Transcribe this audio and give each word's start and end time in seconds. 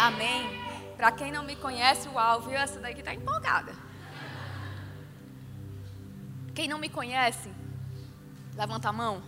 Amém. 0.00 0.48
Para 0.96 1.12
quem 1.12 1.30
não 1.30 1.44
me 1.44 1.54
conhece, 1.54 2.08
o 2.08 2.18
Alvio, 2.18 2.56
essa 2.56 2.80
daqui 2.80 3.02
tá 3.02 3.12
empolgada. 3.14 3.74
Quem 6.54 6.66
não 6.66 6.78
me 6.78 6.88
conhece, 6.88 7.50
levanta 8.56 8.88
a 8.88 8.92
mão. 8.94 9.22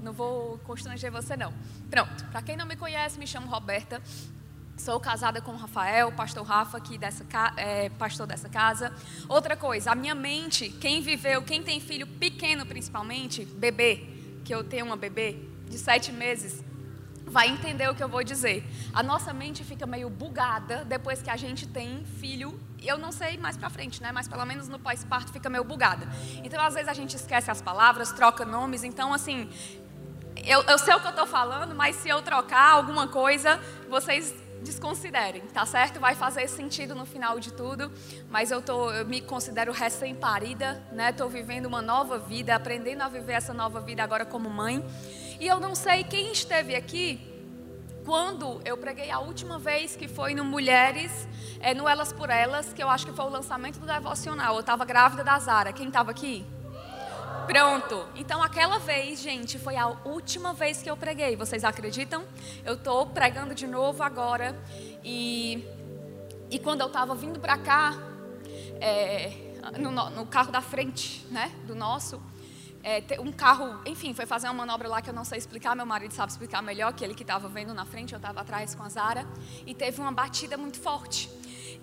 Não 0.00 0.12
vou 0.12 0.58
constranger 0.58 1.10
você 1.10 1.36
não. 1.36 1.52
Pronto. 1.90 2.24
Para 2.26 2.40
quem 2.40 2.56
não 2.56 2.64
me 2.66 2.76
conhece, 2.76 3.18
me 3.18 3.26
chamo 3.26 3.48
Roberta. 3.48 4.00
Sou 4.76 5.00
casada 5.00 5.40
com 5.40 5.54
o 5.54 5.56
Rafael, 5.56 6.12
pastor 6.12 6.46
Rafa, 6.46 6.78
aqui 6.78 6.96
dessa, 6.96 7.26
é, 7.56 7.88
pastor 7.88 8.24
dessa 8.24 8.48
casa. 8.48 8.94
Outra 9.28 9.56
coisa, 9.56 9.90
a 9.90 9.94
minha 9.96 10.14
mente, 10.14 10.68
quem 10.68 11.02
viveu, 11.02 11.42
quem 11.42 11.64
tem 11.64 11.80
filho 11.80 12.06
pequeno 12.06 12.64
principalmente, 12.64 13.44
bebê, 13.44 14.06
que 14.44 14.54
eu 14.54 14.62
tenho 14.62 14.86
uma 14.86 14.96
bebê 14.96 15.36
de 15.68 15.76
sete 15.78 16.12
meses, 16.12 16.62
vai 17.26 17.48
entender 17.48 17.88
o 17.88 17.94
que 17.94 18.02
eu 18.02 18.08
vou 18.08 18.22
dizer. 18.22 18.64
A 18.92 19.02
nossa 19.02 19.32
mente 19.32 19.64
fica 19.64 19.86
meio 19.86 20.10
bugada 20.10 20.84
depois 20.84 21.22
que 21.22 21.30
a 21.30 21.36
gente 21.36 21.66
tem 21.66 22.04
filho. 22.20 22.58
Eu 22.82 22.98
não 22.98 23.12
sei 23.12 23.38
mais 23.38 23.56
para 23.56 23.70
frente, 23.70 24.02
né? 24.02 24.10
Mas 24.12 24.28
pelo 24.28 24.44
menos 24.44 24.68
no 24.68 24.78
pós-parto 24.78 25.32
fica 25.32 25.48
meio 25.48 25.64
bugada. 25.64 26.06
Então, 26.42 26.62
às 26.62 26.74
vezes 26.74 26.88
a 26.88 26.94
gente 26.94 27.16
esquece 27.16 27.50
as 27.50 27.62
palavras, 27.62 28.12
troca 28.12 28.44
nomes. 28.44 28.84
Então, 28.84 29.14
assim, 29.14 29.48
eu, 30.44 30.62
eu 30.62 30.78
sei 30.78 30.94
o 30.94 31.00
que 31.00 31.06
eu 31.06 31.10
estou 31.10 31.26
falando, 31.26 31.74
mas 31.74 31.96
se 31.96 32.08
eu 32.08 32.20
trocar 32.22 32.72
alguma 32.72 33.08
coisa, 33.08 33.60
vocês 33.88 34.34
desconsiderem, 34.62 35.42
tá 35.42 35.66
certo? 35.66 35.98
Vai 35.98 36.14
fazer 36.14 36.48
sentido 36.48 36.94
no 36.94 37.04
final 37.04 37.38
de 37.38 37.52
tudo, 37.52 37.90
mas 38.30 38.50
eu, 38.50 38.62
tô, 38.62 38.90
eu 38.92 39.04
me 39.04 39.20
considero 39.20 39.72
recém-parida, 39.72 40.82
né? 40.92 41.10
Estou 41.10 41.28
vivendo 41.28 41.66
uma 41.66 41.82
nova 41.82 42.18
vida, 42.18 42.54
aprendendo 42.54 43.02
a 43.02 43.08
viver 43.08 43.34
essa 43.34 43.52
nova 43.52 43.80
vida 43.80 44.02
agora 44.02 44.24
como 44.24 44.48
mãe. 44.48 44.84
E 45.42 45.48
eu 45.48 45.58
não 45.58 45.74
sei 45.74 46.04
quem 46.04 46.30
esteve 46.30 46.76
aqui 46.76 47.20
quando 48.04 48.60
eu 48.64 48.76
preguei 48.76 49.10
a 49.10 49.18
última 49.18 49.58
vez, 49.58 49.96
que 49.96 50.06
foi 50.06 50.36
no 50.36 50.44
Mulheres, 50.44 51.26
é, 51.58 51.74
no 51.74 51.88
Elas 51.88 52.12
por 52.12 52.30
Elas, 52.30 52.72
que 52.72 52.80
eu 52.80 52.88
acho 52.88 53.04
que 53.04 53.12
foi 53.12 53.24
o 53.24 53.28
lançamento 53.28 53.80
do 53.80 53.84
devocional. 53.84 54.54
Eu 54.54 54.60
estava 54.60 54.84
grávida 54.84 55.24
da 55.24 55.36
Zara. 55.40 55.72
Quem 55.72 55.88
estava 55.88 56.12
aqui? 56.12 56.46
Pronto. 57.44 58.06
Então 58.14 58.40
aquela 58.40 58.78
vez, 58.78 59.20
gente, 59.20 59.58
foi 59.58 59.74
a 59.74 59.88
última 60.04 60.52
vez 60.52 60.80
que 60.80 60.88
eu 60.88 60.96
preguei. 60.96 61.34
Vocês 61.34 61.64
acreditam? 61.64 62.22
Eu 62.64 62.74
estou 62.74 63.08
pregando 63.08 63.52
de 63.52 63.66
novo 63.66 64.00
agora. 64.04 64.56
E, 65.02 65.66
e 66.52 66.58
quando 66.60 66.82
eu 66.82 66.86
estava 66.86 67.16
vindo 67.16 67.40
para 67.40 67.58
cá, 67.58 67.98
é, 68.80 69.32
no, 69.76 69.90
no, 69.90 70.24
carro 70.24 70.52
da 70.52 70.60
frente, 70.60 71.26
né, 71.32 71.50
do 71.66 71.74
nosso, 71.74 72.22
é, 72.82 73.02
um 73.20 73.30
carro, 73.30 73.80
enfim, 73.86 74.12
foi 74.12 74.26
fazer 74.26 74.48
uma 74.48 74.54
manobra 74.54 74.88
lá 74.88 75.00
que 75.00 75.10
eu 75.10 75.14
não 75.14 75.24
sei 75.24 75.38
explicar. 75.38 75.74
Meu 75.76 75.86
marido 75.86 76.12
sabe 76.12 76.32
explicar 76.32 76.62
melhor 76.62 76.92
que 76.92 77.04
ele 77.04 77.14
que 77.14 77.22
estava 77.22 77.48
vendo 77.48 77.72
na 77.72 77.84
frente. 77.84 78.12
Eu 78.12 78.18
estava 78.18 78.40
atrás 78.40 78.74
com 78.74 78.82
a 78.82 78.88
Zara 78.88 79.26
e 79.66 79.74
teve 79.74 80.00
uma 80.00 80.12
batida 80.12 80.56
muito 80.56 80.80
forte. 80.80 81.30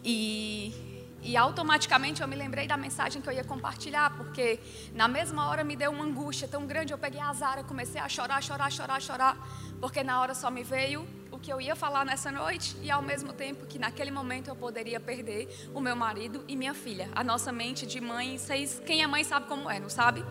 E 0.04 0.90
e 1.22 1.36
automaticamente 1.36 2.22
eu 2.22 2.28
me 2.28 2.36
lembrei 2.36 2.68
da 2.68 2.78
mensagem 2.78 3.22
que 3.22 3.28
eu 3.28 3.34
ia 3.34 3.44
compartilhar, 3.44 4.16
porque 4.16 4.60
na 4.94 5.08
mesma 5.08 5.50
hora 5.50 5.64
me 5.64 5.76
deu 5.76 5.92
uma 5.92 6.06
angústia 6.06 6.48
tão 6.48 6.66
grande. 6.66 6.94
Eu 6.94 6.98
peguei 6.98 7.20
a 7.20 7.34
Zara, 7.34 7.64
comecei 7.64 8.00
a 8.00 8.08
chorar, 8.08 8.42
chorar, 8.42 8.72
chorar, 8.72 9.02
chorar, 9.02 9.38
porque 9.82 10.02
na 10.02 10.22
hora 10.22 10.34
só 10.34 10.50
me 10.50 10.64
veio 10.64 11.06
o 11.32 11.38
que 11.38 11.52
eu 11.52 11.60
ia 11.60 11.76
falar 11.76 12.06
nessa 12.06 12.32
noite 12.32 12.76
e 12.82 12.90
ao 12.90 13.02
mesmo 13.02 13.34
tempo 13.34 13.66
que 13.66 13.78
naquele 13.78 14.12
momento 14.12 14.48
eu 14.48 14.56
poderia 14.56 15.00
perder 15.00 15.70
o 15.74 15.82
meu 15.82 15.96
marido 15.96 16.44
e 16.48 16.56
minha 16.56 16.74
filha. 16.74 17.10
A 17.14 17.24
nossa 17.24 17.52
mente 17.52 17.86
de 17.86 18.00
mãe, 18.00 18.38
vocês, 18.38 18.82
quem 18.86 19.04
é 19.04 19.08
mãe 19.08 19.24
sabe 19.24 19.48
como 19.48 19.70
é, 19.70 19.80
não 19.80 19.90
sabe? 19.90 20.24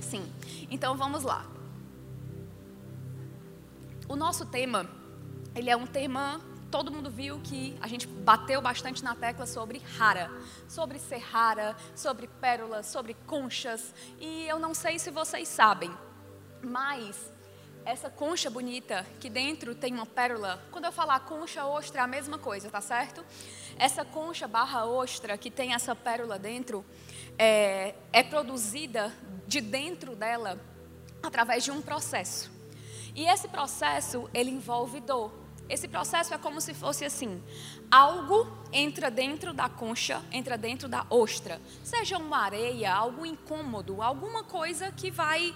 Sim. 0.00 0.30
Então 0.70 0.96
vamos 0.96 1.22
lá. 1.22 1.46
O 4.08 4.16
nosso 4.16 4.46
tema, 4.46 4.88
ele 5.54 5.68
é 5.70 5.76
um 5.76 5.86
tema 5.86 6.40
todo 6.70 6.92
mundo 6.92 7.10
viu 7.10 7.40
que 7.40 7.76
a 7.80 7.88
gente 7.88 8.06
bateu 8.06 8.60
bastante 8.60 9.02
na 9.02 9.14
tecla 9.14 9.46
sobre 9.46 9.78
rara, 9.96 10.30
sobre 10.68 10.98
ser 10.98 11.18
rara, 11.18 11.76
sobre 11.94 12.26
pérolas, 12.26 12.86
sobre 12.86 13.14
conchas. 13.26 13.94
E 14.20 14.46
eu 14.46 14.58
não 14.58 14.74
sei 14.74 14.98
se 14.98 15.10
vocês 15.10 15.48
sabem, 15.48 15.90
mas 16.62 17.32
essa 17.84 18.10
concha 18.10 18.50
bonita 18.50 19.06
que 19.18 19.30
dentro 19.30 19.74
tem 19.74 19.94
uma 19.94 20.04
pérola. 20.04 20.62
Quando 20.70 20.84
eu 20.84 20.92
falar 20.92 21.20
concha 21.20 21.64
ostra 21.64 22.00
é 22.00 22.04
a 22.04 22.06
mesma 22.06 22.38
coisa, 22.38 22.68
tá 22.68 22.80
certo? 22.80 23.24
Essa 23.78 24.04
concha 24.04 24.46
barra 24.46 24.84
ostra 24.84 25.38
que 25.38 25.50
tem 25.50 25.72
essa 25.72 25.94
pérola 25.94 26.38
dentro 26.38 26.84
é, 27.38 27.94
é 28.12 28.22
produzida 28.22 29.14
de 29.46 29.60
dentro 29.60 30.16
dela 30.16 30.60
através 31.22 31.64
de 31.64 31.70
um 31.70 31.80
processo. 31.80 32.50
E 33.14 33.24
esse 33.26 33.48
processo 33.48 34.28
ele 34.34 34.50
envolve 34.50 35.00
dor. 35.00 35.32
Esse 35.68 35.86
processo 35.86 36.32
é 36.32 36.38
como 36.38 36.60
se 36.60 36.72
fosse 36.72 37.04
assim: 37.04 37.42
algo 37.90 38.46
entra 38.72 39.10
dentro 39.10 39.52
da 39.52 39.68
concha, 39.68 40.22
entra 40.32 40.56
dentro 40.56 40.88
da 40.88 41.06
ostra, 41.10 41.60
seja 41.84 42.16
uma 42.16 42.38
areia, 42.38 42.92
algo 42.92 43.24
incômodo, 43.26 44.02
alguma 44.02 44.42
coisa 44.44 44.90
que 44.90 45.10
vai 45.10 45.54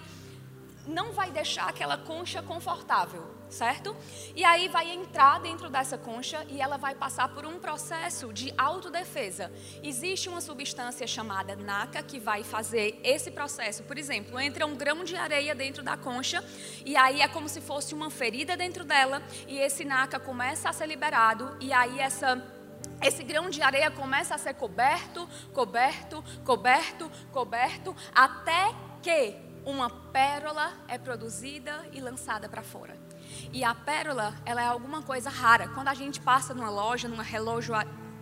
não 0.85 1.13
vai 1.13 1.31
deixar 1.31 1.69
aquela 1.69 1.97
concha 1.97 2.41
confortável, 2.41 3.33
certo? 3.49 3.95
E 4.35 4.43
aí 4.43 4.67
vai 4.67 4.91
entrar 4.91 5.39
dentro 5.39 5.69
dessa 5.69 5.97
concha 5.97 6.45
e 6.49 6.61
ela 6.61 6.77
vai 6.77 6.93
passar 6.93 7.29
por 7.29 7.45
um 7.45 7.57
processo 7.59 8.33
de 8.33 8.53
autodefesa. 8.57 9.51
Existe 9.81 10.27
uma 10.27 10.41
substância 10.41 11.07
chamada 11.07 11.55
NACA 11.55 12.03
que 12.03 12.19
vai 12.19 12.43
fazer 12.43 12.99
esse 13.03 13.31
processo. 13.31 13.83
Por 13.83 13.97
exemplo, 13.97 14.39
entra 14.39 14.65
um 14.65 14.75
grão 14.75 15.03
de 15.03 15.15
areia 15.15 15.55
dentro 15.55 15.83
da 15.83 15.95
concha 15.95 16.43
e 16.85 16.95
aí 16.97 17.21
é 17.21 17.27
como 17.27 17.47
se 17.47 17.61
fosse 17.61 17.93
uma 17.93 18.09
ferida 18.09 18.57
dentro 18.57 18.83
dela 18.83 19.21
e 19.47 19.57
esse 19.59 19.85
NACA 19.85 20.19
começa 20.19 20.69
a 20.69 20.73
ser 20.73 20.87
liberado 20.87 21.55
e 21.59 21.71
aí 21.71 21.99
essa 21.99 22.41
esse 23.01 23.23
grão 23.23 23.49
de 23.49 23.61
areia 23.61 23.91
começa 23.91 24.35
a 24.35 24.37
ser 24.37 24.53
coberto, 24.53 25.27
coberto, 25.53 26.23
coberto, 26.45 27.11
coberto, 27.31 27.95
até 28.13 28.73
que 29.01 29.35
uma 29.65 29.89
pérola 29.89 30.73
é 30.87 30.97
produzida 30.97 31.85
e 31.91 32.01
lançada 32.01 32.47
para 32.49 32.61
fora. 32.61 32.97
E 33.51 33.63
a 33.63 33.73
pérola, 33.73 34.33
ela 34.45 34.61
é 34.61 34.65
alguma 34.65 35.01
coisa 35.01 35.29
rara. 35.29 35.67
Quando 35.69 35.87
a 35.87 35.93
gente 35.93 36.19
passa 36.19 36.53
numa 36.53 36.69
loja, 36.69 37.07
numa 37.07 37.23
relógio, 37.23 37.73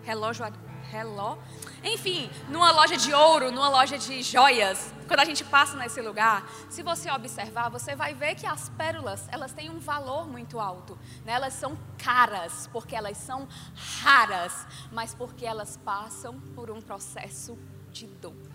relógio, 0.04 0.46
reló, 0.92 1.38
enfim, 1.84 2.30
numa 2.50 2.72
loja 2.72 2.98
de 2.98 3.14
ouro, 3.14 3.52
numa 3.52 3.70
loja 3.70 3.98
de 3.98 4.22
joias, 4.22 4.94
quando 5.08 5.22
a 5.22 5.26
gente 5.26 5.44
passa 5.44 5.76
nesse 5.78 6.02
lugar, 6.02 6.46
se 6.70 6.84
você 6.84 7.10
observar, 7.10 7.70
você 7.70 7.96
vai 7.96 8.14
ver 8.14 8.36
que 8.36 8.46
as 8.46 8.70
pérolas, 8.70 9.28
elas 9.30 9.54
têm 9.54 9.70
um 9.70 9.80
valor 9.80 10.28
muito 10.28 10.60
alto. 10.60 10.98
Né? 11.26 11.34
Elas 11.34 11.54
são 11.54 11.78
caras, 11.98 12.70
porque 12.72 12.96
elas 12.96 13.18
são 13.18 13.48
raras, 14.02 14.68
mas 14.92 15.14
porque 15.14 15.46
elas 15.46 15.78
passam 15.78 16.40
por 16.56 16.70
um 16.70 16.82
processo 16.82 17.58
de 17.90 18.08
dor. 18.08 18.51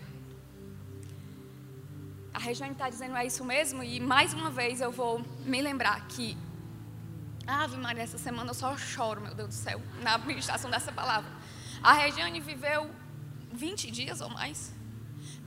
A 2.37 2.39
Regiane 2.39 2.73
está 2.73 2.87
dizendo 2.87 3.17
é 3.17 3.25
isso 3.25 3.43
mesmo, 3.43 3.83
e 3.83 3.99
mais 3.99 4.31
uma 4.31 4.51
vez 4.51 4.79
eu 4.79 4.91
vou 4.91 5.25
me 5.43 5.59
lembrar 5.59 6.07
que, 6.07 6.37
Ave 7.47 7.77
Maria, 7.77 8.03
essa 8.03 8.19
semana 8.19 8.51
eu 8.51 8.53
só 8.53 8.77
choro, 8.77 9.21
meu 9.21 9.33
Deus 9.33 9.49
do 9.49 9.53
céu, 9.55 9.81
na 10.03 10.13
administração 10.13 10.69
dessa 10.69 10.91
palavra. 10.91 11.31
A 11.81 11.93
Regiane 11.93 12.39
viveu 12.39 12.91
20 13.51 13.89
dias 13.89 14.21
ou 14.21 14.29
mais. 14.29 14.71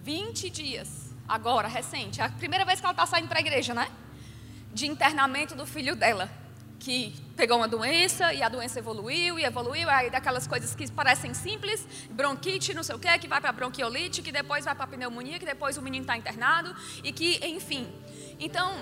20 0.02 0.50
dias, 0.50 1.14
agora, 1.28 1.68
recente. 1.68 2.20
É 2.20 2.24
a 2.24 2.28
primeira 2.28 2.64
vez 2.64 2.80
que 2.80 2.86
ela 2.86 2.92
está 2.92 3.06
saindo 3.06 3.28
para 3.28 3.38
a 3.38 3.40
igreja, 3.40 3.72
né? 3.72 3.88
De 4.74 4.88
internamento 4.88 5.54
do 5.54 5.64
filho 5.64 5.94
dela 5.94 6.28
que 6.80 7.14
pegou 7.36 7.58
uma 7.58 7.68
doença 7.68 8.32
e 8.32 8.42
a 8.42 8.48
doença 8.48 8.78
evoluiu 8.78 9.38
e 9.38 9.44
evoluiu, 9.44 9.88
aí 9.88 10.10
daquelas 10.10 10.46
coisas 10.46 10.74
que 10.74 10.90
parecem 10.90 11.34
simples, 11.34 11.86
bronquite, 12.10 12.72
não 12.74 12.82
sei 12.82 12.94
o 12.94 12.98
que, 12.98 13.18
que 13.18 13.28
vai 13.28 13.40
para 13.40 13.52
bronquiolite, 13.52 14.22
que 14.22 14.32
depois 14.32 14.64
vai 14.64 14.74
para 14.74 14.86
pneumonia, 14.86 15.38
que 15.38 15.44
depois 15.44 15.76
o 15.76 15.82
menino 15.82 16.02
está 16.02 16.16
internado 16.16 16.74
e 17.04 17.12
que, 17.12 17.38
enfim. 17.46 17.86
Então, 18.38 18.74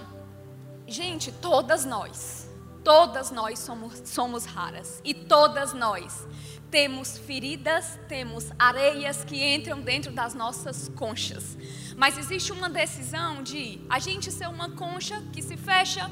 gente, 0.86 1.32
todas 1.32 1.84
nós, 1.84 2.48
todas 2.84 3.32
nós 3.32 3.58
somos, 3.58 4.00
somos 4.04 4.44
raras 4.44 5.02
e 5.04 5.12
todas 5.12 5.72
nós 5.72 6.26
temos 6.70 7.18
feridas, 7.18 7.98
temos 8.08 8.52
areias 8.58 9.24
que 9.24 9.42
entram 9.42 9.80
dentro 9.80 10.12
das 10.12 10.34
nossas 10.34 10.88
conchas. 10.90 11.56
Mas 11.96 12.16
existe 12.16 12.52
uma 12.52 12.68
decisão 12.68 13.42
de 13.42 13.80
a 13.88 13.98
gente 13.98 14.30
ser 14.30 14.48
uma 14.48 14.70
concha 14.70 15.20
que 15.32 15.42
se 15.42 15.56
fecha 15.56 16.08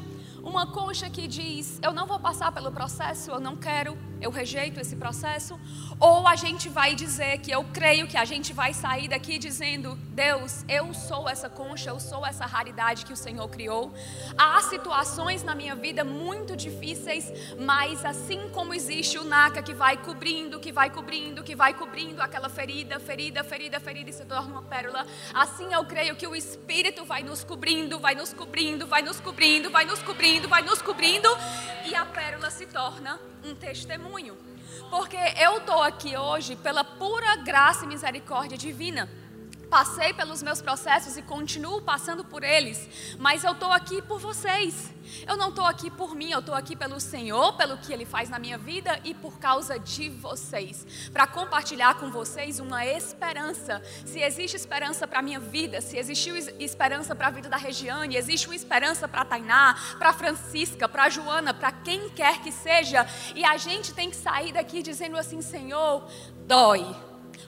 uma 0.47 0.65
concha 0.65 1.11
que 1.11 1.27
diz: 1.27 1.79
Eu 1.83 1.93
não 1.93 2.07
vou 2.07 2.21
passar 2.21 2.53
pelo 2.53 2.71
processo, 2.71 3.33
eu 3.33 3.41
não 3.41 3.57
quero, 3.57 3.99
eu 4.21 4.31
rejeito 4.31 4.81
esse 4.81 4.95
processo. 4.95 5.59
Ou 5.99 6.27
a 6.29 6.37
gente 6.37 6.69
vai 6.69 6.95
dizer 6.95 7.39
que 7.39 7.51
eu 7.51 7.65
creio 7.65 8.07
que 8.07 8.17
a 8.17 8.25
gente 8.25 8.53
vai 8.53 8.73
sair 8.73 9.09
daqui 9.09 9.39
dizendo: 9.39 9.97
Deus, 10.11 10.65
eu 10.69 10.95
sou 10.95 11.29
essa 11.29 11.51
concha, 11.51 11.91
eu 11.91 11.99
sou 11.99 12.25
essa 12.25 12.47
raridade 12.47 13.05
que 13.05 13.13
o 13.13 13.17
Senhor 13.17 13.49
criou. 13.49 13.93
Há 14.39 14.61
situações 14.63 15.43
na 15.43 15.55
minha 15.55 15.75
vida 15.75 16.05
muito 16.05 16.57
difíceis, 16.57 17.33
mas 17.59 18.05
assim 18.05 18.49
como 18.51 18.73
existe 18.73 19.19
o 19.19 19.25
NACA 19.25 19.63
que 19.63 19.75
vai 19.75 19.97
cobrindo, 19.97 20.61
que 20.61 20.71
vai 20.71 20.91
cobrindo, 20.91 21.43
que 21.43 21.57
vai 21.57 21.75
cobrindo 21.75 22.23
aquela 22.23 22.49
ferida, 22.49 23.01
ferida, 23.01 23.43
ferida, 23.43 23.81
ferida 23.81 24.11
e 24.11 24.13
se 24.13 24.25
torna 24.25 24.53
uma 24.53 24.63
pérola, 24.63 25.05
assim 25.35 25.75
eu 25.75 25.85
creio 25.85 26.15
que 26.15 26.27
o 26.27 26.37
Espírito 26.37 27.05
vai 27.05 27.25
nos 27.25 27.43
cobrindo, 27.43 27.99
vai 27.99 28.15
nos 28.15 28.33
cobrindo, 28.33 28.87
vai 28.87 29.03
nos 29.03 29.19
cobrindo, 29.19 29.71
vai 29.71 29.85
nos 29.85 30.01
cobrindo 30.03 30.36
cobrindo, 30.37 30.49
vai 30.49 30.63
nos 30.63 30.83
cobrindo 30.83 31.29
e 31.87 31.95
a 31.95 32.05
pérola 32.05 32.51
se 32.51 32.67
torna 32.67 33.19
um 33.43 33.55
testemunho. 33.55 34.37
Porque 34.91 35.17
eu 35.41 35.59
estou 35.59 35.83
aqui 35.83 36.17
hoje 36.17 36.57
pela 36.57 36.85
pura 36.85 37.37
graça 37.37 37.85
e 37.85 37.89
misericórdia 37.89 38.59
divina. 38.59 39.09
Passei 39.71 40.13
pelos 40.13 40.43
meus 40.43 40.63
processos 40.63 41.17
e 41.17 41.23
continuo 41.23 41.83
passando 41.83 42.25
por 42.25 42.45
eles, 42.45 43.17
mas 43.19 43.43
eu 43.43 43.53
estou 43.53 43.73
aqui 43.73 44.01
por 44.01 44.21
vocês. 44.21 44.95
Eu 45.27 45.37
não 45.37 45.49
estou 45.49 45.65
aqui 45.65 45.91
por 45.91 46.15
mim, 46.15 46.31
eu 46.31 46.39
estou 46.41 46.55
aqui 46.55 46.77
pelo 46.77 47.01
Senhor, 47.01 47.57
pelo 47.57 47.77
que 47.79 47.93
Ele 47.93 48.05
faz 48.05 48.29
na 48.29 48.39
minha 48.39 48.59
vida 48.59 49.01
e 49.05 49.15
por 49.15 49.39
causa 49.39 49.79
de 49.79 50.09
vocês, 50.09 51.11
para 51.13 51.27
compartilhar 51.27 51.95
com 51.95 52.11
vocês 52.11 52.59
uma 52.61 52.85
esperança. 52.87 53.83
Se 54.05 54.21
existe 54.21 54.57
esperança 54.57 55.07
para 55.07 55.19
a 55.19 55.23
minha 55.23 55.41
vida, 55.41 55.81
se 55.81 55.97
existiu 55.97 56.37
esperança 56.37 57.15
para 57.15 57.29
a 57.29 57.31
vida 57.31 57.49
da 57.49 57.57
Regiane, 57.57 58.17
existe 58.17 58.47
uma 58.47 58.57
esperança 58.57 59.09
para 59.09 59.23
a 59.23 59.25
Tainá, 59.25 59.77
para 59.99 60.11
a 60.11 60.13
Francisca, 60.13 60.89
para 60.89 61.05
a 61.05 61.09
Joana, 61.09 61.55
para 61.55 61.73
quem 61.73 62.09
quer 62.11 62.41
que 62.41 62.53
seja, 62.53 63.07
e 63.35 63.45
a 63.45 63.57
gente 63.57 63.93
tem 63.95 64.11
que 64.11 64.17
sair 64.17 64.53
daqui 64.53 64.83
dizendo 64.83 65.17
assim: 65.17 65.41
Senhor, 65.41 66.09
dói 66.47 66.85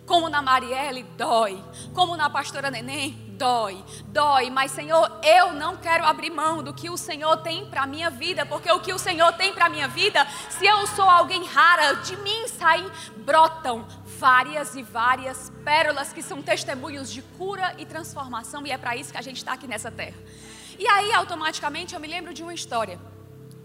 como 0.08 0.30
na 0.30 0.40
Marielle, 0.40 1.02
dói. 1.16 1.62
Como 1.92 2.16
na 2.16 2.30
pastora 2.30 2.70
Neném, 2.70 3.10
dói. 3.36 3.84
Dói. 4.06 4.48
Mas, 4.48 4.72
Senhor, 4.72 5.20
eu 5.22 5.52
não 5.52 5.76
quero 5.76 6.02
abrir 6.02 6.30
mão 6.30 6.62
do 6.62 6.72
que 6.72 6.88
o 6.88 6.96
Senhor 6.96 7.36
tem 7.36 7.66
para 7.66 7.86
minha 7.86 8.08
vida. 8.08 8.46
Porque 8.46 8.72
o 8.72 8.80
que 8.80 8.92
o 8.92 8.98
Senhor 8.98 9.30
tem 9.34 9.52
para 9.52 9.68
minha 9.68 9.86
vida, 9.86 10.26
se 10.48 10.66
eu 10.66 10.86
sou 10.86 11.04
alguém 11.04 11.44
rara, 11.44 11.92
de 11.96 12.16
mim 12.16 12.48
saem, 12.48 12.90
brotam 13.18 13.86
várias 14.18 14.74
e 14.74 14.82
várias 14.82 15.52
pérolas 15.62 16.10
que 16.10 16.22
são 16.22 16.42
testemunhos 16.42 17.12
de 17.12 17.20
cura 17.20 17.74
e 17.76 17.84
transformação. 17.84 18.66
E 18.66 18.72
é 18.72 18.78
para 18.78 18.96
isso 18.96 19.12
que 19.12 19.18
a 19.18 19.22
gente 19.22 19.36
está 19.36 19.52
aqui 19.52 19.68
nessa 19.68 19.90
terra. 19.90 20.16
E 20.78 20.88
aí, 20.88 21.12
automaticamente, 21.12 21.94
eu 21.94 22.00
me 22.00 22.08
lembro 22.08 22.32
de 22.32 22.42
uma 22.42 22.54
história 22.54 22.98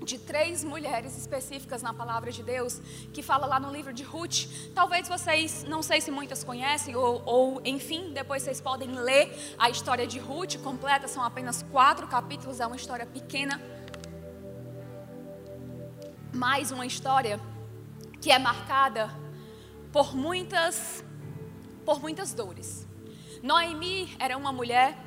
de 0.03 0.17
três 0.17 0.63
mulheres 0.63 1.17
específicas 1.17 1.81
na 1.81 1.93
palavra 1.93 2.31
de 2.31 2.43
Deus, 2.43 2.81
que 3.13 3.21
fala 3.21 3.45
lá 3.45 3.59
no 3.59 3.71
livro 3.71 3.93
de 3.93 4.03
Ruth. 4.03 4.47
Talvez 4.73 5.07
vocês, 5.07 5.63
não 5.63 5.81
sei 5.81 6.01
se 6.01 6.11
muitas 6.11 6.43
conhecem, 6.43 6.95
ou, 6.95 7.21
ou, 7.25 7.61
enfim, 7.63 8.11
depois 8.13 8.43
vocês 8.43 8.59
podem 8.59 8.91
ler 8.91 9.55
a 9.57 9.69
história 9.69 10.05
de 10.05 10.19
Ruth 10.19 10.57
completa, 10.57 11.07
são 11.07 11.23
apenas 11.23 11.63
quatro 11.71 12.07
capítulos, 12.07 12.59
é 12.59 12.67
uma 12.67 12.75
história 12.75 13.05
pequena. 13.05 13.61
Mais 16.33 16.71
uma 16.71 16.85
história 16.85 17.39
que 18.19 18.31
é 18.31 18.39
marcada 18.39 19.09
por 19.91 20.15
muitas, 20.15 21.03
por 21.85 22.01
muitas 22.01 22.33
dores. 22.33 22.87
Noemi 23.41 24.15
era 24.19 24.37
uma 24.37 24.51
mulher, 24.51 24.97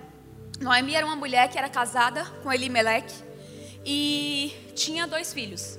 Noemi 0.61 0.95
era 0.95 1.05
uma 1.05 1.17
mulher 1.17 1.49
que 1.51 1.59
era 1.59 1.69
casada 1.69 2.25
com 2.43 2.53
Elimelech 2.53 3.26
e 3.87 4.73
tinha 4.75 5.07
dois 5.07 5.33
filhos. 5.33 5.79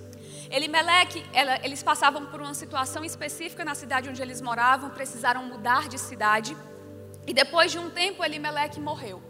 Elimeleque, 0.49 1.25
ela, 1.33 1.63
eles 1.65 1.83
passavam 1.83 2.25
por 2.27 2.41
uma 2.41 2.53
situação 2.53 3.03
específica 3.03 3.65
na 3.65 3.75
cidade 3.75 4.09
onde 4.09 4.21
eles 4.21 4.39
moravam, 4.39 4.89
precisaram 4.89 5.43
mudar 5.43 5.89
de 5.89 5.97
cidade. 5.99 6.55
E 7.27 7.33
depois 7.33 7.69
de 7.69 7.77
um 7.77 7.89
tempo, 7.89 8.23
Elimeleque 8.23 8.79
morreu. 8.79 9.21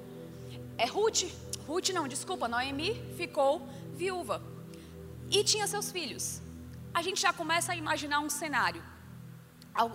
É 0.77 0.85
Ruth, 0.85 1.24
Ruth 1.68 1.89
não, 1.89 2.07
desculpa, 2.07 2.47
Noemi 2.47 2.94
ficou 3.18 3.68
viúva. 3.95 4.44
E 5.31 5.44
tinha 5.44 5.65
seus 5.65 5.91
filhos. 5.91 6.39
A 6.94 7.01
gente 7.01 7.19
já 7.19 7.33
começa 7.33 7.73
a 7.73 7.75
imaginar 7.75 8.19
um 8.19 8.30
cenário. 8.30 8.83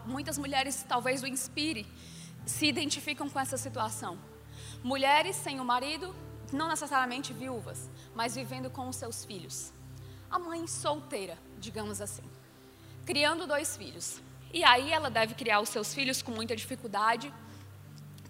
Muitas 0.04 0.36
mulheres, 0.36 0.84
talvez 0.88 1.20
do 1.20 1.28
Inspire, 1.28 1.86
se 2.44 2.66
identificam 2.66 3.30
com 3.30 3.38
essa 3.38 3.56
situação. 3.56 4.18
Mulheres 4.82 5.36
sem 5.36 5.60
o 5.60 5.64
marido, 5.64 6.14
não 6.52 6.68
necessariamente 6.68 7.32
viúvas, 7.32 7.88
mas 8.14 8.34
vivendo 8.34 8.70
com 8.70 8.88
os 8.88 8.96
seus 8.96 9.24
filhos. 9.24 9.72
A 10.30 10.38
mãe 10.38 10.66
solteira, 10.66 11.36
digamos 11.58 12.00
assim, 12.00 12.24
criando 13.04 13.46
dois 13.46 13.76
filhos. 13.76 14.20
E 14.52 14.62
aí 14.64 14.92
ela 14.92 15.10
deve 15.10 15.34
criar 15.34 15.60
os 15.60 15.68
seus 15.68 15.94
filhos 15.94 16.22
com 16.22 16.30
muita 16.30 16.54
dificuldade, 16.54 17.32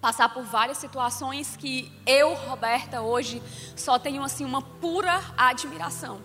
passar 0.00 0.28
por 0.28 0.42
várias 0.42 0.78
situações 0.78 1.56
que 1.56 1.92
eu, 2.04 2.34
Roberta, 2.34 3.00
hoje 3.00 3.42
só 3.76 3.98
tenho 3.98 4.22
assim 4.22 4.44
uma 4.44 4.60
pura 4.60 5.20
admiração. 5.36 6.20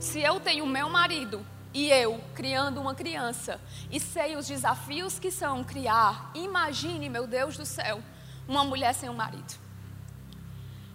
Se 0.00 0.20
eu 0.20 0.40
tenho 0.40 0.66
meu 0.66 0.88
marido 0.88 1.44
e 1.74 1.90
eu 1.90 2.18
criando 2.34 2.80
uma 2.80 2.94
criança 2.94 3.60
e 3.90 4.00
sei 4.00 4.36
os 4.36 4.46
desafios 4.46 5.18
que 5.18 5.30
são 5.30 5.62
criar, 5.62 6.30
imagine, 6.34 7.08
meu 7.08 7.26
Deus 7.26 7.56
do 7.56 7.66
céu, 7.66 8.02
uma 8.46 8.64
mulher 8.64 8.94
sem 8.94 9.10
um 9.10 9.14
marido. 9.14 9.54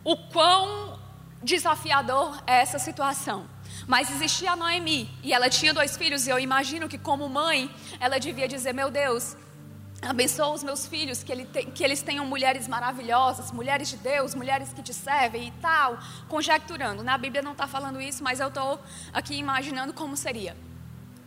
O 0.04 0.18
quão 0.18 1.00
desafiador 1.44 2.42
é 2.48 2.62
essa 2.62 2.80
situação. 2.80 3.48
Mas 3.88 4.10
existia 4.10 4.52
a 4.52 4.56
Noemi 4.56 5.10
e 5.22 5.34
ela 5.34 5.50
tinha 5.50 5.74
dois 5.74 5.98
filhos, 5.98 6.26
e 6.26 6.30
eu 6.30 6.40
imagino 6.40 6.88
que, 6.88 6.98
como 6.98 7.28
mãe, 7.28 7.70
ela 8.00 8.20
devia 8.20 8.48
dizer: 8.48 8.74
Meu 8.74 8.90
Deus, 8.90 9.36
abençoa 10.02 10.54
os 10.54 10.64
meus 10.64 10.88
filhos, 10.88 11.24
que, 11.24 11.32
ele 11.32 11.46
te, 11.46 11.66
que 11.66 11.84
eles 11.84 12.02
tenham 12.02 12.26
mulheres 12.26 12.68
maravilhosas, 12.68 13.52
mulheres 13.52 13.90
de 13.90 13.98
Deus, 13.98 14.36
mulheres 14.36 14.72
que 14.74 14.82
te 14.82 14.94
servem 14.94 15.48
e 15.48 15.52
tal, 15.62 15.98
conjecturando. 16.28 17.04
Na 17.04 17.18
Bíblia 17.18 17.42
não 17.42 17.52
está 17.52 17.68
falando 17.68 18.00
isso, 18.00 18.24
mas 18.24 18.40
eu 18.40 18.48
estou 18.48 18.80
aqui 19.12 19.36
imaginando 19.36 19.94
como 19.94 20.16
seria. 20.16 20.56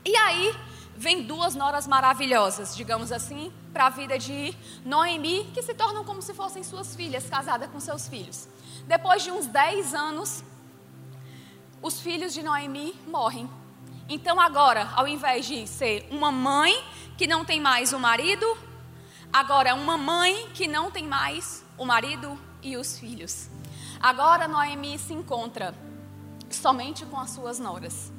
E 0.05 0.17
aí 0.17 0.55
vem 0.97 1.23
duas 1.23 1.55
noras 1.55 1.87
maravilhosas, 1.87 2.75
digamos 2.75 3.13
assim, 3.13 3.53
para 3.73 3.87
a 3.87 3.91
vida 3.91 4.19
de 4.19 4.57
Noemi, 4.85 5.45
que 5.53 5.63
se 5.63 5.75
tornam 5.75 6.05
como 6.05 6.23
se 6.23 6.33
fossem 6.33 6.65
suas 6.65 6.97
filhas, 6.97 7.29
casada 7.29 7.69
com 7.69 7.79
seus 7.79 8.09
filhos. 8.09 8.49
Depois 8.87 9.23
de 9.23 9.31
uns 9.31 9.47
10 9.47 9.95
anos, 9.95 10.43
os 11.83 12.01
filhos 12.01 12.33
de 12.33 12.43
Noemi 12.43 12.95
morrem. 13.07 13.49
Então 14.09 14.41
agora, 14.41 14.89
ao 14.95 15.07
invés 15.07 15.47
de 15.47 15.67
ser 15.67 16.07
uma 16.11 16.33
mãe 16.33 16.75
que 17.17 17.27
não 17.27 17.45
tem 17.45 17.61
mais 17.61 17.93
o 17.93 17.99
marido, 17.99 18.47
agora 19.33 19.75
uma 19.75 19.99
mãe 19.99 20.49
que 20.55 20.67
não 20.67 20.91
tem 20.91 21.07
mais 21.07 21.65
o 21.77 21.85
marido 21.85 22.39
e 22.63 22.77
os 22.77 22.99
filhos. 22.99 23.49
Agora 24.01 24.49
Noemi 24.49 24.99
se 24.99 25.13
encontra 25.13 25.75
somente 26.51 27.05
com 27.05 27.19
as 27.19 27.31
suas 27.31 27.59
noras. 27.59 28.13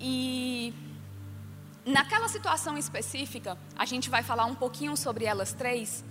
E 0.00 0.72
naquela 1.84 2.28
situação 2.28 2.76
específica, 2.76 3.56
a 3.76 3.84
gente 3.84 4.10
vai 4.10 4.22
falar 4.22 4.44
um 4.44 4.54
pouquinho 4.54 4.96
sobre 4.96 5.24
elas 5.24 5.52
três. 5.52 6.04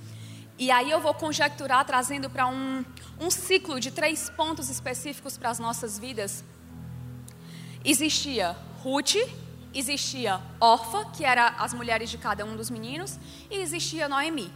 E 0.58 0.72
aí 0.72 0.92
eu 0.92 1.00
vou 1.00 1.14
conjecturar 1.14 1.86
trazendo 1.86 2.30
para 2.30 2.48
um, 2.48 2.84
um 3.20 3.32
ciclo 3.32 3.80
de 3.80 3.92
três 3.92 4.30
pontos 4.30 4.70
específicos 4.70 5.38
para 5.38 5.50
as 5.50 5.60
nossas 5.60 5.98
vidas. 5.98 6.44
Existia 7.84 8.58
Ruth, 8.84 9.16
existia 9.74 10.42
Orfa, 10.60 11.06
que 11.12 11.24
era 11.24 11.48
as 11.58 11.74
mulheres 11.74 12.10
de 12.10 12.18
cada 12.18 12.44
um 12.44 12.58
dos 12.58 12.70
meninos, 12.70 13.18
e 13.50 13.56
existia 13.56 14.10
Noemi. 14.10 14.52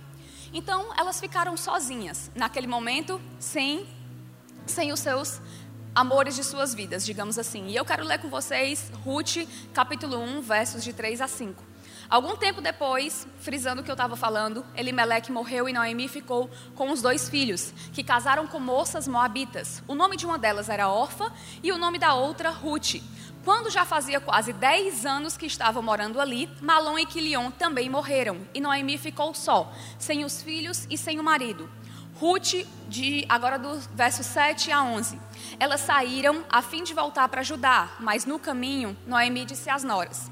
Então 0.54 0.94
elas 0.98 1.20
ficaram 1.20 1.56
sozinhas 1.56 2.30
naquele 2.36 2.68
momento, 2.68 3.22
sem, 3.40 3.88
sem 4.66 4.92
os 4.92 5.00
seus 5.00 5.42
amores 5.96 6.36
de 6.36 6.44
suas 6.44 6.74
vidas, 6.74 7.06
digamos 7.06 7.38
assim. 7.38 7.68
E 7.68 7.76
eu 7.76 7.86
quero 7.86 8.04
ler 8.04 8.20
com 8.20 8.30
vocês 8.30 8.92
Ruth, 9.04 9.38
capítulo 9.74 10.18
1, 10.18 10.42
versos 10.42 10.84
de 10.84 10.94
3 10.94 11.22
a 11.22 11.28
5. 11.28 11.64
Algum 12.10 12.36
tempo 12.36 12.62
depois, 12.62 13.28
frisando 13.40 13.82
o 13.82 13.84
que 13.84 13.90
eu 13.90 13.94
estava 13.94 14.16
falando, 14.16 14.66
Elimelec 14.76 15.32
morreu 15.32 15.68
e 15.68 15.74
Noemi 15.74 16.08
ficou 16.08 16.50
com 16.76 16.92
os 16.92 17.02
dois 17.02 17.30
filhos, 17.30 17.74
que 17.94 18.04
casaram 18.04 18.46
com 18.46 18.60
moças 18.60 19.08
moabitas. 19.08 19.82
O 19.88 19.96
nome 19.96 20.18
de 20.18 20.26
uma 20.26 20.38
delas 20.38 20.70
era 20.70 20.90
Orfa 20.90 21.32
e 21.64 21.72
o 21.72 21.78
nome 21.78 21.98
da 21.98 22.14
outra 22.14 22.50
Ruth. 22.50 23.02
Quando 23.44 23.70
já 23.70 23.84
fazia 23.84 24.22
quase 24.22 24.54
10 24.54 25.06
anos 25.06 25.36
que 25.36 25.46
estavam 25.46 25.84
morando 25.84 26.22
ali, 26.22 26.50
Malom 26.62 26.98
e 26.98 27.06
Quilion 27.06 27.52
também 27.52 27.90
morreram, 27.90 28.38
e 28.54 28.62
Noemi 28.62 28.98
ficou 28.98 29.34
só, 29.34 29.74
sem 29.98 30.24
os 30.24 30.42
filhos 30.42 30.88
e 30.90 30.98
sem 30.98 31.20
o 31.20 31.24
marido. 31.24 31.70
Ruth, 32.24 32.66
de, 32.88 33.26
agora 33.28 33.60
do 33.60 33.78
verso 33.94 34.24
7 34.24 34.72
a 34.72 34.82
11. 34.82 35.20
Elas 35.60 35.82
saíram 35.82 36.46
a 36.50 36.62
fim 36.62 36.82
de 36.82 36.94
voltar 36.94 37.28
para 37.28 37.44
Judá, 37.44 37.98
mas 38.00 38.26
no 38.26 38.40
caminho, 38.40 38.96
Noemi 39.06 39.44
disse 39.44 39.70
às 39.70 39.84
noras: 39.84 40.32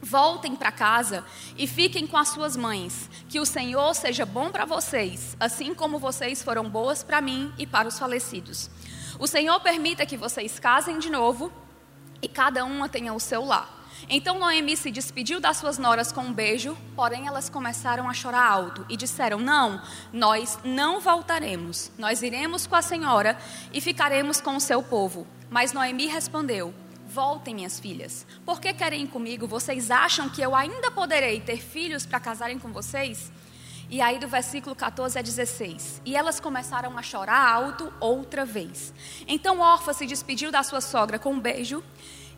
Voltem 0.00 0.56
para 0.56 0.72
casa 0.72 1.22
e 1.54 1.66
fiquem 1.66 2.06
com 2.06 2.16
as 2.16 2.30
suas 2.30 2.56
mães. 2.56 3.10
Que 3.28 3.38
o 3.38 3.44
Senhor 3.44 3.94
seja 3.94 4.24
bom 4.24 4.50
para 4.50 4.64
vocês, 4.64 5.36
assim 5.38 5.74
como 5.74 5.98
vocês 5.98 6.42
foram 6.42 6.66
boas 6.66 7.02
para 7.02 7.20
mim 7.20 7.52
e 7.58 7.66
para 7.66 7.88
os 7.88 7.98
falecidos. 7.98 8.70
O 9.18 9.26
Senhor 9.26 9.60
permita 9.60 10.06
que 10.06 10.16
vocês 10.16 10.58
casem 10.58 10.98
de 10.98 11.10
novo 11.10 11.52
e 12.22 12.28
cada 12.28 12.64
uma 12.64 12.88
tenha 12.88 13.12
o 13.12 13.20
seu 13.20 13.44
lar. 13.44 13.77
Então 14.08 14.38
Noemi 14.38 14.76
se 14.76 14.90
despediu 14.90 15.40
das 15.40 15.56
suas 15.56 15.78
noras 15.78 16.12
com 16.12 16.20
um 16.20 16.32
beijo, 16.32 16.76
porém 16.94 17.26
elas 17.26 17.48
começaram 17.48 18.08
a 18.08 18.14
chorar 18.14 18.46
alto 18.46 18.84
e 18.88 18.96
disseram: 18.96 19.38
Não, 19.38 19.80
nós 20.12 20.58
não 20.62 21.00
voltaremos. 21.00 21.90
Nós 21.98 22.22
iremos 22.22 22.66
com 22.66 22.76
a 22.76 22.82
senhora 22.82 23.38
e 23.72 23.80
ficaremos 23.80 24.40
com 24.40 24.56
o 24.56 24.60
seu 24.60 24.82
povo. 24.82 25.26
Mas 25.50 25.72
Noemi 25.72 26.06
respondeu: 26.06 26.74
Voltem, 27.08 27.54
minhas 27.54 27.80
filhas. 27.80 28.26
Por 28.44 28.60
que 28.60 28.72
querem 28.72 29.06
comigo? 29.06 29.46
Vocês 29.46 29.90
acham 29.90 30.28
que 30.28 30.42
eu 30.42 30.54
ainda 30.54 30.90
poderei 30.90 31.40
ter 31.40 31.58
filhos 31.58 32.04
para 32.04 32.20
casarem 32.20 32.58
com 32.58 32.70
vocês? 32.70 33.32
E 33.90 34.02
aí 34.02 34.18
do 34.18 34.28
versículo 34.28 34.76
14 34.76 35.18
a 35.18 35.22
16. 35.22 36.02
E 36.04 36.14
elas 36.14 36.38
começaram 36.38 36.98
a 36.98 37.02
chorar 37.02 37.50
alto 37.50 37.90
outra 37.98 38.44
vez. 38.44 38.92
Então 39.26 39.60
Orfa 39.60 39.94
se 39.94 40.04
despediu 40.04 40.50
da 40.52 40.62
sua 40.62 40.82
sogra 40.82 41.18
com 41.18 41.32
um 41.32 41.40
beijo 41.40 41.82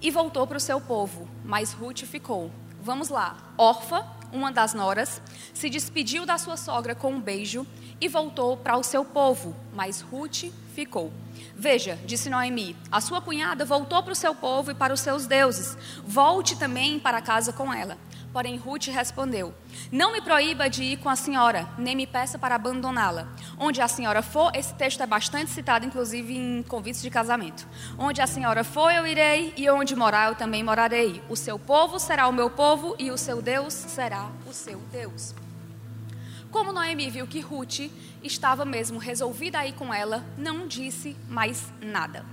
e 0.01 0.11
voltou 0.11 0.47
para 0.47 0.57
o 0.57 0.61
seu 0.61 0.81
povo, 0.81 1.29
mas 1.45 1.73
Ruth 1.73 2.05
ficou. 2.05 2.51
Vamos 2.83 3.09
lá. 3.09 3.37
Orfa, 3.57 4.07
uma 4.33 4.51
das 4.51 4.75
noras, 4.75 5.21
se 5.53 5.69
despediu 5.69 6.25
da 6.25 6.39
sua 6.39 6.57
sogra 6.57 6.95
com 6.95 7.13
um 7.13 7.21
beijo 7.21 7.67
e 8.01 8.09
voltou 8.09 8.57
para 8.57 8.77
o 8.77 8.83
seu 8.83 9.05
povo, 9.05 9.55
mas 9.75 10.01
Ruth 10.01 10.45
ficou. 10.75 11.13
Veja, 11.55 11.99
disse 12.07 12.31
Noemi, 12.31 12.75
a 12.91 13.01
sua 13.01 13.21
cunhada 13.21 13.65
voltou 13.65 14.03
para 14.03 14.13
o 14.13 14.17
seu 14.17 14.35
povo 14.35 14.71
e 14.71 14.75
para 14.75 14.95
os 14.95 15.01
seus 15.01 15.27
deuses. 15.27 15.77
Volte 16.07 16.57
também 16.57 16.99
para 16.99 17.21
casa 17.21 17.53
com 17.53 17.73
ela. 17.73 17.99
Porém, 18.33 18.57
Ruth 18.57 18.87
respondeu: 18.87 19.53
Não 19.91 20.13
me 20.13 20.21
proíba 20.21 20.71
de 20.71 20.85
ir 20.85 20.99
com 20.99 21.09
a 21.09 21.17
senhora, 21.17 21.69
nem 21.77 21.97
me 21.97 22.07
peça 22.07 22.39
para 22.39 22.55
abandoná-la. 22.55 23.29
Onde 23.59 23.81
a 23.81 23.89
senhora 23.89 24.23
for, 24.23 24.55
esse 24.55 24.73
texto 24.75 25.03
é 25.03 25.07
bastante 25.07 25.51
citado, 25.51 25.85
inclusive 25.85 26.37
em 26.37 26.63
convites 26.63 27.03
de 27.03 27.11
casamento. 27.11 27.67
Onde 27.99 28.21
a 28.21 28.27
senhora 28.27 28.63
for, 28.63 28.91
eu 28.91 29.07
irei, 29.07 29.53
e 29.57 29.69
onde 29.69 29.97
morar, 29.97 30.29
eu 30.29 30.35
também 30.37 30.63
morarei. 30.63 31.21
O 31.29 31.37
seu 31.37 31.59
povo 31.59 31.99
será 31.99 32.29
o 32.29 32.33
meu 32.33 32.49
povo, 32.49 32.95
e 32.99 33.11
o 33.11 33.19
seu 33.19 33.43
Deus 33.43 33.75
será 33.75 34.31
o 34.47 34.53
seu 34.53 34.79
Deus. 34.93 35.35
Como 36.51 36.73
Noemi 36.73 37.11
viu 37.11 37.27
que 37.27 37.41
Ruth 37.41 37.91
estava 38.23 38.65
mesmo 38.65 38.99
resolvida 38.99 39.61
a 39.61 39.67
ir 39.67 39.73
com 39.75 39.95
ela, 39.95 40.25
não 40.37 40.67
disse 40.67 41.17
mais 41.29 41.73
nada. 41.81 42.25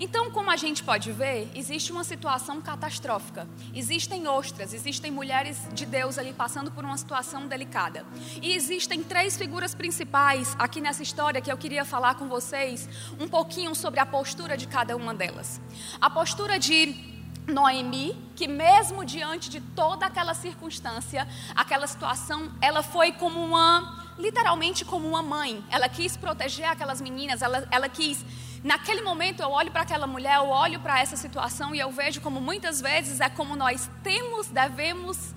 Então, 0.00 0.30
como 0.30 0.50
a 0.50 0.56
gente 0.56 0.82
pode 0.84 1.10
ver, 1.10 1.50
existe 1.54 1.90
uma 1.90 2.04
situação 2.04 2.60
catastrófica. 2.60 3.48
Existem 3.74 4.28
ostras, 4.28 4.72
existem 4.72 5.10
mulheres 5.10 5.58
de 5.72 5.84
Deus 5.84 6.18
ali 6.18 6.32
passando 6.32 6.70
por 6.70 6.84
uma 6.84 6.96
situação 6.96 7.48
delicada. 7.48 8.06
E 8.40 8.52
existem 8.52 9.02
três 9.02 9.36
figuras 9.36 9.74
principais 9.74 10.54
aqui 10.58 10.80
nessa 10.80 11.02
história 11.02 11.40
que 11.40 11.50
eu 11.50 11.56
queria 11.56 11.84
falar 11.84 12.14
com 12.14 12.28
vocês 12.28 12.88
um 13.18 13.26
pouquinho 13.26 13.74
sobre 13.74 13.98
a 13.98 14.06
postura 14.06 14.56
de 14.56 14.68
cada 14.68 14.96
uma 14.96 15.12
delas. 15.12 15.60
A 16.00 16.08
postura 16.08 16.58
de 16.58 17.17
Noemi, 17.48 18.16
que 18.36 18.46
mesmo 18.46 19.04
diante 19.04 19.50
de 19.50 19.60
toda 19.60 20.06
aquela 20.06 20.34
circunstância, 20.34 21.26
aquela 21.54 21.86
situação, 21.86 22.52
ela 22.60 22.82
foi 22.82 23.12
como 23.12 23.42
uma, 23.42 24.14
literalmente 24.18 24.84
como 24.84 25.08
uma 25.08 25.22
mãe. 25.22 25.64
Ela 25.70 25.88
quis 25.88 26.16
proteger 26.16 26.66
aquelas 26.66 27.00
meninas, 27.00 27.42
ela, 27.42 27.66
ela 27.70 27.88
quis 27.88 28.24
Naquele 28.62 29.02
momento 29.02 29.40
eu 29.40 29.50
olho 29.50 29.70
para 29.70 29.82
aquela 29.82 30.06
mulher, 30.06 30.36
eu 30.36 30.48
olho 30.48 30.80
para 30.80 31.00
essa 31.00 31.16
situação 31.16 31.74
e 31.74 31.78
eu 31.78 31.90
vejo 31.92 32.20
como 32.20 32.40
muitas 32.40 32.80
vezes 32.80 33.20
é 33.20 33.28
como 33.28 33.54
nós 33.54 33.88
temos, 34.02 34.48
devemos 34.48 35.32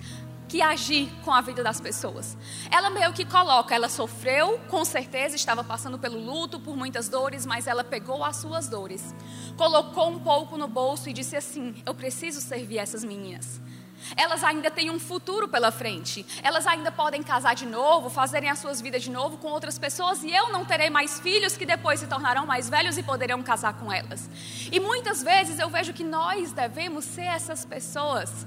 que 0.52 0.60
agir 0.60 1.10
com 1.24 1.32
a 1.32 1.40
vida 1.40 1.62
das 1.62 1.80
pessoas. 1.80 2.36
Ela 2.70 2.90
meio 2.90 3.10
que 3.14 3.24
coloca, 3.24 3.74
ela 3.74 3.88
sofreu, 3.88 4.60
com 4.68 4.84
certeza 4.84 5.34
estava 5.34 5.64
passando 5.64 5.98
pelo 5.98 6.22
luto, 6.22 6.60
por 6.60 6.76
muitas 6.76 7.08
dores, 7.08 7.46
mas 7.46 7.66
ela 7.66 7.82
pegou 7.82 8.22
as 8.22 8.36
suas 8.36 8.68
dores, 8.68 9.14
colocou 9.56 10.10
um 10.10 10.18
pouco 10.18 10.58
no 10.58 10.68
bolso 10.68 11.08
e 11.08 11.14
disse 11.14 11.34
assim: 11.34 11.82
Eu 11.86 11.94
preciso 11.94 12.42
servir 12.42 12.76
essas 12.76 13.02
meninas. 13.02 13.62
Elas 14.14 14.44
ainda 14.44 14.70
têm 14.70 14.90
um 14.90 15.00
futuro 15.00 15.48
pela 15.48 15.70
frente. 15.70 16.26
Elas 16.42 16.66
ainda 16.66 16.92
podem 16.92 17.22
casar 17.22 17.54
de 17.54 17.64
novo, 17.64 18.10
fazerem 18.10 18.50
as 18.50 18.58
suas 18.58 18.78
vidas 18.78 19.02
de 19.02 19.10
novo 19.10 19.38
com 19.38 19.48
outras 19.48 19.78
pessoas 19.78 20.22
e 20.22 20.30
eu 20.30 20.52
não 20.52 20.66
terei 20.66 20.90
mais 20.90 21.18
filhos 21.18 21.56
que 21.56 21.64
depois 21.64 22.00
se 22.00 22.06
tornarão 22.06 22.44
mais 22.44 22.68
velhos 22.68 22.98
e 22.98 23.02
poderão 23.02 23.42
casar 23.42 23.72
com 23.78 23.90
elas. 23.90 24.28
E 24.70 24.78
muitas 24.78 25.22
vezes 25.22 25.58
eu 25.58 25.70
vejo 25.70 25.94
que 25.94 26.04
nós 26.04 26.52
devemos 26.52 27.06
ser 27.06 27.22
essas 27.22 27.64
pessoas 27.64 28.46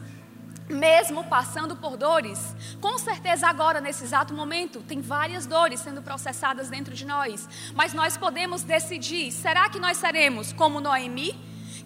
mesmo 0.69 1.23
passando 1.25 1.75
por 1.75 1.97
dores. 1.97 2.55
Com 2.81 2.97
certeza, 2.97 3.47
agora, 3.47 3.79
nesse 3.79 4.03
exato 4.03 4.33
momento, 4.33 4.81
tem 4.81 5.01
várias 5.01 5.45
dores 5.45 5.79
sendo 5.79 6.01
processadas 6.01 6.69
dentro 6.69 6.93
de 6.93 7.05
nós. 7.05 7.47
Mas 7.73 7.93
nós 7.93 8.17
podemos 8.17 8.63
decidir: 8.63 9.31
será 9.31 9.69
que 9.69 9.79
nós 9.79 9.97
seremos 9.97 10.51
como 10.53 10.79
Noemi? 10.79 11.35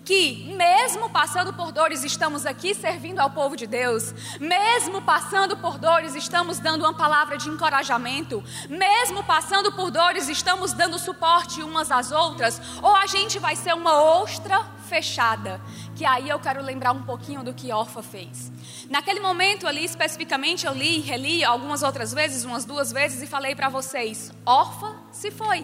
que, 0.10 0.56
mesmo 0.56 1.08
passando 1.12 1.54
por 1.54 1.72
dores, 1.72 2.04
estamos 2.04 2.44
aqui 2.44 2.74
servindo 2.74 3.20
ao 3.20 3.30
povo 3.30 3.56
de 3.56 3.68
Deus, 3.68 4.12
mesmo 4.40 5.04
passando 5.04 5.56
por 5.58 5.78
dores, 5.78 6.16
estamos 6.16 6.58
dando 6.58 6.84
uma 6.84 6.96
palavra 6.96 7.38
de 7.38 7.48
encorajamento, 7.48 8.44
mesmo 8.68 9.24
passando 9.24 9.72
por 9.72 9.92
dores, 9.92 10.28
estamos 10.28 10.74
dando 10.74 10.98
suporte 10.98 11.62
umas 11.62 11.92
às 11.92 12.12
outras, 12.12 12.60
ou 12.82 12.96
a 12.96 13.06
gente 13.06 13.38
vai 13.38 13.56
ser 13.56 13.76
uma 13.76 14.02
ostra 14.02 14.66
fechada, 14.90 15.62
que 15.96 16.04
aí 16.04 16.28
eu 16.28 16.40
quero 16.40 16.62
lembrar 16.62 16.92
um 16.92 17.04
pouquinho 17.04 17.44
do 17.44 17.54
que 17.54 17.72
Orfa 17.72 18.02
fez. 18.02 18.52
Naquele 18.90 19.20
momento 19.20 19.68
ali, 19.68 19.86
especificamente, 19.86 20.66
eu 20.66 20.74
li, 20.74 21.00
reli 21.00 21.44
algumas 21.44 21.84
outras 21.84 22.12
vezes, 22.12 22.44
umas 22.44 22.66
duas 22.66 22.92
vezes, 22.92 23.22
e 23.22 23.28
falei 23.28 23.54
para 23.56 23.70
vocês: 23.70 24.34
Orfa 24.46 24.96
se 25.12 25.30
foi. 25.30 25.64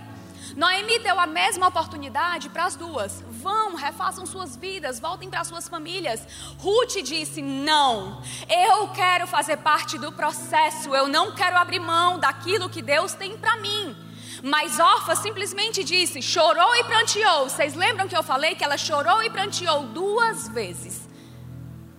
Noemi 0.55 0.99
deu 0.99 1.19
a 1.19 1.25
mesma 1.25 1.67
oportunidade 1.67 2.49
para 2.49 2.65
as 2.65 2.75
duas. 2.75 3.23
Vão, 3.27 3.75
refaçam 3.75 4.25
suas 4.25 4.55
vidas, 4.55 4.99
voltem 4.99 5.29
para 5.29 5.43
suas 5.43 5.67
famílias. 5.67 6.21
Ruth 6.59 7.01
disse: 7.03 7.41
Não, 7.41 8.21
eu 8.47 8.87
quero 8.89 9.25
fazer 9.25 9.57
parte 9.57 9.97
do 9.97 10.11
processo, 10.11 10.95
eu 10.95 11.07
não 11.07 11.33
quero 11.33 11.57
abrir 11.57 11.79
mão 11.79 12.19
daquilo 12.19 12.69
que 12.69 12.81
Deus 12.81 13.13
tem 13.13 13.37
para 13.37 13.57
mim. 13.57 14.04
Mas 14.43 14.79
Orfa 14.79 15.15
simplesmente 15.15 15.83
disse, 15.83 16.21
chorou 16.21 16.75
e 16.75 16.83
pranteou. 16.83 17.49
Vocês 17.49 17.73
lembram 17.73 18.07
que 18.07 18.15
eu 18.15 18.23
falei 18.23 18.55
que 18.55 18.63
ela 18.63 18.77
chorou 18.77 19.23
e 19.23 19.29
pranteou 19.29 19.83
duas 19.87 20.47
vezes? 20.47 21.07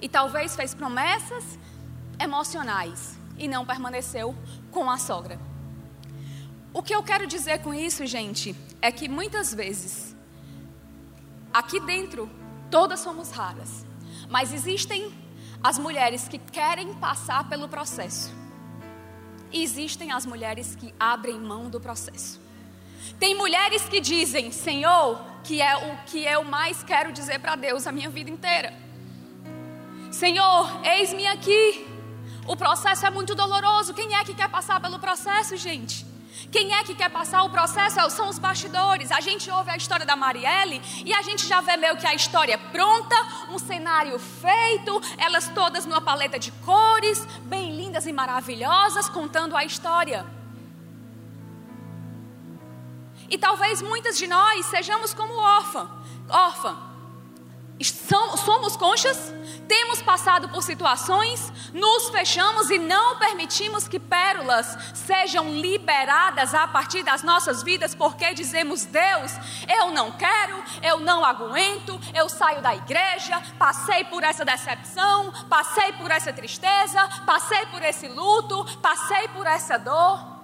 E 0.01 0.09
talvez 0.09 0.55
fez 0.55 0.75
promessas 0.75 1.59
emocionais 2.21 3.19
e 3.39 3.49
não 3.49 3.65
permaneceu 3.65 4.35
com 4.71 4.91
a 4.91 4.99
sogra. 4.99 5.39
O 6.73 6.83
que 6.83 6.95
eu 6.95 7.03
quero 7.03 7.27
dizer 7.27 7.61
com 7.61 7.73
isso, 7.73 8.05
gente, 8.07 8.55
é 8.83 8.93
que 8.93 9.09
muitas 9.09 9.55
vezes, 9.55 10.15
aqui 11.53 11.81
dentro, 11.81 12.31
todas 12.71 13.01
somos 13.01 13.31
raras, 13.31 13.87
mas 14.29 14.53
existem 14.53 15.13
as 15.63 15.79
mulheres 15.79 16.29
que 16.29 16.39
querem 16.39 16.93
passar 16.95 17.49
pelo 17.49 17.69
processo, 17.69 18.31
existem 19.53 20.13
as 20.13 20.27
mulheres 20.27 20.75
que 20.75 20.95
abrem 20.99 21.39
mão 21.39 21.69
do 21.69 21.81
processo. 21.81 22.41
Tem 23.19 23.35
mulheres 23.35 23.89
que 23.89 24.01
dizem, 24.01 24.51
Senhor, 24.53 25.21
que 25.43 25.63
é 25.63 25.77
o 25.77 25.97
que 26.07 26.25
eu 26.25 26.45
mais 26.45 26.83
quero 26.83 27.13
dizer 27.13 27.39
para 27.39 27.57
Deus 27.57 27.87
a 27.87 27.93
minha 27.93 28.11
vida 28.11 28.31
inteira. 28.31 28.75
Senhor, 30.11 30.81
eis-me 30.85 31.27
aqui. 31.27 31.87
O 32.47 32.57
processo 32.57 33.07
é 33.07 33.11
muito 33.11 33.35
doloroso. 33.35 33.95
Quem 33.95 34.15
é 34.15 34.25
que 34.25 34.35
quer 34.35 34.49
passar 34.49 34.81
pelo 34.81 34.99
processo, 34.99 35.57
gente? 35.57 36.07
Quem 36.51 36.75
é 36.75 36.85
que 36.85 36.95
quer 36.95 37.11
passar 37.11 37.43
o 37.43 37.51
processo 37.51 38.09
são 38.11 38.29
os 38.29 38.39
bastidores. 38.39 39.11
A 39.11 39.21
gente 39.21 39.51
ouve 39.51 39.71
a 39.71 39.77
história 39.77 40.07
da 40.07 40.15
Marielle 40.15 40.81
e 41.05 41.13
a 41.13 41.23
gente 41.23 41.47
já 41.47 41.61
vê 41.61 41.77
meio 41.77 41.97
que 41.97 42.07
a 42.07 42.15
história 42.15 42.57
pronta, 42.57 43.17
um 43.51 43.59
cenário 43.59 44.19
feito, 44.19 45.01
elas 45.19 45.49
todas 45.49 45.85
numa 45.85 46.01
paleta 46.01 46.39
de 46.39 46.53
cores, 46.53 47.27
bem 47.43 47.76
lindas 47.97 48.07
e 48.07 48.13
maravilhosas, 48.13 49.09
contando 49.09 49.57
a 49.57 49.65
história. 49.65 50.27
E 53.31 53.39
talvez 53.39 53.81
muitas 53.81 54.19
de 54.19 54.27
nós 54.27 54.67
sejamos 54.67 55.15
como 55.15 55.33
órfã, 55.35 55.89
órfã, 56.29 56.77
somos 57.85 58.77
conchas, 58.77 59.33
temos 59.69 60.01
passado 60.01 60.49
por 60.49 60.63
situações, 60.63 61.53
nos 61.75 62.09
fechamos 62.09 62.71
e 62.71 62.79
não 62.79 63.19
permitimos 63.19 63.87
que 63.87 63.99
pérolas 63.99 64.79
sejam 64.95 65.51
liberadas 65.51 66.55
a 66.55 66.67
partir 66.69 67.03
das 67.03 67.23
nossas 67.23 67.63
vidas, 67.63 67.95
porque 67.95 68.33
dizemos: 68.33 68.85
Deus, 68.85 69.33
eu 69.69 69.91
não 69.91 70.13
quero, 70.13 70.63
eu 70.83 71.01
não 71.01 71.25
aguento, 71.25 72.01
eu 72.15 72.29
saio 72.29 72.63
da 72.63 72.75
igreja, 72.75 73.43
passei 73.59 74.05
por 74.05 74.23
essa 74.23 74.45
decepção, 74.45 75.33
passei 75.49 75.93
por 75.95 76.11
essa 76.11 76.33
tristeza, 76.33 77.07
passei 77.27 77.67
por 77.67 77.83
esse 77.83 78.09
luto, 78.09 78.65
passei 78.81 79.29
por 79.29 79.47
essa 79.47 79.79
dor. 79.79 80.36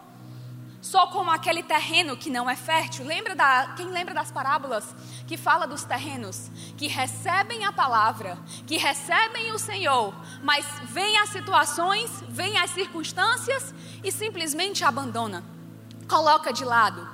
Sou 0.82 1.06
como 1.06 1.30
aquele 1.30 1.62
terreno 1.62 2.16
que 2.16 2.28
não 2.28 2.50
é 2.50 2.56
fértil. 2.56 3.06
Lembra 3.06 3.36
da, 3.36 3.72
quem 3.76 3.86
lembra 3.86 4.12
das 4.12 4.32
parábolas 4.32 4.84
que 5.28 5.36
fala 5.36 5.64
dos 5.64 5.84
terrenos 5.84 6.50
que 6.76 6.88
recebem 6.88 7.64
a 7.64 7.72
palavra, 7.72 8.36
que 8.66 8.76
recebem 8.76 9.52
o 9.52 9.58
Senhor, 9.60 10.12
mas 10.42 10.66
vêm 10.86 11.16
as 11.18 11.28
situações, 11.28 12.10
vêm 12.28 12.58
as 12.58 12.70
circunstâncias 12.70 13.72
e 14.02 14.10
simplesmente 14.10 14.84
abandona. 14.84 15.44
Coloca 16.08 16.52
de 16.52 16.64
lado. 16.64 17.08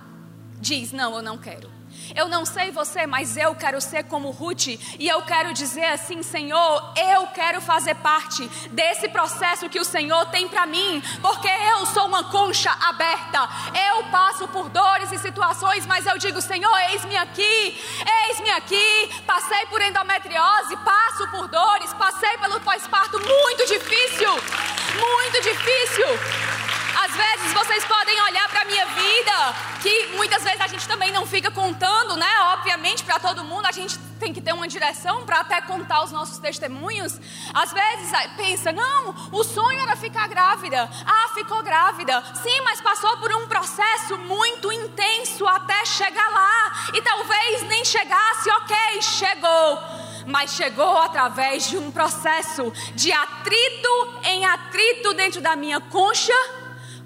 Diz: 0.58 0.90
"Não, 0.90 1.14
eu 1.14 1.22
não 1.22 1.36
quero". 1.36 1.77
Eu 2.14 2.28
não 2.28 2.44
sei 2.44 2.70
você, 2.70 3.06
mas 3.06 3.36
eu 3.36 3.54
quero 3.54 3.80
ser 3.80 4.04
como 4.04 4.30
Ruth 4.30 4.66
e 4.98 5.08
eu 5.08 5.22
quero 5.22 5.52
dizer 5.52 5.84
assim, 5.86 6.22
Senhor, 6.22 6.92
eu 6.96 7.26
quero 7.28 7.60
fazer 7.60 7.94
parte 7.96 8.48
desse 8.70 9.08
processo 9.08 9.68
que 9.68 9.80
o 9.80 9.84
Senhor 9.84 10.26
tem 10.26 10.48
para 10.48 10.66
mim, 10.66 11.02
porque 11.20 11.48
eu 11.48 11.86
sou 11.86 12.06
uma 12.06 12.24
concha 12.24 12.70
aberta. 12.88 13.48
Eu 13.90 14.04
passo 14.04 14.48
por 14.48 14.68
dores 14.68 15.12
e 15.12 15.18
situações, 15.18 15.86
mas 15.86 16.06
eu 16.06 16.18
digo, 16.18 16.40
Senhor, 16.40 16.76
eis-me 16.90 17.16
aqui, 17.16 17.80
eis-me 18.26 18.50
aqui. 18.50 19.10
Passei 19.26 19.66
por 19.66 19.80
endometriose, 19.82 20.76
passo 20.78 21.28
por 21.28 21.48
dores, 21.48 21.92
passei 21.94 22.36
pelo 22.38 22.60
pós-parto 22.60 23.18
muito 23.20 23.66
difícil, 23.66 24.30
muito 24.32 25.42
difícil. 25.42 26.57
Às 27.04 27.14
vezes 27.14 27.52
vocês 27.52 27.84
podem 27.84 28.20
olhar 28.22 28.48
para 28.48 28.62
a 28.62 28.64
minha 28.64 28.84
vida, 28.86 29.54
que 29.80 30.08
muitas 30.16 30.42
vezes 30.42 30.60
a 30.60 30.66
gente 30.66 30.88
também 30.88 31.12
não 31.12 31.24
fica 31.24 31.48
contando, 31.48 32.16
né? 32.16 32.26
Obviamente, 32.54 33.04
para 33.04 33.20
todo 33.20 33.44
mundo, 33.44 33.66
a 33.66 33.70
gente 33.70 33.96
tem 34.18 34.32
que 34.34 34.40
ter 34.40 34.52
uma 34.52 34.66
direção 34.66 35.24
para 35.24 35.38
até 35.38 35.60
contar 35.60 36.02
os 36.02 36.10
nossos 36.10 36.38
testemunhos. 36.38 37.20
Às 37.54 37.72
vezes 37.72 38.12
ah, 38.12 38.28
pensa, 38.36 38.72
não, 38.72 39.14
o 39.30 39.44
sonho 39.44 39.80
era 39.80 39.94
ficar 39.94 40.26
grávida. 40.26 40.90
Ah, 41.06 41.28
ficou 41.34 41.62
grávida. 41.62 42.20
Sim, 42.42 42.60
mas 42.64 42.80
passou 42.80 43.16
por 43.18 43.32
um 43.32 43.46
processo 43.46 44.18
muito 44.18 44.72
intenso 44.72 45.46
até 45.46 45.84
chegar 45.86 46.28
lá. 46.30 46.90
E 46.94 47.00
talvez 47.00 47.62
nem 47.68 47.84
chegasse, 47.84 48.50
ok, 48.50 49.02
chegou 49.02 49.78
mas 50.26 50.52
chegou 50.52 50.98
através 50.98 51.70
de 51.70 51.78
um 51.78 51.90
processo 51.90 52.70
de 52.94 53.10
atrito 53.10 54.20
em 54.24 54.44
atrito 54.44 55.14
dentro 55.14 55.40
da 55.40 55.56
minha 55.56 55.80
concha 55.80 56.34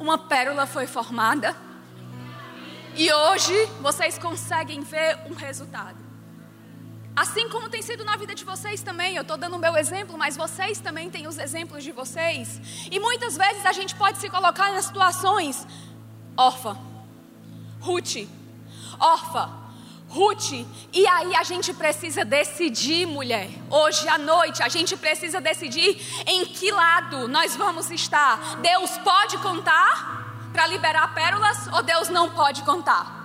uma 0.02 0.18
pérola 0.18 0.66
foi 0.66 0.84
formada. 0.88 1.54
E 2.96 3.12
hoje 3.12 3.54
vocês 3.80 4.18
conseguem 4.18 4.80
ver 4.80 5.16
um 5.30 5.32
resultado. 5.32 5.96
Assim 7.14 7.48
como 7.48 7.68
tem 7.68 7.80
sido 7.82 8.04
na 8.04 8.16
vida 8.16 8.34
de 8.34 8.44
vocês 8.44 8.82
também, 8.82 9.14
eu 9.14 9.22
estou 9.22 9.36
dando 9.36 9.54
o 9.54 9.60
meu 9.60 9.76
exemplo, 9.76 10.18
mas 10.18 10.36
vocês 10.36 10.80
também 10.80 11.08
têm 11.08 11.28
os 11.28 11.38
exemplos 11.38 11.84
de 11.84 11.92
vocês. 11.92 12.60
E 12.90 12.98
muitas 12.98 13.36
vezes 13.36 13.64
a 13.64 13.70
gente 13.70 13.94
pode 13.94 14.18
se 14.18 14.28
colocar 14.28 14.72
nas 14.72 14.86
situações 14.86 15.64
órfã, 16.36 16.76
Ruth, 17.78 18.26
órfã, 18.98 19.52
Ruth, 20.12 20.52
e 20.92 21.06
aí 21.06 21.34
a 21.36 21.42
gente 21.42 21.72
precisa 21.72 22.22
decidir, 22.22 23.06
mulher. 23.06 23.48
Hoje 23.70 24.06
à 24.08 24.18
noite 24.18 24.62
a 24.62 24.68
gente 24.68 24.94
precisa 24.94 25.40
decidir 25.40 25.98
em 26.26 26.44
que 26.44 26.70
lado 26.70 27.28
nós 27.28 27.56
vamos 27.56 27.90
estar. 27.90 28.56
Deus 28.56 28.90
pode 28.98 29.38
contar 29.38 30.50
para 30.52 30.66
liberar 30.66 31.14
pérolas 31.14 31.66
ou 31.68 31.82
Deus 31.82 32.10
não 32.10 32.28
pode 32.28 32.62
contar? 32.62 33.22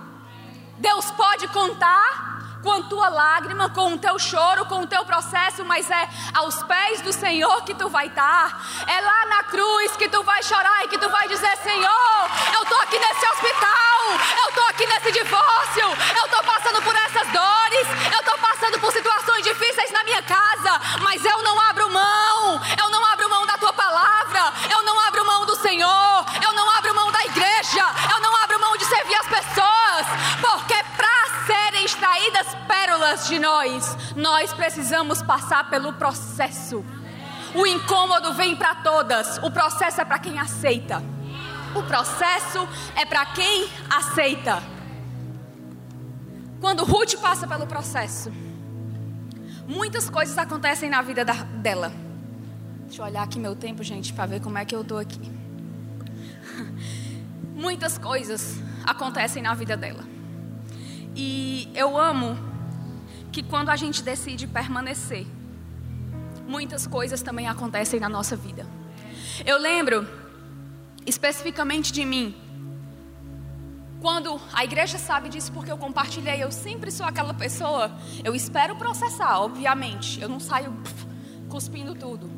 Deus 0.78 1.10
pode 1.10 1.46
contar 1.48 2.37
com 2.68 2.72
a 2.74 2.82
tua 2.82 3.08
lágrima, 3.08 3.70
com 3.70 3.94
o 3.94 3.98
teu 3.98 4.18
choro, 4.18 4.66
com 4.66 4.82
o 4.82 4.86
teu 4.86 5.02
processo, 5.02 5.64
mas 5.64 5.90
é 5.90 6.08
aos 6.34 6.62
pés 6.64 7.00
do 7.00 7.14
Senhor 7.14 7.64
que 7.64 7.72
tu 7.72 7.88
vai 7.88 8.08
estar. 8.08 8.60
É 8.86 9.00
lá 9.00 9.24
na 9.24 9.42
cruz 9.44 9.96
que 9.96 10.06
tu 10.06 10.22
vai 10.22 10.42
chorar 10.42 10.84
e 10.84 10.88
que 10.88 10.98
tu 10.98 11.08
vai 11.08 11.26
dizer: 11.28 11.56
Senhor, 11.62 12.28
eu 12.52 12.62
estou 12.62 12.78
aqui 12.82 12.98
nesse 12.98 13.26
hospital, 13.26 14.00
eu 14.42 14.48
estou 14.50 14.64
aqui 14.68 14.86
nesse 14.86 15.12
divórcio, 15.12 15.86
eu 16.14 16.24
estou 16.26 16.44
passando 16.44 16.82
por 16.82 16.94
essas 16.94 17.26
dores, 17.28 17.88
eu 18.12 18.20
estou 18.20 18.36
passando 18.36 18.78
por 18.80 18.92
situações 18.92 19.44
difíceis 19.44 19.90
na 19.90 20.04
minha 20.04 20.22
casa, 20.22 20.78
mas 21.00 21.24
eu 21.24 21.42
não 21.42 21.58
abro 21.70 21.88
mão, 21.88 22.60
eu 22.78 22.90
não 22.90 23.02
abro 23.06 23.30
mão 23.30 23.46
da 23.46 23.56
tua 23.56 23.72
palavra, 23.72 24.52
eu 24.70 24.82
não 24.82 25.00
abro 25.06 25.24
mão 25.24 25.46
do 25.46 25.56
Senhor, 25.56 26.26
eu 26.44 26.52
não 26.52 26.70
abro 26.72 26.94
mão 26.94 27.10
da 27.10 27.24
igreja, 27.24 27.86
extraídas 32.08 32.54
pérolas 32.66 33.28
de 33.28 33.38
nós, 33.38 33.96
nós 34.16 34.52
precisamos 34.52 35.20
passar 35.22 35.68
pelo 35.68 35.92
processo. 35.92 36.84
O 37.54 37.66
incômodo 37.66 38.32
vem 38.34 38.56
para 38.56 38.76
todas, 38.76 39.38
o 39.38 39.50
processo 39.50 40.00
é 40.00 40.04
para 40.04 40.18
quem 40.18 40.38
aceita. 40.38 41.02
O 41.74 41.82
processo 41.82 42.66
é 42.96 43.04
para 43.04 43.26
quem 43.26 43.68
aceita. 43.90 44.62
Quando 46.60 46.84
Ruth 46.84 47.14
passa 47.20 47.46
pelo 47.46 47.66
processo, 47.66 48.32
muitas 49.66 50.08
coisas 50.08 50.36
acontecem 50.38 50.88
na 50.88 51.02
vida 51.02 51.24
da, 51.24 51.34
dela. 51.34 51.92
Deixa 52.86 53.02
eu 53.02 53.06
olhar 53.06 53.22
aqui 53.22 53.38
meu 53.38 53.54
tempo, 53.54 53.82
gente, 53.84 54.12
para 54.12 54.26
ver 54.26 54.40
como 54.40 54.56
é 54.56 54.64
que 54.64 54.74
eu 54.74 54.80
estou 54.80 54.98
aqui. 54.98 55.20
Muitas 57.54 57.98
coisas 57.98 58.56
acontecem 58.86 59.42
na 59.42 59.52
vida 59.54 59.76
dela. 59.76 60.17
E 61.20 61.68
eu 61.74 61.98
amo 61.98 62.38
que 63.32 63.42
quando 63.42 63.70
a 63.70 63.76
gente 63.76 64.04
decide 64.04 64.46
permanecer, 64.46 65.26
muitas 66.46 66.86
coisas 66.86 67.20
também 67.22 67.48
acontecem 67.48 67.98
na 67.98 68.08
nossa 68.08 68.36
vida. 68.36 68.64
Eu 69.44 69.58
lembro 69.58 70.08
especificamente 71.04 71.90
de 71.92 72.04
mim, 72.04 72.36
quando 74.00 74.40
a 74.52 74.62
igreja 74.62 74.96
sabe 74.96 75.28
disso 75.28 75.50
porque 75.50 75.72
eu 75.72 75.76
compartilhei, 75.76 76.40
eu 76.40 76.52
sempre 76.52 76.88
sou 76.92 77.04
aquela 77.04 77.34
pessoa, 77.34 77.90
eu 78.22 78.32
espero 78.32 78.76
processar, 78.76 79.40
obviamente, 79.40 80.20
eu 80.20 80.28
não 80.28 80.38
saio 80.38 80.72
cuspindo 81.48 81.96
tudo. 81.96 82.30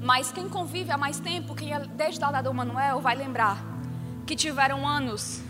Mas 0.00 0.30
quem 0.30 0.48
convive 0.48 0.92
há 0.92 0.96
mais 0.96 1.18
tempo, 1.18 1.56
quem 1.56 1.74
é 1.74 1.80
desde 1.80 2.22
a 2.22 2.40
do 2.40 2.54
Manuel, 2.54 3.00
vai 3.00 3.16
lembrar 3.16 3.58
que 4.24 4.36
tiveram 4.36 4.86
anos 4.86 5.42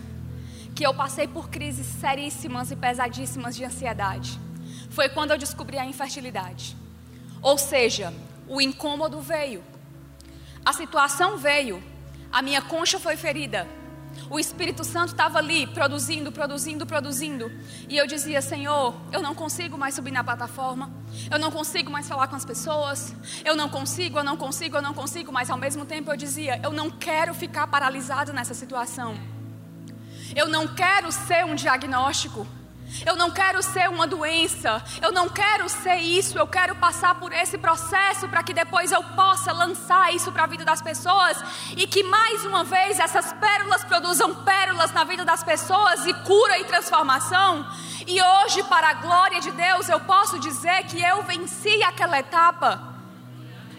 que 0.79 0.87
eu 0.87 0.93
passei 0.93 1.27
por 1.27 1.49
crises 1.49 1.85
seríssimas 1.85 2.71
e 2.71 2.75
pesadíssimas 2.77 3.53
de 3.53 3.65
ansiedade. 3.65 4.39
Foi 4.89 5.09
quando 5.09 5.31
eu 5.31 5.37
descobri 5.37 5.77
a 5.77 5.85
infertilidade. 5.85 6.73
Ou 7.41 7.57
seja, 7.57 8.13
o 8.47 8.61
incômodo 8.61 9.19
veio, 9.19 9.61
a 10.65 10.71
situação 10.71 11.35
veio, 11.35 11.83
a 12.31 12.41
minha 12.41 12.61
concha 12.61 12.97
foi 12.97 13.17
ferida. 13.17 13.67
O 14.29 14.39
Espírito 14.39 14.85
Santo 14.85 15.09
estava 15.09 15.37
ali, 15.37 15.67
produzindo, 15.67 16.31
produzindo, 16.31 16.85
produzindo. 16.85 17.51
E 17.89 17.97
eu 17.97 18.07
dizia: 18.07 18.41
Senhor, 18.41 18.95
eu 19.11 19.21
não 19.21 19.35
consigo 19.35 19.77
mais 19.77 19.95
subir 19.95 20.11
na 20.11 20.23
plataforma. 20.23 20.89
Eu 21.29 21.37
não 21.39 21.51
consigo 21.51 21.91
mais 21.91 22.07
falar 22.07 22.29
com 22.29 22.37
as 22.37 22.45
pessoas. 22.45 23.13
Eu 23.43 23.53
não 23.53 23.67
consigo, 23.67 24.17
eu 24.17 24.23
não 24.23 24.37
consigo, 24.37 24.77
eu 24.77 24.81
não 24.81 24.93
consigo. 24.93 25.29
Mas 25.29 25.49
ao 25.49 25.57
mesmo 25.57 25.83
tempo 25.83 26.09
eu 26.09 26.15
dizia: 26.15 26.57
Eu 26.63 26.71
não 26.71 26.89
quero 26.89 27.33
ficar 27.33 27.67
paralisado 27.67 28.31
nessa 28.31 28.53
situação. 28.53 29.38
Eu 30.35 30.47
não 30.47 30.67
quero 30.67 31.11
ser 31.11 31.45
um 31.45 31.55
diagnóstico. 31.55 32.45
Eu 33.05 33.15
não 33.15 33.29
quero 33.29 33.61
ser 33.61 33.87
uma 33.87 34.07
doença, 34.07 34.83
eu 35.01 35.11
não 35.11 35.29
quero 35.29 35.69
ser 35.69 35.97
isso, 35.97 36.37
eu 36.37 36.47
quero 36.47 36.75
passar 36.75 37.15
por 37.15 37.31
esse 37.31 37.57
processo 37.57 38.27
para 38.27 38.41
que 38.41 38.53
depois 38.53 38.91
eu 38.91 39.03
possa 39.03 39.51
lançar 39.51 40.13
isso 40.13 40.31
para 40.31 40.43
a 40.43 40.47
vida 40.47 40.65
das 40.65 40.81
pessoas 40.81 41.37
e 41.77 41.85
que 41.85 42.03
mais 42.03 42.43
uma 42.45 42.63
vez 42.63 42.99
essas 42.99 43.31
pérolas 43.33 43.83
produzam 43.83 44.43
pérolas 44.43 44.91
na 44.91 45.03
vida 45.03 45.23
das 45.23 45.43
pessoas 45.43 46.05
e 46.05 46.13
cura 46.13 46.57
e 46.59 46.65
transformação. 46.65 47.65
E 48.07 48.21
hoje, 48.21 48.63
para 48.63 48.89
a 48.89 48.93
glória 48.93 49.39
de 49.39 49.51
Deus, 49.51 49.87
eu 49.87 49.99
posso 49.99 50.39
dizer 50.39 50.83
que 50.85 50.99
eu 50.99 51.21
venci 51.23 51.83
aquela 51.83 52.19
etapa, 52.19 52.81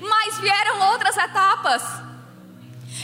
mas 0.01 0.39
vieram 0.39 0.93
outras 0.93 1.17
etapas. 1.17 2.10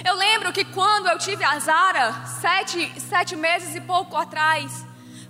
Eu 0.04 0.14
lembro 0.14 0.52
que 0.52 0.64
quando 0.64 1.08
eu 1.08 1.18
tive 1.18 1.44
a 1.44 1.58
Zara, 1.58 2.12
sete, 2.40 3.00
sete 3.00 3.34
meses 3.34 3.74
e 3.74 3.80
pouco 3.80 4.16
atrás, 4.16 4.84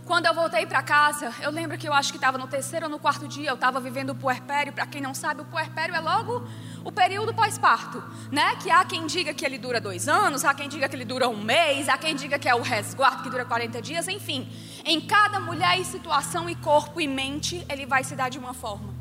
quando 0.04 0.26
eu 0.26 0.34
voltei 0.34 0.64
para 0.66 0.82
casa, 0.82 1.32
eu 1.40 1.50
lembro 1.50 1.76
que 1.76 1.88
eu 1.88 1.92
acho 1.92 2.12
que 2.12 2.16
estava 2.16 2.38
no 2.38 2.46
terceiro 2.46 2.86
ou 2.86 2.90
no 2.90 2.98
quarto 2.98 3.26
dia, 3.26 3.50
eu 3.50 3.54
estava 3.54 3.80
vivendo 3.80 4.10
o 4.10 4.14
puerpério. 4.14 4.72
Para 4.72 4.86
quem 4.86 5.00
não 5.00 5.12
sabe, 5.12 5.42
o 5.42 5.44
puerpério 5.44 5.94
é 5.94 6.00
logo 6.00 6.46
o 6.84 6.92
período 6.92 7.34
pós-parto, 7.34 8.02
né? 8.30 8.54
Que 8.62 8.70
há 8.70 8.84
quem 8.84 9.06
diga 9.06 9.34
que 9.34 9.44
ele 9.44 9.58
dura 9.58 9.80
dois 9.80 10.08
anos, 10.08 10.44
há 10.44 10.54
quem 10.54 10.68
diga 10.68 10.88
que 10.88 10.94
ele 10.94 11.04
dura 11.04 11.28
um 11.28 11.42
mês, 11.42 11.88
há 11.88 11.98
quem 11.98 12.14
diga 12.14 12.38
que 12.38 12.48
é 12.48 12.54
o 12.54 12.62
resguardo 12.62 13.24
que 13.24 13.30
dura 13.30 13.44
40 13.44 13.82
dias, 13.82 14.06
enfim. 14.06 14.48
Em 14.84 15.00
cada 15.00 15.40
mulher 15.40 15.80
e 15.80 15.84
situação 15.84 16.48
e 16.48 16.54
corpo 16.54 17.00
e 17.00 17.08
mente, 17.08 17.66
ele 17.68 17.84
vai 17.84 18.04
se 18.04 18.14
dar 18.14 18.28
de 18.28 18.38
uma 18.38 18.54
forma. 18.54 18.95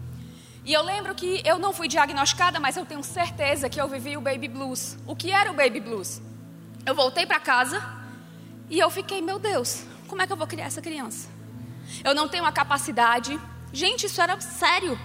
E 0.65 0.73
eu 0.73 0.81
lembro 0.81 1.13
que 1.13 1.43
eu 1.45 1.59
não 1.59 1.71
fui 1.71 1.87
diagnosticada, 1.87 2.59
mas 2.59 2.75
eu 2.75 2.85
tenho 2.85 3.03
certeza 3.03 3.69
que 3.69 3.79
eu 3.79 3.87
vivi 3.87 4.17
o 4.17 4.21
baby 4.21 4.47
blues. 4.47 4.97
O 5.05 5.15
que 5.15 5.31
era 5.31 5.51
o 5.51 5.53
baby 5.53 5.79
blues? 5.79 6.19
Eu 6.83 6.95
voltei 6.95 7.23
para 7.23 7.39
casa 7.39 7.83
e 8.67 8.79
eu 8.79 8.89
fiquei, 8.89 9.21
meu 9.21 9.37
Deus, 9.37 9.83
como 10.07 10.23
é 10.23 10.27
que 10.27 10.33
eu 10.33 10.37
vou 10.37 10.47
criar 10.47 10.65
essa 10.65 10.81
criança? 10.81 11.29
Eu 12.03 12.15
não 12.15 12.27
tenho 12.27 12.45
a 12.45 12.51
capacidade. 12.51 13.39
Gente, 13.71 14.07
isso 14.07 14.19
era 14.19 14.41
sério. 14.41 14.99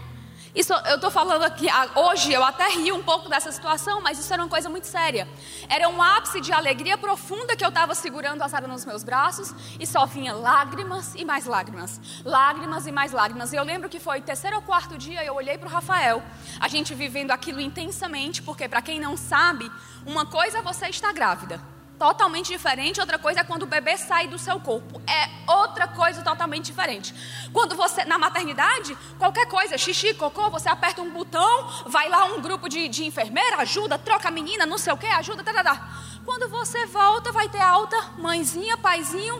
Isso, 0.52 0.72
eu 0.72 0.96
estou 0.96 1.12
falando 1.12 1.44
aqui, 1.44 1.68
hoje 1.94 2.32
eu 2.32 2.42
até 2.42 2.68
rio 2.70 2.96
um 2.96 3.02
pouco 3.02 3.28
dessa 3.28 3.52
situação, 3.52 4.00
mas 4.00 4.18
isso 4.18 4.32
era 4.32 4.42
uma 4.42 4.48
coisa 4.48 4.68
muito 4.68 4.86
séria. 4.86 5.28
Era 5.68 5.88
um 5.88 6.02
ápice 6.02 6.40
de 6.40 6.52
alegria 6.52 6.98
profunda 6.98 7.54
que 7.54 7.64
eu 7.64 7.68
estava 7.68 7.94
segurando 7.94 8.42
a 8.42 8.48
Sara 8.48 8.66
nos 8.66 8.84
meus 8.84 9.04
braços 9.04 9.54
e 9.78 9.86
só 9.86 10.06
vinha 10.06 10.34
lágrimas 10.34 11.14
e 11.14 11.24
mais 11.24 11.46
lágrimas. 11.46 12.00
Lágrimas 12.24 12.84
e 12.86 12.90
mais 12.90 13.12
lágrimas. 13.12 13.52
E 13.52 13.56
eu 13.56 13.62
lembro 13.62 13.88
que 13.88 14.00
foi 14.00 14.20
terceiro 14.20 14.56
ou 14.56 14.62
quarto 14.62 14.98
dia, 14.98 15.24
eu 15.24 15.34
olhei 15.34 15.56
para 15.56 15.68
o 15.68 15.70
Rafael, 15.70 16.20
a 16.58 16.66
gente 16.66 16.94
vivendo 16.94 17.30
aquilo 17.30 17.60
intensamente, 17.60 18.42
porque 18.42 18.68
para 18.68 18.82
quem 18.82 18.98
não 18.98 19.16
sabe, 19.16 19.70
uma 20.04 20.26
coisa 20.26 20.58
é 20.58 20.62
você 20.62 20.88
estar 20.88 21.12
grávida 21.12 21.60
totalmente 22.00 22.46
diferente. 22.46 22.98
Outra 22.98 23.18
coisa 23.18 23.40
é 23.40 23.44
quando 23.44 23.64
o 23.64 23.66
bebê 23.66 23.98
sai 23.98 24.26
do 24.26 24.38
seu 24.38 24.58
corpo. 24.58 25.02
É 25.06 25.28
outra 25.52 25.86
coisa 25.86 26.22
totalmente 26.22 26.64
diferente. 26.64 27.14
Quando 27.52 27.76
você, 27.76 28.06
na 28.06 28.16
maternidade, 28.16 28.96
qualquer 29.18 29.46
coisa, 29.46 29.76
xixi, 29.76 30.14
cocô, 30.14 30.48
você 30.48 30.70
aperta 30.70 31.02
um 31.02 31.10
botão, 31.10 31.68
vai 31.84 32.08
lá 32.08 32.24
um 32.24 32.40
grupo 32.40 32.70
de, 32.70 32.88
de 32.88 33.04
enfermeira, 33.04 33.58
ajuda, 33.58 33.98
troca 33.98 34.28
a 34.28 34.30
menina, 34.30 34.64
não 34.64 34.78
sei 34.78 34.94
o 34.94 34.96
que, 34.96 35.06
ajuda, 35.06 35.44
tá, 35.44 35.52
tá, 35.52 35.62
tá. 35.62 35.90
Quando 36.24 36.48
você 36.48 36.86
volta, 36.86 37.32
vai 37.32 37.50
ter 37.50 37.60
alta, 37.60 38.00
mãezinha, 38.16 38.78
paizinho, 38.78 39.36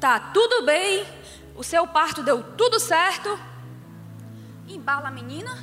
tá 0.00 0.18
tudo 0.18 0.66
bem, 0.66 1.06
o 1.54 1.62
seu 1.62 1.86
parto 1.86 2.24
deu 2.24 2.42
tudo 2.42 2.80
certo. 2.80 3.38
Embala 4.66 5.06
a 5.06 5.12
menina, 5.12 5.56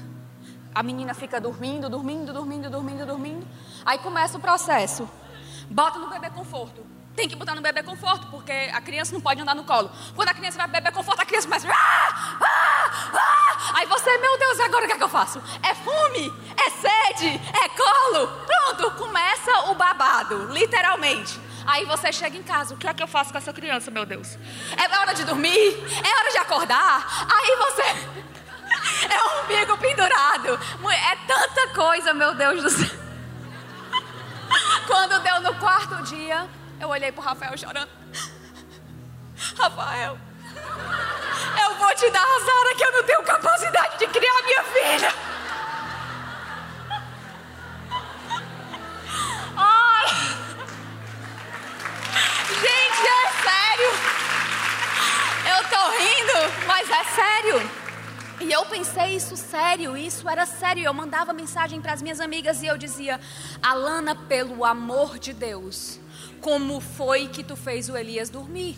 a 0.74 0.82
menina 0.82 1.14
fica 1.14 1.42
dormindo, 1.42 1.90
dormindo, 1.90 2.32
dormindo, 2.32 2.70
dormindo, 2.70 3.06
dormindo. 3.06 3.46
Aí 3.86 3.98
começa 3.98 4.38
o 4.38 4.40
processo. 4.42 5.10
Bota 5.70 6.00
no 6.00 6.10
bebê 6.10 6.30
conforto. 6.30 6.86
tem 7.16 7.28
que 7.28 7.36
botar 7.36 7.56
no 7.56 7.62
bebê 7.62 7.82
conforto, 7.82 8.28
porque 8.28 8.52
a 8.52 8.80
criança 8.80 9.12
não 9.12 9.20
pode 9.20 9.42
andar 9.42 9.56
no 9.56 9.64
colo. 9.64 9.90
Quando 10.16 10.30
a 10.30 10.36
criança 10.36 10.58
vai 10.60 10.68
beber 10.68 10.92
conforto, 10.92 11.20
a 11.20 11.26
criança 11.26 11.48
começa. 11.48 11.68
Ah, 11.68 12.38
ah, 12.40 12.92
ah. 13.14 13.72
Aí 13.74 13.88
você, 13.88 14.16
meu 14.20 14.38
Deus, 14.38 14.60
agora 14.60 14.86
o 14.86 14.88
que, 14.88 14.94
é 14.94 14.98
que 14.98 15.04
eu 15.04 15.10
faço? 15.10 15.42
É 15.64 15.74
fome? 15.74 16.32
É 16.56 16.70
sede? 16.70 17.42
É 17.54 17.70
colo? 17.70 18.28
Pronto, 18.46 18.92
começa 18.92 19.72
o 19.72 19.74
babado, 19.74 20.46
literalmente. 20.54 21.40
Aí 21.66 21.86
você 21.86 22.14
chega 22.14 22.38
em 22.38 22.44
casa, 22.44 22.76
o 22.76 22.78
que 22.78 22.88
é 22.88 22.94
que 22.94 23.02
eu 23.04 23.08
faço 23.08 23.32
com 23.32 23.38
essa 23.38 23.52
criança, 23.52 23.90
meu 23.90 24.06
Deus? 24.06 24.38
É 24.78 25.00
hora 25.00 25.14
de 25.14 25.26
dormir? 25.26 25.76
É 26.04 26.20
hora 26.20 26.32
de 26.32 26.38
acordar? 26.38 27.28
Aí 27.30 27.56
você. 27.58 28.28
É 29.10 29.24
um 29.24 29.44
umbigo 29.44 29.78
pendurado. 29.78 30.60
É 30.90 31.16
tanta 31.28 31.68
coisa, 31.74 32.14
meu 32.14 32.34
Deus 32.36 32.64
do 32.64 32.70
céu. 32.70 33.07
Quando 34.88 35.20
deu 35.20 35.42
no 35.42 35.54
quarto 35.56 36.02
dia, 36.04 36.48
eu 36.80 36.90
olhei 36.90 37.12
pro 37.12 37.22
Rafael 37.22 37.58
chorando. 37.58 37.90
Rafael, 39.58 40.18
eu 41.62 41.76
vou 41.76 41.96
te 41.96 42.10
dar 42.10 42.24
azar 42.24 42.76
que 42.76 42.84
eu 42.84 42.92
não 42.92 43.04
tenho 43.04 43.24
capacidade 43.24 44.00
de 44.00 44.08
criar 44.08 44.42
minha 44.44 44.64
filha. 44.64 45.14
Ai. 49.58 50.08
Gente, 52.50 53.08
é 53.08 53.32
sério. 53.44 53.92
Eu 55.56 55.64
tô 55.70 55.90
rindo, 55.98 56.40
mas 56.66 56.90
é 56.90 57.04
sério. 57.04 57.87
E 58.40 58.52
eu 58.52 58.66
pensei 58.66 59.16
isso 59.16 59.36
sério, 59.36 59.98
isso 59.98 60.30
era 60.30 60.46
sério. 60.46 60.84
Eu 60.84 60.94
mandava 60.94 61.34
mensagem 61.34 61.82
para 61.82 61.94
as 61.94 62.02
minhas 62.02 62.20
amigas 62.20 62.62
e 62.62 62.68
eu 62.68 62.78
dizia: 62.78 63.20
Alana, 63.62 64.16
pelo 64.16 64.64
amor 64.64 65.18
de 65.18 65.34
Deus, 65.34 66.00
como 66.40 66.80
foi 66.80 67.28
que 67.28 67.44
tu 67.44 67.56
fez 67.56 67.90
o 67.90 67.98
Elias 67.98 68.30
dormir? 68.30 68.78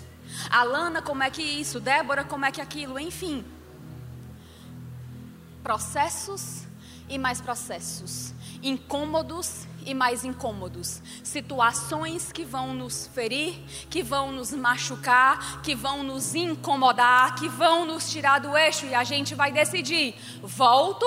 Alana, 0.50 1.02
como 1.02 1.24
é 1.24 1.30
que 1.30 1.42
isso? 1.42 1.80
Débora, 1.80 2.24
como 2.24 2.46
é 2.46 2.52
que 2.52 2.62
aquilo? 2.62 2.98
Enfim. 2.98 3.44
Processos 5.62 6.64
e 7.10 7.18
mais 7.18 7.42
processos. 7.42 8.34
Incômodos 8.62 9.68
e 9.86 9.94
mais 9.94 10.24
incômodos. 10.24 11.02
Situações 11.24 12.32
que 12.32 12.44
vão 12.44 12.74
nos 12.74 13.08
ferir, 13.08 13.56
que 13.90 14.04
vão 14.04 14.32
nos 14.32 14.52
machucar, 14.52 15.62
que 15.62 15.76
vão 15.76 16.04
nos 16.04 16.36
incomodar, 16.36 17.36
que 17.36 17.48
vão 17.48 17.86
nos 17.86 18.10
tirar 18.10 18.40
do 18.40 18.56
eixo 18.58 18.86
e 18.86 18.94
a 18.94 19.04
gente 19.04 19.36
vai 19.36 19.52
decidir: 19.52 20.16
volto 20.44 21.06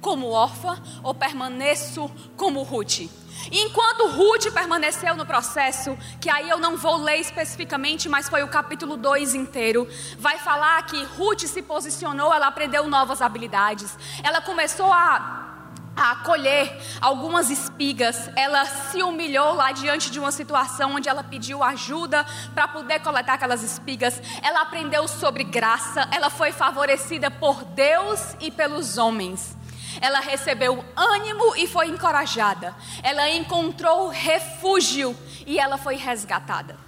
como 0.00 0.30
órfã 0.30 0.80
ou 1.02 1.14
permaneço 1.14 2.10
como 2.36 2.62
Ruth. 2.62 3.10
Enquanto 3.50 4.08
Ruth 4.08 4.52
permaneceu 4.52 5.16
no 5.16 5.24
processo, 5.24 5.96
que 6.20 6.28
aí 6.28 6.48
eu 6.48 6.58
não 6.58 6.76
vou 6.76 6.96
ler 6.96 7.16
especificamente, 7.16 8.08
mas 8.08 8.28
foi 8.28 8.42
o 8.42 8.48
capítulo 8.48 8.96
2 8.96 9.34
inteiro, 9.34 9.88
vai 10.18 10.38
falar 10.38 10.82
que 10.82 11.02
Ruth 11.16 11.42
se 11.42 11.62
posicionou, 11.62 12.34
ela 12.34 12.48
aprendeu 12.48 12.86
novas 12.86 13.22
habilidades, 13.22 13.96
ela 14.22 14.42
começou 14.42 14.92
a 14.92 15.49
a 15.96 16.16
colher 16.16 16.80
algumas 17.00 17.50
espigas, 17.50 18.30
ela 18.36 18.64
se 18.64 19.02
humilhou 19.02 19.54
lá 19.54 19.72
diante 19.72 20.10
de 20.10 20.18
uma 20.18 20.32
situação 20.32 20.94
onde 20.94 21.08
ela 21.08 21.22
pediu 21.22 21.62
ajuda 21.62 22.24
para 22.54 22.68
poder 22.68 23.00
coletar 23.00 23.34
aquelas 23.34 23.62
espigas. 23.62 24.20
Ela 24.42 24.62
aprendeu 24.62 25.06
sobre 25.08 25.44
graça, 25.44 26.08
ela 26.12 26.30
foi 26.30 26.52
favorecida 26.52 27.30
por 27.30 27.64
Deus 27.64 28.34
e 28.40 28.50
pelos 28.50 28.98
homens. 28.98 29.56
Ela 30.00 30.20
recebeu 30.20 30.84
ânimo 30.96 31.54
e 31.56 31.66
foi 31.66 31.88
encorajada. 31.88 32.74
Ela 33.02 33.28
encontrou 33.30 34.08
refúgio 34.08 35.16
e 35.46 35.58
ela 35.58 35.76
foi 35.76 35.96
resgatada. 35.96 36.78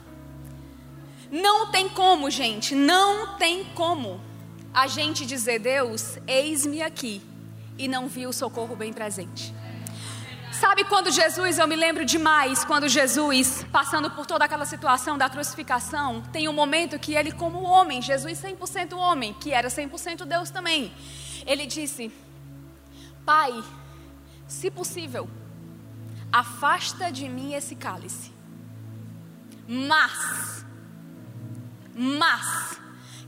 Não 1.31 1.71
tem 1.71 1.89
como, 1.89 2.31
gente, 2.31 2.75
não 2.75 3.37
tem 3.37 3.65
como 3.75 4.21
a 4.73 4.87
gente 4.87 5.27
dizer: 5.27 5.59
Deus, 5.59 6.19
eis-me 6.27 6.83
aqui 6.83 7.32
e 7.79 7.89
não 7.89 8.09
viu 8.09 8.31
o 8.31 8.33
socorro 8.33 8.77
bem 8.77 8.93
presente. 8.93 9.55
Sabe 10.63 10.85
quando 10.85 11.11
Jesus, 11.11 11.59
eu 11.59 11.67
me 11.67 11.75
lembro 11.75 12.05
demais, 12.05 12.65
quando 12.65 12.89
Jesus, 12.89 13.67
passando 13.73 14.11
por 14.11 14.27
toda 14.27 14.45
aquela 14.45 14.65
situação 14.65 15.19
da 15.19 15.29
crucificação, 15.29 16.21
tem 16.33 16.49
um 16.49 16.53
momento 16.53 16.99
que 16.99 17.15
ele, 17.15 17.33
como 17.33 17.63
homem, 17.63 18.01
Jesus 18.01 18.41
100% 18.41 18.97
homem, 18.97 19.35
que 19.35 19.53
era 19.53 19.69
100% 19.69 20.25
Deus 20.25 20.51
também, 20.51 20.93
ele 21.47 21.67
disse: 21.67 22.13
Pai, 23.25 23.53
se 24.47 24.71
possível, 24.71 25.29
afasta 26.31 27.11
de 27.11 27.29
mim 27.29 27.55
esse 27.55 27.75
cálice, 27.75 28.33
mas, 29.67 30.65
mas, 31.93 32.81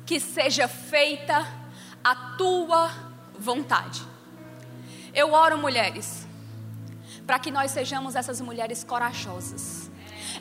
que 0.07 0.21
seja 0.21 0.69
feita 0.69 1.45
a 2.05 2.15
tua 2.37 2.91
vontade. 3.39 4.14
Eu 5.15 5.33
oro, 5.33 5.57
mulheres, 5.57 6.27
para 7.27 7.39
que 7.39 7.51
nós 7.51 7.71
sejamos 7.71 8.17
essas 8.17 8.41
mulheres 8.41 8.83
corajosas. 8.83 9.91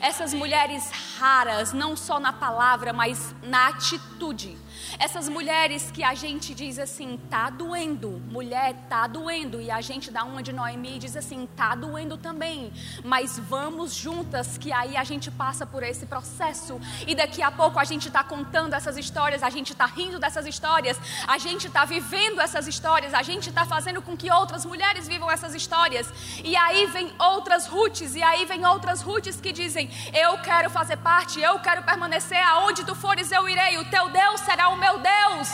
Essas 0.00 0.34
mulheres 0.34 0.90
raras, 1.18 1.72
não 1.72 1.96
só 1.96 2.18
na 2.18 2.32
palavra, 2.32 2.92
mas 2.92 3.34
na 3.42 3.68
atitude 3.68 4.58
essas 4.98 5.28
mulheres 5.28 5.90
que 5.90 6.02
a 6.02 6.14
gente 6.14 6.54
diz 6.54 6.78
assim, 6.78 7.18
tá 7.30 7.50
doendo, 7.50 8.22
mulher, 8.30 8.74
tá 8.88 9.06
doendo, 9.06 9.60
e 9.60 9.70
a 9.70 9.80
gente 9.80 10.10
dá 10.10 10.24
uma 10.24 10.42
de 10.42 10.52
Noemi 10.52 10.96
e 10.96 10.98
diz 10.98 11.16
assim, 11.16 11.48
tá 11.56 11.74
doendo 11.74 12.16
também, 12.16 12.72
mas 13.04 13.38
vamos 13.38 13.94
juntas, 13.94 14.58
que 14.58 14.72
aí 14.72 14.96
a 14.96 15.04
gente 15.04 15.30
passa 15.30 15.66
por 15.66 15.82
esse 15.82 16.06
processo, 16.06 16.80
e 17.06 17.14
daqui 17.14 17.42
a 17.42 17.50
pouco 17.50 17.78
a 17.78 17.84
gente 17.84 18.08
está 18.08 18.22
contando 18.22 18.74
essas 18.74 18.96
histórias, 18.96 19.42
a 19.42 19.50
gente 19.50 19.72
está 19.72 19.86
rindo 19.86 20.18
dessas 20.18 20.46
histórias, 20.46 20.98
a 21.26 21.38
gente 21.38 21.66
está 21.66 21.84
vivendo 21.84 22.40
essas 22.40 22.66
histórias, 22.66 23.14
a 23.14 23.22
gente 23.22 23.48
está 23.48 23.64
fazendo 23.64 24.00
com 24.02 24.16
que 24.16 24.30
outras 24.30 24.64
mulheres 24.64 25.06
vivam 25.06 25.30
essas 25.30 25.54
histórias, 25.54 26.12
e 26.42 26.56
aí 26.56 26.86
vem 26.86 27.12
outras 27.18 27.66
Ruths, 27.66 28.14
e 28.14 28.22
aí 28.22 28.44
vem 28.44 28.64
outras 28.66 29.02
Ruths 29.02 29.40
que 29.40 29.52
dizem, 29.52 29.90
eu 30.12 30.38
quero 30.38 30.70
fazer 30.70 30.96
parte, 30.96 31.40
eu 31.40 31.58
quero 31.60 31.82
permanecer, 31.82 32.42
aonde 32.46 32.84
tu 32.84 32.94
fores 32.94 33.30
eu 33.30 33.48
irei, 33.48 33.78
o 33.78 33.84
teu 33.90 34.08
Deus 34.08 34.40
será 34.40 34.63
o 34.68 34.76
meu 34.76 34.98
Deus. 34.98 35.48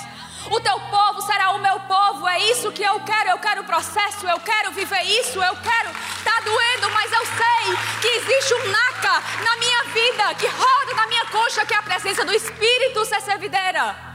O 0.51 0.61
teu 0.61 0.81
povo 0.81 1.20
será 1.23 1.51
o 1.53 1.59
meu 1.59 1.79
povo. 1.81 2.27
É 2.29 2.38
isso 2.51 2.73
que 2.73 2.83
eu 2.83 3.01
quero. 3.01 3.31
Eu 3.31 3.38
quero 3.38 3.61
o 3.62 3.64
processo. 3.64 4.27
Eu 4.27 4.40
quero 4.40 4.73
viver 4.73 5.03
isso. 5.03 5.42
Eu 5.42 5.57
quero. 5.57 5.90
Tá 6.25 6.40
doendo, 6.44 6.90
mas 6.90 7.12
eu 7.12 7.27
sei 7.27 7.77
que 8.01 8.09
existe 8.09 8.55
um 8.55 8.68
naca 8.68 9.23
na 9.44 9.57
minha 9.57 9.85
vida 9.85 10.35
que 10.35 10.46
roda 10.46 10.94
na 10.94 11.07
minha 11.07 11.25
coxa, 11.27 11.64
que 11.66 11.75
é 11.75 11.79
a 11.79 11.83
presença 11.83 12.25
do 12.25 12.33
Espírito 12.33 13.05
ser 13.05 13.20
servideira. 13.20 14.10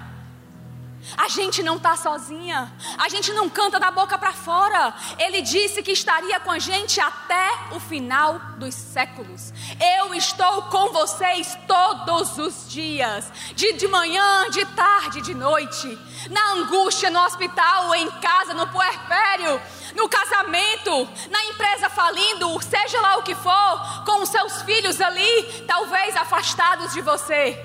A 1.18 1.28
gente 1.30 1.62
não 1.62 1.78
está 1.78 1.96
sozinha, 1.96 2.72
a 2.98 3.08
gente 3.10 3.32
não 3.34 3.50
canta 3.50 3.80
da 3.80 3.92
boca 3.92 4.18
para 4.18 4.34
fora. 4.34 4.94
Ele 5.20 5.42
disse 5.42 5.84
que 5.84 5.92
estaria 5.92 6.40
com 6.40 6.52
a 6.52 6.60
gente 6.60 7.00
até 7.00 7.50
o 7.72 7.80
final 7.80 8.40
dos 8.58 8.74
séculos. 8.74 9.54
Eu 10.00 10.14
estou 10.14 10.64
com 10.64 10.92
vocês 10.92 11.58
todos 11.68 12.38
os 12.38 12.70
dias, 12.70 13.32
de, 13.56 13.74
de 13.74 13.88
manhã, 13.88 14.50
de 14.50 14.66
tarde, 14.68 15.22
de 15.22 15.34
noite, 15.34 15.98
na 16.30 16.54
angústia, 16.54 17.10
no 17.10 17.20
hospital, 17.20 17.94
em 17.96 18.10
casa, 18.20 18.54
no 18.54 18.68
puerpério, 18.68 19.62
no 19.96 20.10
casamento, 20.10 21.08
na 21.30 21.44
empresa 21.46 21.90
falindo, 21.90 22.62
seja 22.62 23.00
lá 23.00 23.18
o 23.18 23.24
que 23.24 23.36
for, 23.36 24.04
com 24.06 24.24
os 24.24 24.30
seus 24.30 24.62
filhos 24.64 25.00
ali, 25.00 25.64
talvez 25.68 26.16
afastados 26.16 26.94
de 26.94 27.02
você. 27.02 27.64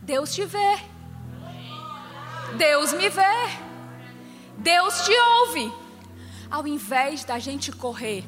Deus 0.00 0.34
te 0.34 0.44
vê. 0.44 0.91
Deus 2.56 2.92
me 2.92 3.08
vê, 3.08 3.22
Deus 4.58 5.04
te 5.04 5.12
ouve. 5.40 5.72
Ao 6.50 6.66
invés 6.66 7.24
da 7.24 7.38
gente 7.38 7.72
correr 7.72 8.24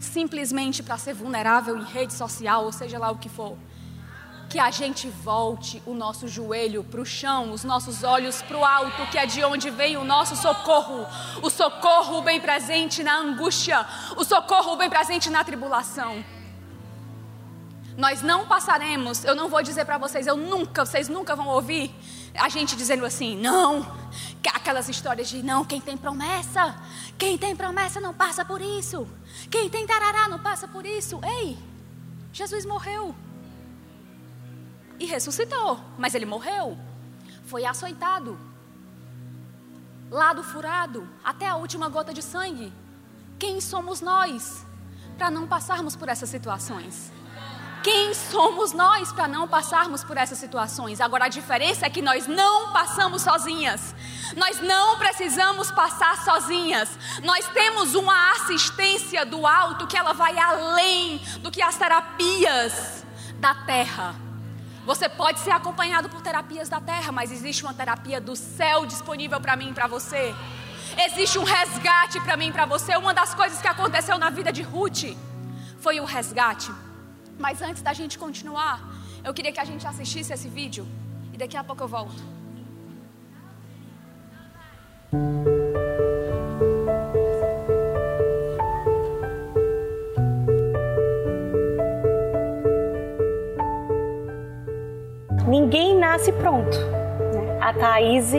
simplesmente 0.00 0.82
para 0.82 0.96
ser 0.96 1.14
vulnerável 1.14 1.76
em 1.76 1.84
rede 1.84 2.12
social, 2.12 2.64
ou 2.64 2.72
seja 2.72 2.98
lá 2.98 3.10
o 3.10 3.18
que 3.18 3.28
for, 3.28 3.56
que 4.48 4.58
a 4.58 4.70
gente 4.70 5.08
volte 5.08 5.82
o 5.84 5.92
nosso 5.92 6.28
joelho 6.28 6.84
para 6.84 7.00
o 7.00 7.04
chão, 7.04 7.52
os 7.52 7.64
nossos 7.64 8.02
olhos 8.02 8.40
para 8.42 8.56
o 8.56 8.64
alto, 8.64 9.06
que 9.10 9.18
é 9.18 9.26
de 9.26 9.44
onde 9.44 9.68
vem 9.70 9.96
o 9.96 10.04
nosso 10.04 10.36
socorro, 10.36 11.06
o 11.42 11.50
socorro 11.50 12.22
bem 12.22 12.40
presente 12.40 13.02
na 13.02 13.18
angústia, 13.18 13.84
o 14.16 14.24
socorro 14.24 14.76
bem 14.76 14.88
presente 14.88 15.28
na 15.28 15.44
tribulação. 15.44 16.24
Nós 17.98 18.22
não 18.22 18.46
passaremos, 18.46 19.24
eu 19.24 19.34
não 19.34 19.48
vou 19.48 19.62
dizer 19.62 19.84
para 19.84 19.98
vocês, 19.98 20.26
eu 20.26 20.36
nunca, 20.36 20.84
vocês 20.84 21.08
nunca 21.08 21.34
vão 21.34 21.48
ouvir 21.48 21.94
a 22.38 22.48
gente 22.48 22.76
dizendo 22.76 23.04
assim, 23.04 23.36
não, 23.36 23.86
aquelas 24.54 24.88
histórias 24.88 25.28
de 25.28 25.42
não, 25.42 25.64
quem 25.64 25.80
tem 25.80 25.96
promessa, 25.96 26.76
quem 27.18 27.36
tem 27.36 27.54
promessa 27.54 28.00
não 28.00 28.14
passa 28.14 28.44
por 28.44 28.60
isso, 28.60 29.06
quem 29.50 29.68
tem 29.68 29.86
tarará 29.86 30.28
não 30.28 30.38
passa 30.38 30.66
por 30.66 30.84
isso. 30.84 31.20
Ei, 31.24 31.58
Jesus 32.32 32.64
morreu 32.64 33.14
e 34.98 35.06
ressuscitou, 35.06 35.80
mas 35.98 36.14
ele 36.14 36.26
morreu, 36.26 36.78
foi 37.44 37.64
açoitado, 37.64 38.38
lado 40.10 40.42
furado, 40.42 41.08
até 41.24 41.48
a 41.48 41.56
última 41.56 41.88
gota 41.88 42.12
de 42.12 42.22
sangue. 42.22 42.72
Quem 43.38 43.60
somos 43.60 44.00
nós 44.00 44.64
para 45.18 45.30
não 45.30 45.46
passarmos 45.46 45.94
por 45.94 46.08
essas 46.08 46.28
situações? 46.28 47.12
Quem 47.86 48.12
somos 48.14 48.72
nós 48.72 49.12
para 49.12 49.28
não 49.28 49.46
passarmos 49.46 50.02
por 50.02 50.16
essas 50.16 50.38
situações? 50.38 51.00
Agora 51.00 51.26
a 51.26 51.28
diferença 51.28 51.86
é 51.86 51.88
que 51.88 52.02
nós 52.02 52.26
não 52.26 52.72
passamos 52.72 53.22
sozinhas. 53.22 53.94
Nós 54.36 54.60
não 54.60 54.98
precisamos 54.98 55.70
passar 55.70 56.20
sozinhas. 56.24 56.98
Nós 57.22 57.46
temos 57.50 57.94
uma 57.94 58.32
assistência 58.32 59.24
do 59.24 59.46
alto 59.46 59.86
que 59.86 59.96
ela 59.96 60.12
vai 60.12 60.36
além 60.36 61.18
do 61.38 61.48
que 61.48 61.62
as 61.62 61.76
terapias 61.76 63.04
da 63.38 63.54
terra. 63.54 64.16
Você 64.84 65.08
pode 65.08 65.38
ser 65.38 65.52
acompanhado 65.52 66.08
por 66.08 66.20
terapias 66.22 66.68
da 66.68 66.80
terra, 66.80 67.12
mas 67.12 67.30
existe 67.30 67.62
uma 67.62 67.72
terapia 67.72 68.20
do 68.20 68.34
céu 68.34 68.84
disponível 68.84 69.40
para 69.40 69.54
mim 69.54 69.70
e 69.70 69.72
para 69.72 69.86
você. 69.86 70.34
Existe 71.06 71.38
um 71.38 71.44
resgate 71.44 72.18
para 72.18 72.36
mim 72.36 72.48
e 72.48 72.52
para 72.52 72.66
você. 72.66 72.96
Uma 72.96 73.14
das 73.14 73.32
coisas 73.32 73.60
que 73.60 73.68
aconteceu 73.68 74.18
na 74.18 74.28
vida 74.28 74.52
de 74.52 74.62
Ruth 74.62 75.16
foi 75.78 76.00
o 76.00 76.04
resgate. 76.04 76.72
Mas 77.38 77.60
antes 77.62 77.82
da 77.82 77.92
gente 77.92 78.18
continuar, 78.18 78.80
eu 79.24 79.34
queria 79.34 79.52
que 79.52 79.60
a 79.60 79.64
gente 79.64 79.86
assistisse 79.86 80.32
esse 80.32 80.48
vídeo 80.48 80.86
e 81.32 81.36
daqui 81.36 81.56
a 81.56 81.64
pouco 81.64 81.82
eu 81.82 81.88
volto. 81.88 82.22
Ninguém 95.46 95.96
nasce 95.96 96.32
pronto. 96.32 96.76
Né? 96.76 97.58
A 97.60 97.72
Thaís 97.72 98.32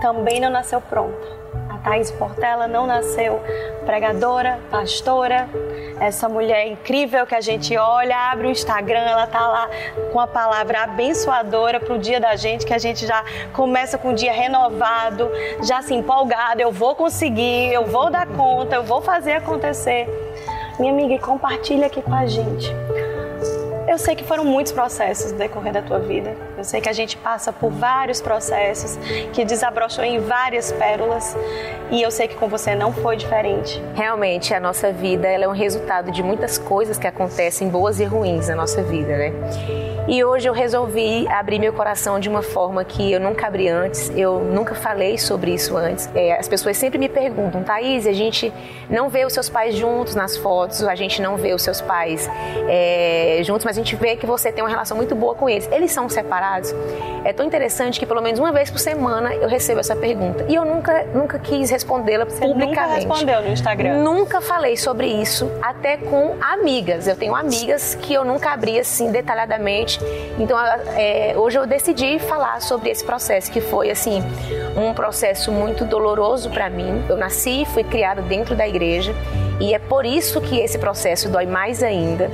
também 0.00 0.40
não 0.40 0.50
nasceu 0.50 0.80
pronta. 0.80 1.43
A 1.84 1.90
Thaís 1.90 2.10
Portela 2.10 2.66
não 2.66 2.86
nasceu 2.86 3.42
pregadora, 3.84 4.58
pastora, 4.70 5.46
essa 6.00 6.30
mulher 6.30 6.66
incrível 6.66 7.26
que 7.26 7.34
a 7.34 7.42
gente 7.42 7.76
olha, 7.76 8.16
abre 8.32 8.46
o 8.46 8.50
Instagram, 8.50 9.00
ela 9.00 9.26
tá 9.26 9.46
lá 9.46 9.68
com 10.10 10.18
a 10.18 10.26
palavra 10.26 10.84
abençoadora 10.84 11.78
para 11.78 11.92
o 11.92 11.98
dia 11.98 12.18
da 12.18 12.36
gente, 12.36 12.64
que 12.64 12.72
a 12.72 12.78
gente 12.78 13.06
já 13.06 13.22
começa 13.52 13.98
com 13.98 14.12
o 14.12 14.14
dia 14.14 14.32
renovado, 14.32 15.30
já 15.62 15.82
se 15.82 15.92
empolgado, 15.92 16.62
eu 16.62 16.72
vou 16.72 16.94
conseguir, 16.94 17.70
eu 17.74 17.84
vou 17.84 18.10
dar 18.10 18.26
conta, 18.28 18.76
eu 18.76 18.82
vou 18.82 19.02
fazer 19.02 19.32
acontecer. 19.32 20.08
Minha 20.78 20.90
amiga, 20.90 21.18
compartilha 21.18 21.86
aqui 21.86 22.00
com 22.00 22.14
a 22.14 22.26
gente 22.26 22.74
eu 23.86 23.98
sei 23.98 24.14
que 24.14 24.24
foram 24.24 24.44
muitos 24.44 24.72
processos 24.72 25.32
no 25.32 25.38
decorrer 25.38 25.72
da 25.72 25.82
tua 25.82 25.98
vida. 25.98 26.36
Eu 26.56 26.64
sei 26.64 26.80
que 26.80 26.88
a 26.88 26.92
gente 26.92 27.16
passa 27.16 27.52
por 27.52 27.70
vários 27.70 28.20
processos, 28.20 28.98
que 29.32 29.44
desabrochou 29.44 30.04
em 30.04 30.20
várias 30.20 30.72
pérolas, 30.72 31.36
e 31.90 32.00
eu 32.00 32.10
sei 32.10 32.28
que 32.28 32.34
com 32.36 32.48
você 32.48 32.74
não 32.74 32.92
foi 32.92 33.16
diferente. 33.16 33.82
Realmente, 33.94 34.54
a 34.54 34.60
nossa 34.60 34.92
vida 34.92 35.28
ela 35.28 35.44
é 35.44 35.48
um 35.48 35.52
resultado 35.52 36.10
de 36.10 36.22
muitas 36.22 36.58
coisas 36.58 36.98
que 36.98 37.06
acontecem 37.06 37.68
boas 37.68 38.00
e 38.00 38.04
ruins 38.04 38.48
na 38.48 38.56
nossa 38.56 38.82
vida, 38.82 39.16
né? 39.16 39.32
E 40.06 40.22
hoje 40.22 40.46
eu 40.46 40.52
resolvi 40.52 41.26
abrir 41.28 41.58
meu 41.58 41.72
coração 41.72 42.20
de 42.20 42.28
uma 42.28 42.42
forma 42.42 42.84
que 42.84 43.10
eu 43.10 43.18
nunca 43.18 43.46
abri 43.46 43.68
antes, 43.68 44.12
eu 44.14 44.40
nunca 44.40 44.74
falei 44.74 45.16
sobre 45.16 45.54
isso 45.54 45.76
antes. 45.78 46.10
É, 46.14 46.38
as 46.38 46.46
pessoas 46.46 46.76
sempre 46.76 46.98
me 46.98 47.08
perguntam, 47.08 47.62
Thaís, 47.62 48.06
a 48.06 48.12
gente 48.12 48.52
não 48.90 49.08
vê 49.08 49.24
os 49.24 49.32
seus 49.32 49.48
pais 49.48 49.74
juntos 49.74 50.14
nas 50.14 50.36
fotos, 50.36 50.82
a 50.84 50.94
gente 50.94 51.22
não 51.22 51.36
vê 51.36 51.54
os 51.54 51.62
seus 51.62 51.80
pais 51.80 52.28
é, 52.68 53.40
juntos, 53.44 53.64
mas 53.64 53.78
a 53.78 53.80
gente 53.80 53.96
vê 53.96 54.14
que 54.14 54.26
você 54.26 54.52
tem 54.52 54.62
uma 54.62 54.68
relação 54.68 54.94
muito 54.94 55.14
boa 55.14 55.34
com 55.34 55.48
eles. 55.48 55.66
Eles 55.72 55.90
são 55.90 56.06
separados? 56.06 56.74
É 57.24 57.32
tão 57.32 57.46
interessante 57.46 57.98
que 57.98 58.04
pelo 58.04 58.20
menos 58.20 58.38
uma 58.38 58.52
vez 58.52 58.70
por 58.70 58.78
semana 58.78 59.34
eu 59.34 59.48
recebo 59.48 59.80
essa 59.80 59.96
pergunta. 59.96 60.44
E 60.50 60.54
eu 60.54 60.66
nunca, 60.66 61.04
nunca 61.14 61.38
quis 61.38 61.70
respondê-la 61.70 62.26
publicamente. 62.26 62.66
Nunca 62.66 62.86
respondeu 62.86 63.40
no 63.40 63.48
Instagram? 63.48 64.02
Nunca 64.02 64.40
falei 64.42 64.76
sobre 64.76 65.06
isso, 65.06 65.50
até 65.62 65.96
com 65.96 66.36
amigas. 66.42 67.08
Eu 67.08 67.16
tenho 67.16 67.34
amigas 67.34 67.94
que 67.94 68.12
eu 68.12 68.22
nunca 68.22 68.50
abri 68.50 68.78
assim 68.78 69.10
detalhadamente 69.10 69.93
então, 70.38 70.58
é, 70.96 71.34
hoje 71.36 71.58
eu 71.58 71.66
decidi 71.66 72.18
falar 72.18 72.60
sobre 72.60 72.90
esse 72.90 73.04
processo, 73.04 73.50
que 73.50 73.60
foi, 73.60 73.90
assim, 73.90 74.22
um 74.76 74.92
processo 74.94 75.52
muito 75.52 75.84
doloroso 75.84 76.50
para 76.50 76.68
mim. 76.68 77.04
Eu 77.08 77.16
nasci 77.16 77.62
e 77.62 77.64
fui 77.66 77.84
criada 77.84 78.22
dentro 78.22 78.54
da 78.54 78.66
igreja 78.66 79.14
e 79.60 79.72
é 79.72 79.78
por 79.78 80.04
isso 80.04 80.40
que 80.40 80.58
esse 80.58 80.78
processo 80.78 81.28
dói 81.28 81.46
mais 81.46 81.82
ainda, 81.82 82.28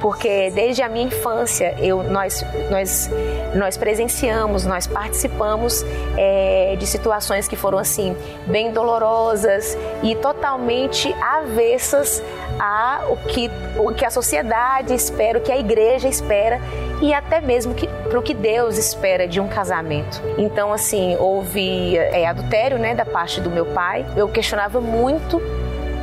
porque 0.00 0.50
desde 0.50 0.82
a 0.82 0.88
minha 0.88 1.06
infância 1.06 1.74
eu, 1.78 2.02
nós, 2.02 2.44
nós, 2.70 3.10
nós 3.54 3.76
presenciamos, 3.76 4.66
nós 4.66 4.86
participamos 4.86 5.84
é, 6.18 6.76
de 6.78 6.86
situações 6.86 7.48
que 7.48 7.56
foram 7.56 7.78
assim 7.78 8.14
bem 8.46 8.72
dolorosas 8.72 9.76
e 10.02 10.14
totalmente 10.16 11.12
avessas 11.14 12.22
a 12.58 13.02
o 13.08 13.16
que, 13.16 13.50
o 13.78 13.92
que 13.92 14.04
a 14.04 14.10
sociedade 14.10 14.94
espera, 14.94 15.38
o 15.38 15.40
que 15.40 15.52
a 15.52 15.58
igreja 15.58 16.08
espera 16.08 16.60
e 17.00 17.12
até 17.12 17.40
mesmo 17.40 17.74
para 18.08 18.18
o 18.18 18.22
que 18.22 18.34
Deus 18.34 18.78
espera 18.78 19.28
de 19.28 19.40
um 19.40 19.48
casamento. 19.48 20.20
Então, 20.38 20.72
assim, 20.72 21.16
houve 21.16 21.96
é, 21.96 22.26
adultério 22.26 22.78
né, 22.78 22.94
da 22.94 23.04
parte 23.04 23.40
do 23.40 23.50
meu 23.50 23.66
pai. 23.66 24.06
Eu 24.16 24.28
questionava 24.28 24.80
muito 24.80 25.40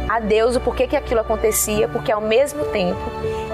a 0.08 0.20
Deus 0.20 0.56
o 0.56 0.60
porquê 0.60 0.86
que 0.86 0.96
aquilo 0.96 1.22
acontecia, 1.22 1.88
porque 1.88 2.12
ao 2.12 2.22
mesmo 2.22 2.66
tempo 2.66 3.00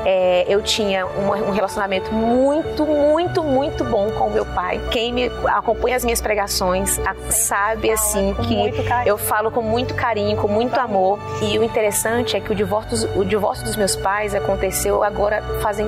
é, 0.06 0.46
eu 0.48 0.62
tinha 0.62 1.06
um, 1.06 1.50
um, 1.50 1.52
relacionamento 1.52 2.14
muito, 2.14 2.86
muito, 2.86 3.44
muito 3.44 3.84
bom 3.84 4.10
com 4.12 4.28
o 4.28 4.32
meu 4.32 4.46
pai. 4.46 4.80
Quem 4.92 5.14
me 5.14 5.32
acompanha 5.46 5.96
as 5.96 6.04
minhas 6.04 6.22
pregações 6.22 7.00
sabe 7.30 7.92
assim 7.92 8.34
que 8.36 8.74
eu 9.08 9.18
falo 9.18 9.52
com 9.52 9.62
muito 9.62 9.94
carinho, 9.94 10.38
com 10.38 10.48
muito 10.48 10.80
amor. 10.80 11.20
E 11.42 11.58
o 11.58 11.64
interessante 11.64 12.36
é 12.36 12.40
que 12.40 12.52
o 12.52 12.56
divórcio, 12.56 13.10
o 13.18 13.26
divórcio 13.26 13.66
dos 13.66 13.76
meus 13.76 13.96
pais 13.96 14.34
aconteceu 14.34 15.04
agora 15.04 15.42
fazem 15.62 15.88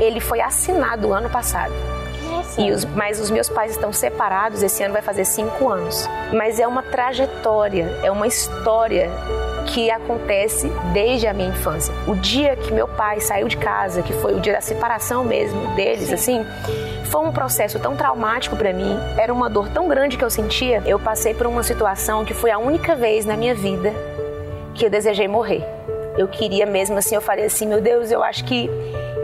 ele 0.00 0.20
foi 0.20 0.40
assinado 0.40 1.12
ano 1.12 1.30
passado. 1.30 1.72
E 2.58 2.70
os, 2.70 2.84
mas 2.84 3.20
os 3.20 3.30
meus 3.30 3.48
pais 3.48 3.72
estão 3.72 3.92
separados, 3.92 4.62
esse 4.62 4.82
ano 4.82 4.92
vai 4.92 5.02
fazer 5.02 5.24
cinco 5.24 5.68
anos. 5.68 6.08
Mas 6.32 6.58
é 6.58 6.66
uma 6.66 6.82
trajetória, 6.82 7.98
é 8.02 8.10
uma 8.10 8.26
história 8.26 9.10
que 9.66 9.90
acontece 9.90 10.70
desde 10.92 11.26
a 11.26 11.34
minha 11.34 11.48
infância. 11.48 11.92
O 12.06 12.14
dia 12.14 12.56
que 12.56 12.72
meu 12.72 12.88
pai 12.88 13.20
saiu 13.20 13.48
de 13.48 13.56
casa, 13.56 14.02
que 14.02 14.12
foi 14.14 14.34
o 14.34 14.40
dia 14.40 14.52
da 14.52 14.60
separação 14.60 15.24
mesmo 15.24 15.74
deles, 15.74 16.12
assim, 16.12 16.44
foi 17.10 17.20
um 17.22 17.32
processo 17.32 17.78
tão 17.78 17.96
traumático 17.96 18.56
para 18.56 18.72
mim, 18.72 18.96
era 19.18 19.32
uma 19.32 19.50
dor 19.50 19.68
tão 19.68 19.88
grande 19.88 20.16
que 20.16 20.24
eu 20.24 20.30
sentia. 20.30 20.82
Eu 20.86 20.98
passei 20.98 21.34
por 21.34 21.46
uma 21.46 21.62
situação 21.62 22.24
que 22.24 22.32
foi 22.32 22.50
a 22.50 22.58
única 22.58 22.94
vez 22.94 23.24
na 23.24 23.36
minha 23.36 23.54
vida 23.54 23.92
que 24.74 24.86
eu 24.86 24.90
desejei 24.90 25.26
morrer. 25.26 25.64
Eu 26.16 26.28
queria 26.28 26.64
mesmo 26.64 26.96
assim, 26.96 27.14
eu 27.14 27.20
falei 27.20 27.46
assim, 27.46 27.66
meu 27.66 27.80
Deus, 27.80 28.10
eu 28.10 28.22
acho 28.22 28.44
que 28.44 28.70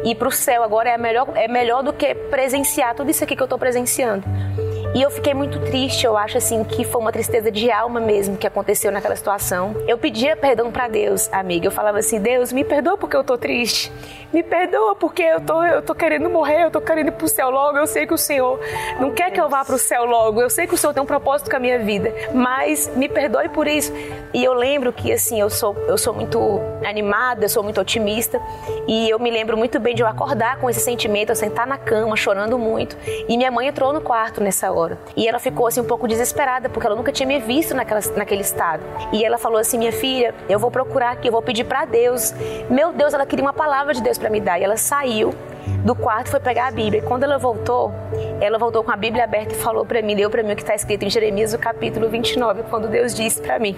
ir 0.05 0.15
para 0.17 0.29
o 0.29 0.33
céu 0.33 0.63
agora 0.63 0.91
é 0.91 0.99
melhor, 0.99 1.29
é 1.35 1.49
melhor 1.49 1.83
do 1.83 1.93
que 1.93 2.15
presenciar 2.15 2.95
tudo 2.95 3.11
isso 3.11 3.23
aqui 3.25 3.37
que 3.37 3.43
eu 3.43 3.47
estou 3.47 3.59
presenciando. 3.59 4.25
E 4.95 5.01
eu 5.01 5.11
fiquei 5.11 5.33
muito 5.33 5.59
triste, 5.61 6.05
eu 6.05 6.19
acho 6.19 6.37
assim 6.37 6.63
que 6.65 6.85
foi 6.85 7.01
uma 7.01 7.11
tristeza 7.11 7.51
de 7.51 7.71
alma 7.71 7.99
mesmo 7.99 8.37
que 8.37 8.47
aconteceu 8.47 8.93
naquela 8.93 9.17
situação. 9.17 9.75
Eu 9.89 9.97
pedia 9.97 10.37
perdão 10.37 10.71
para 10.71 10.87
Deus, 10.87 11.33
amiga. 11.33 11.67
Eu 11.67 11.71
falava 11.71 11.99
assim: 11.99 12.21
"Deus, 12.21 12.53
me 12.53 12.63
perdoa 12.63 12.99
porque 12.99 13.17
eu 13.17 13.25
tô 13.25 13.39
triste. 13.39 13.91
Me 14.35 14.43
perdoa 14.43 14.95
porque 14.95 15.23
eu 15.23 15.41
tô 15.41 15.65
eu 15.65 15.81
tô 15.81 15.95
querendo 15.95 16.29
morrer, 16.29 16.65
eu 16.65 16.71
tô 16.71 16.79
querendo 16.79 17.09
ir 17.09 17.13
pro 17.13 17.27
céu 17.27 17.49
logo. 17.49 17.79
Eu 17.79 17.87
sei 17.87 18.07
que 18.07 18.13
o 18.13 18.19
Senhor 18.19 18.61
não 19.01 19.11
quer 19.11 19.31
que 19.31 19.41
eu 19.41 19.49
vá 19.49 19.65
pro 19.65 19.79
céu 19.79 20.05
logo. 20.05 20.43
Eu 20.43 20.51
sei 20.51 20.67
que 20.67 20.75
o 20.75 20.77
Senhor 20.77 20.93
tem 20.93 21.03
um 21.03 21.07
propósito 21.07 21.49
com 21.49 21.57
a 21.57 21.61
minha 21.61 21.79
vida, 21.79 22.13
mas 22.35 22.91
me 22.95 23.09
perdoe 23.09 23.49
por 23.49 23.67
isso". 23.67 23.95
E 24.35 24.45
eu 24.45 24.53
lembro 24.53 24.93
que 24.93 25.11
assim, 25.11 25.41
eu 25.41 25.49
sou 25.49 25.75
eu 25.89 25.97
sou 25.97 26.13
muito 26.13 26.61
animada, 26.85 27.47
eu 27.47 27.49
sou 27.49 27.63
muito 27.63 27.81
otimista, 27.81 28.39
e 28.87 29.09
eu 29.09 29.19
me 29.19 29.31
lembro 29.31 29.57
muito 29.57 29.81
bem 29.81 29.95
de 29.95 30.03
eu 30.03 30.07
acordar 30.07 30.59
com 30.59 30.69
esse 30.69 30.81
sentimento, 30.81 31.31
eu 31.31 31.37
sentar 31.37 31.67
na 31.67 31.79
cama 31.79 32.15
chorando 32.15 32.59
muito, 32.59 32.95
e 33.27 33.39
minha 33.39 33.51
mãe 33.51 33.69
entrou 33.69 33.91
no 33.91 34.01
quarto 34.03 34.43
nessa 34.43 34.71
hora 34.71 34.82
e 35.17 35.29
ela 35.29 35.39
ficou 35.39 35.67
assim 35.67 35.81
um 35.81 35.85
pouco 35.85 36.09
desesperada, 36.09 36.69
porque 36.69 36.87
ela 36.87 36.97
nunca 36.97 37.13
tinha 37.13 37.27
me 37.27 37.39
visto 37.39 37.75
naquela, 37.75 38.01
naquele 38.17 38.43
estado. 38.43 38.83
E 39.13 39.25
ela 39.25 39.39
falou 39.39 39.59
assim: 39.59 39.79
"Minha 39.79 39.93
filha, 39.93 40.35
eu 40.49 40.59
vou 40.59 40.71
procurar 40.71 41.13
aqui, 41.13 41.29
eu 41.29 41.33
vou 41.33 41.43
pedir 41.43 41.65
para 41.65 41.85
Deus". 41.85 42.35
Meu 42.69 42.93
Deus, 42.93 43.15
ela 43.15 43.27
queria 43.27 43.45
uma 43.45 43.53
palavra 43.53 43.95
de 43.95 44.03
Deus 44.03 44.19
para 44.19 44.31
me 44.31 44.41
dar. 44.41 44.59
E 44.61 44.65
ela 44.65 44.77
saiu 44.77 45.35
do 45.85 45.95
quarto 45.95 46.31
foi 46.31 46.41
pegar 46.41 46.69
a 46.69 46.71
Bíblia. 46.71 47.01
E 47.01 47.03
quando 47.03 47.25
ela 47.25 47.39
voltou, 47.39 47.93
ela 48.41 48.59
voltou 48.59 48.83
com 48.85 48.91
a 48.91 48.97
Bíblia 48.97 49.25
aberta 49.25 49.55
e 49.55 49.57
falou 49.57 49.85
para 49.85 50.01
mim, 50.03 50.15
deu 50.15 50.31
para 50.31 50.43
mim 50.43 50.53
o 50.53 50.57
que 50.57 50.63
está 50.63 50.75
escrito 50.75 51.05
em 51.05 51.11
Jeremias, 51.11 51.55
o 51.55 51.59
capítulo 51.59 52.09
29, 52.09 52.65
quando 52.65 52.89
Deus 52.89 53.15
disse 53.15 53.41
para 53.41 53.59
mim: 53.59 53.77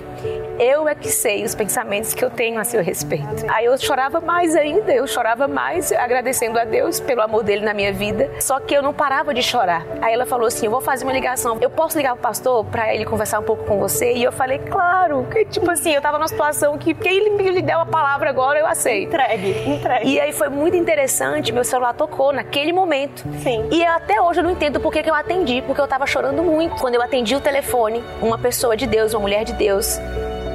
Eu 0.59 0.89
é 0.89 0.95
que 0.95 1.09
sei 1.09 1.45
os 1.45 1.55
pensamentos 1.55 2.15
que 2.15 2.25
eu 2.25 2.31
tenho 2.31 2.59
a 2.61 2.65
seu 2.65 2.83
respeito. 2.83 3.45
Aí 3.49 3.65
eu 3.67 3.77
chorava 3.79 4.21
mais 4.21 4.55
ainda, 4.55 4.93
eu 4.93 5.07
chorava 5.07 5.49
mais, 5.49 5.93
agradecendo 5.93 6.59
a 6.59 6.65
Deus 6.65 7.01
pelo 7.01 7.23
amor 7.23 7.43
dele 7.43 7.65
na 7.65 7.75
minha 7.75 7.93
vida. 7.93 8.31
Só 8.41 8.61
que 8.61 8.75
eu 8.75 8.83
não 8.83 8.93
parava 8.93 9.33
de 9.35 9.43
chorar. 9.43 9.87
Aí 10.01 10.13
ela 10.13 10.27
falou 10.27 10.47
assim: 10.47 10.67
Eu 10.67 10.73
vou 10.73 10.81
fazer 10.81 11.05
uma 11.05 11.13
ligação. 11.13 11.59
Eu 11.61 11.71
posso 11.71 11.97
ligar 11.97 12.13
pro 12.15 12.23
pastor 12.23 12.65
para 12.65 12.95
ele 12.95 13.05
conversar 13.05 13.41
um 13.41 13.45
pouco 13.45 13.65
com 13.65 13.79
você? 13.79 14.13
E 14.13 14.23
eu 14.23 14.33
falei: 14.33 14.59
Claro. 14.59 15.27
Que, 15.31 15.45
tipo 15.45 15.71
assim, 15.71 15.93
eu 15.93 16.01
tava 16.01 16.19
numa 16.19 16.29
situação 16.29 16.77
que, 16.79 16.95
quem 16.95 17.17
ele 17.17 17.31
me 17.31 17.63
deu 17.63 17.79
a 17.79 17.87
palavra 17.87 18.31
agora, 18.31 18.59
eu 18.59 18.67
aceito. 18.67 19.09
Entregue, 19.09 19.71
entregue. 19.71 20.11
E 20.11 20.21
aí 20.21 20.33
foi 20.33 20.49
muito 20.49 20.77
interessante, 20.77 21.53
meu 21.53 21.65
celular 21.65 21.84
tocou 21.93 22.33
naquele 22.33 22.73
momento. 22.73 23.25
Sim. 23.43 23.69
E 23.71 23.85
até 23.85 24.21
hoje 24.21 24.41
eu 24.41 24.45
não 24.45 24.51
entendo 24.51 24.81
por 24.81 24.93
que, 24.93 25.03
que 25.03 25.11
eu 25.11 25.15
atendi, 25.15 25.63
porque 25.63 25.81
eu 25.81 25.85
estava 25.85 26.07
chorando 26.07 26.43
muito. 26.43 26.81
Quando 26.81 26.95
eu 26.95 27.03
atendi 27.03 27.35
o 27.35 27.41
telefone, 27.41 28.03
uma 28.23 28.39
pessoa 28.39 28.77
de 28.77 28.87
Deus, 28.87 29.13
uma 29.13 29.21
mulher 29.21 29.45
de 29.45 29.53
Deus, 29.53 29.99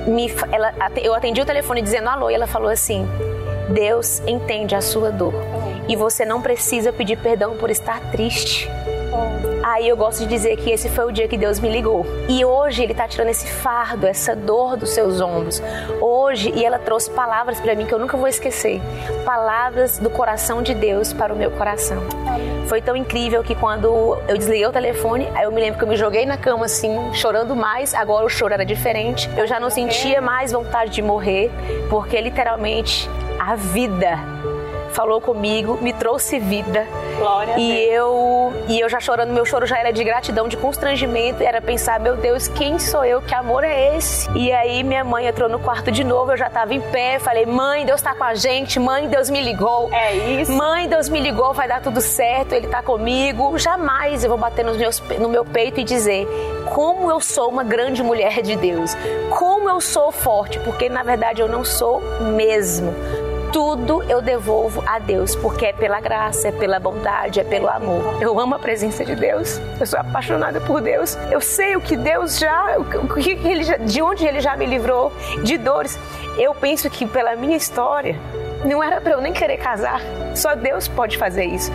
me, 0.08 0.34
ela, 0.52 0.74
eu 1.02 1.14
atendi 1.14 1.42
o 1.42 1.46
telefone 1.46 1.82
dizendo 1.82 2.10
alô 2.10 2.30
e 2.30 2.34
ela 2.34 2.48
falou 2.48 2.70
assim: 2.70 3.08
Deus 3.70 4.22
entende 4.26 4.76
a 4.76 4.82
sua 4.82 5.12
dor. 5.12 5.34
e 5.88 5.96
você 5.96 6.26
não 6.26 6.42
precisa 6.42 6.94
pedir 6.94 7.18
perdão 7.18 7.58
por 7.58 7.70
estar 7.70 8.00
triste. 8.12 8.70
Aí 9.64 9.88
eu 9.88 9.96
gosto 9.96 10.20
de 10.20 10.26
dizer 10.26 10.56
que 10.58 10.72
esse 10.72 10.90
foi 10.90 11.06
o 11.06 11.12
dia 11.12 11.28
que 11.28 11.38
Deus 11.38 11.60
me 11.60 11.70
ligou. 11.70 12.06
E 12.28 12.44
hoje 12.44 12.84
Ele 12.84 12.92
está 12.94 13.08
tirando 13.08 13.30
esse 13.30 13.48
fardo, 13.48 14.08
essa 14.08 14.36
dor 14.36 14.76
dos 14.78 14.90
seus 14.92 15.22
ombros. 15.22 15.62
Hoje, 16.02 16.52
e 16.56 16.66
ela 16.66 16.80
trouxe 16.80 17.10
palavras 17.12 17.60
para 17.60 17.76
mim 17.76 17.86
que 17.86 17.94
eu 17.94 18.00
nunca 18.00 18.18
vou 18.18 18.28
esquecer. 18.28 18.82
Palavras 19.26 20.00
do 20.00 20.10
coração 20.10 20.62
de 20.62 20.74
Deus 20.74 21.14
para 21.14 21.34
o 21.34 21.38
meu 21.38 21.52
coração. 21.52 22.02
Foi 22.68 22.82
tão 22.82 22.96
incrível 22.96 23.44
que 23.44 23.56
quando 23.56 24.18
eu 24.28 24.38
desliguei 24.38 24.66
o 24.66 24.72
telefone, 24.72 25.28
aí 25.34 25.44
eu 25.44 25.52
me 25.52 25.60
lembro 25.60 25.80
que 25.80 25.84
eu 25.84 25.90
me 25.90 25.98
joguei 25.98 26.26
na 26.26 26.38
cama 26.38 26.66
assim, 26.66 27.14
chorando 27.14 27.56
mais. 27.56 27.94
Agora 27.94 28.26
o 28.26 28.30
choro 28.30 28.54
era 28.54 28.66
diferente. 28.66 29.30
Eu 29.36 29.48
já 29.48 29.60
não 29.60 29.70
sentia 29.70 30.22
mais 30.22 30.52
vontade 30.52 30.92
de 30.92 31.02
morrer, 31.02 31.52
porque 31.90 32.20
literalmente 32.22 33.10
a 33.40 33.56
vida 33.56 34.20
falou 34.90 35.22
comigo, 35.22 35.78
me 35.82 35.94
trouxe 35.94 36.40
vida. 36.40 36.88
Glória 37.18 37.58
e 37.58 37.72
eu 37.90 38.54
e 38.68 38.80
eu 38.80 38.88
já 38.90 39.00
chorando, 39.00 39.34
meu 39.34 39.46
choro 39.46 39.66
já 39.66 39.78
era 39.78 39.92
de 39.92 40.04
gratidão, 40.04 40.48
de 40.48 40.58
constrangimento, 40.58 41.44
era 41.44 41.62
pensar, 41.62 42.00
meu 42.00 42.16
Deus, 42.16 42.48
quem 42.48 42.80
sou 42.80 43.04
eu? 43.04 43.22
Que 43.22 43.36
amor 43.36 43.64
é 43.64 43.98
esse? 43.98 44.30
E 44.38 44.52
aí 44.52 44.84
minha 44.84 45.04
mãe 45.04 45.28
entrou 45.28 45.50
no 45.50 45.60
quarto 45.60 45.92
de 45.92 46.04
novo, 46.04 46.32
eu 46.32 46.38
já 46.38 46.48
estava 46.48 46.74
em 46.74 46.82
pé, 46.82 47.20
falei: 47.20 47.46
"Mãe, 47.46 47.86
Deus 47.86 48.00
está 48.00 48.14
com 48.14 48.24
a 48.24 48.36
gente, 48.36 48.80
mãe, 48.80 49.08
Deus 49.08 49.30
me 49.30 49.42
ligou". 49.42 49.90
É 49.92 50.16
isso. 50.16 50.52
Mãe, 50.52 50.88
Deus 50.88 51.10
me 51.10 51.20
ligou, 51.20 51.54
vai 51.54 51.68
dar 51.68 51.82
tudo 51.82 52.02
certo, 52.02 52.54
ele 52.54 52.66
está 52.66 52.82
comigo. 52.82 53.58
Jamais 53.58 54.24
eu 54.24 54.30
vou 54.30 54.38
bater 54.38 54.64
nos 54.64 54.78
meus, 54.78 55.00
no 55.20 55.30
meu 55.30 55.44
peito 55.44 55.80
e 55.80 55.84
dizer: 55.84 56.28
como 56.74 57.10
eu 57.10 57.20
sou 57.20 57.50
uma 57.50 57.64
grande 57.64 58.02
mulher 58.04 58.42
de 58.42 58.56
Deus, 58.56 58.96
como 59.38 59.70
eu 59.70 59.82
sou 59.82 60.12
forte, 60.12 60.60
porque 60.60 60.90
na 60.90 61.04
verdade 61.04 61.42
eu 61.42 61.48
não 61.48 61.64
sou 61.64 62.02
mesmo 62.22 62.94
tudo 63.52 64.04
eu 64.04 64.22
devolvo 64.22 64.84
a 64.88 65.00
Deus, 65.00 65.36
porque 65.36 65.68
é 65.68 65.74
pela 65.74 66.00
graça, 66.00 66.50
é 66.50 66.52
pela 66.52 66.80
bondade, 66.80 67.40
é 67.40 67.44
pelo 67.44 67.68
amor. 67.68 68.22
Eu 68.22 68.40
amo 68.40 68.56
a 68.56 68.60
presença 68.60 69.04
de 69.04 69.16
Deus. 69.16 69.60
Eu 69.80 69.86
sou 69.86 70.00
apaixonada 70.00 70.62
por 70.62 70.82
Deus. 70.82 71.18
Eu 71.32 71.42
sei 71.42 71.76
o 71.76 71.82
que 71.82 71.96
Deus 71.96 72.38
já, 72.38 72.78
o 72.78 73.16
que 73.16 73.32
ele 73.32 73.78
de 73.80 74.02
onde 74.02 74.26
ele 74.26 74.40
já 74.40 74.56
me 74.56 74.66
livrou 74.66 75.12
de 75.44 75.58
dores. 75.58 75.98
Eu 76.38 76.54
penso 76.54 76.90
que 76.90 77.06
pela 77.06 77.36
minha 77.36 77.58
história, 77.58 78.20
não 78.66 78.84
era 78.84 79.00
para 79.00 79.14
eu 79.14 79.22
nem 79.22 79.34
querer 79.34 79.58
casar. 79.58 80.02
Só 80.36 80.56
Deus 80.56 80.88
pode 80.88 81.18
fazer 81.18 81.46
isso. 81.46 81.72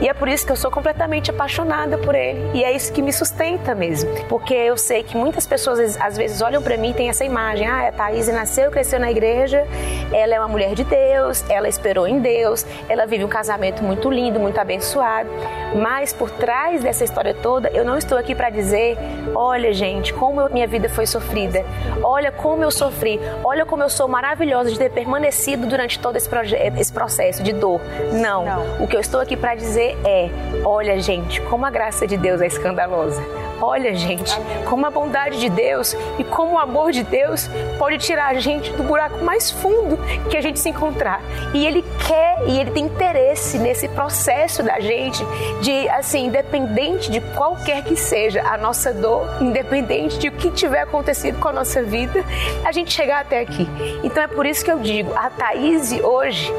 E 0.00 0.08
é 0.08 0.14
por 0.14 0.28
isso 0.28 0.46
que 0.46 0.52
eu 0.52 0.56
sou 0.56 0.70
completamente 0.70 1.30
apaixonada 1.30 1.98
por 1.98 2.14
Ele. 2.14 2.50
E 2.54 2.64
é 2.64 2.72
isso 2.72 2.92
que 2.92 3.02
me 3.02 3.12
sustenta 3.12 3.74
mesmo. 3.74 4.10
Porque 4.28 4.54
eu 4.54 4.76
sei 4.76 5.02
que 5.02 5.16
muitas 5.16 5.46
pessoas 5.46 6.00
às 6.00 6.16
vezes 6.16 6.40
olham 6.40 6.62
para 6.62 6.76
mim 6.76 6.90
e 6.90 6.94
têm 6.94 7.08
essa 7.08 7.24
imagem: 7.24 7.66
ah, 7.66 7.88
a 7.88 7.92
Thaís 7.92 8.28
nasceu, 8.28 8.70
cresceu 8.70 9.00
na 9.00 9.10
igreja, 9.10 9.66
ela 10.12 10.34
é 10.34 10.38
uma 10.38 10.48
mulher 10.48 10.74
de 10.74 10.84
Deus, 10.84 11.44
ela 11.50 11.68
esperou 11.68 12.06
em 12.06 12.20
Deus, 12.20 12.64
ela 12.88 13.06
vive 13.06 13.24
um 13.24 13.28
casamento 13.28 13.82
muito 13.82 14.10
lindo, 14.10 14.38
muito 14.38 14.58
abençoado. 14.58 15.28
Mas 15.74 16.12
por 16.12 16.30
trás 16.30 16.82
dessa 16.82 17.04
história 17.04 17.34
toda, 17.34 17.68
eu 17.70 17.84
não 17.84 17.98
estou 17.98 18.16
aqui 18.16 18.34
para 18.34 18.50
dizer: 18.50 18.96
olha, 19.34 19.72
gente, 19.72 20.12
como 20.12 20.48
minha 20.48 20.66
vida 20.66 20.88
foi 20.88 21.06
sofrida. 21.06 21.64
Olha 22.02 22.30
como 22.30 22.62
eu 22.62 22.70
sofri. 22.70 23.20
Olha 23.42 23.66
como 23.66 23.82
eu 23.82 23.90
sou 23.90 24.06
maravilhosa 24.06 24.70
de 24.70 24.78
ter 24.78 24.90
permanecido 24.90 25.66
durante 25.66 25.98
todo 25.98 26.16
esse 26.16 26.27
esse, 26.28 26.56
esse 26.78 26.92
processo 26.92 27.42
de 27.42 27.52
dor. 27.52 27.80
Não. 28.12 28.44
Não. 28.44 28.84
O 28.84 28.86
que 28.86 28.96
eu 28.96 29.00
estou 29.00 29.20
aqui 29.20 29.36
para 29.36 29.54
dizer 29.54 29.96
é: 30.04 30.30
olha, 30.64 31.00
gente, 31.00 31.40
como 31.42 31.64
a 31.66 31.70
graça 31.70 32.06
de 32.06 32.16
Deus 32.16 32.40
é 32.40 32.46
escandalosa. 32.46 33.22
Olha, 33.60 33.94
gente, 33.94 34.32
como 34.68 34.86
a 34.86 34.90
bondade 34.90 35.40
de 35.40 35.48
Deus 35.48 35.96
e 36.18 36.24
como 36.24 36.54
o 36.54 36.58
amor 36.58 36.92
de 36.92 37.02
Deus 37.02 37.48
pode 37.78 37.98
tirar 37.98 38.28
a 38.28 38.34
gente 38.34 38.72
do 38.72 38.82
buraco 38.82 39.24
mais 39.24 39.50
fundo 39.50 39.98
que 40.30 40.36
a 40.36 40.40
gente 40.40 40.60
se 40.60 40.68
encontrar. 40.68 41.20
E 41.52 41.66
Ele 41.66 41.84
quer 42.06 42.46
e 42.46 42.60
Ele 42.60 42.70
tem 42.70 42.84
interesse 42.84 43.58
nesse 43.58 43.88
processo 43.88 44.62
da 44.62 44.78
gente 44.78 45.24
de, 45.60 45.88
assim, 45.88 46.26
independente 46.26 47.10
de 47.10 47.20
qualquer 47.20 47.82
que 47.82 47.96
seja 47.96 48.42
a 48.42 48.56
nossa 48.56 48.92
dor, 48.92 49.26
independente 49.40 50.18
de 50.18 50.28
o 50.28 50.32
que 50.32 50.50
tiver 50.50 50.82
acontecido 50.82 51.38
com 51.40 51.48
a 51.48 51.52
nossa 51.52 51.82
vida, 51.82 52.24
a 52.64 52.70
gente 52.70 52.92
chegar 52.92 53.20
até 53.20 53.40
aqui. 53.40 53.68
Então 54.04 54.22
é 54.22 54.28
por 54.28 54.46
isso 54.46 54.64
que 54.64 54.70
eu 54.70 54.78
digo, 54.78 55.12
a 55.16 55.30
Thaís 55.30 55.92
hoje, 56.02 56.52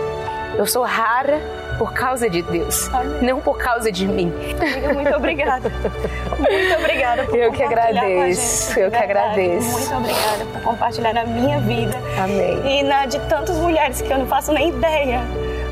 eu 0.57 0.65
sou 0.65 0.83
rara 0.83 1.39
por 1.79 1.93
causa 1.93 2.29
de 2.29 2.41
Deus, 2.41 2.93
Amém. 2.93 3.21
não 3.21 3.39
por 3.39 3.57
causa 3.57 3.89
de 3.89 4.05
mim. 4.05 4.33
Amiga, 4.59 4.93
muito 4.93 5.15
obrigada. 5.15 5.69
Muito 5.69 6.77
obrigada 6.77 7.23
por 7.23 7.37
Eu 7.37 7.53
que 7.53 7.63
agradeço. 7.63 8.67
Gente, 8.67 8.79
eu 8.81 8.91
que 8.91 8.97
agradeço. 8.97 9.71
Muito 9.71 9.95
obrigada 9.95 10.45
por 10.45 10.61
compartilhar 10.61 11.17
a 11.17 11.25
minha 11.25 11.61
vida. 11.61 11.97
Amém. 12.21 12.79
E 12.79 12.83
na 12.83 13.05
de 13.05 13.17
tantas 13.29 13.55
mulheres 13.57 14.01
que 14.01 14.11
eu 14.11 14.19
não 14.19 14.27
faço 14.27 14.51
nem 14.51 14.69
ideia, 14.69 15.21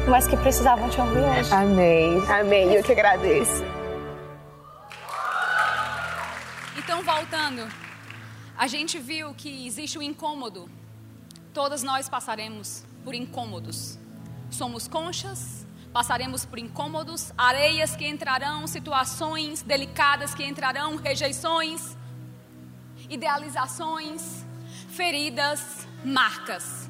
mas 0.08 0.26
que 0.26 0.38
precisavam 0.38 0.89
te 0.89 1.02
ouvir 1.02 1.20
hoje. 1.20 1.54
Amém. 1.54 2.24
Amém. 2.30 2.74
Eu 2.74 2.82
que 2.82 2.93
agradeço. 2.93 3.65
Então, 6.78 7.04
voltando, 7.04 7.67
a 8.58 8.65
gente 8.65 8.98
viu 8.98 9.34
que 9.34 9.67
existe 9.67 9.98
o 9.98 10.00
um 10.00 10.04
incômodo. 10.04 10.70
Todas 11.54 11.84
nós 11.84 12.08
passaremos 12.08 12.86
por 13.04 13.13
incômodos. 13.13 14.00
Somos 14.50 14.88
conchas 14.88 15.57
Passaremos 15.97 16.45
por 16.45 16.60
incômodos, 16.60 17.33
areias 17.36 17.95
que 17.95 18.07
entrarão, 18.07 18.67
situações 18.67 19.63
delicadas 19.63 20.36
que 20.36 20.43
entrarão, 20.45 20.95
rejeições, 20.95 21.97
idealizações, 23.10 24.45
feridas, 24.89 25.88
marcas. 26.05 26.88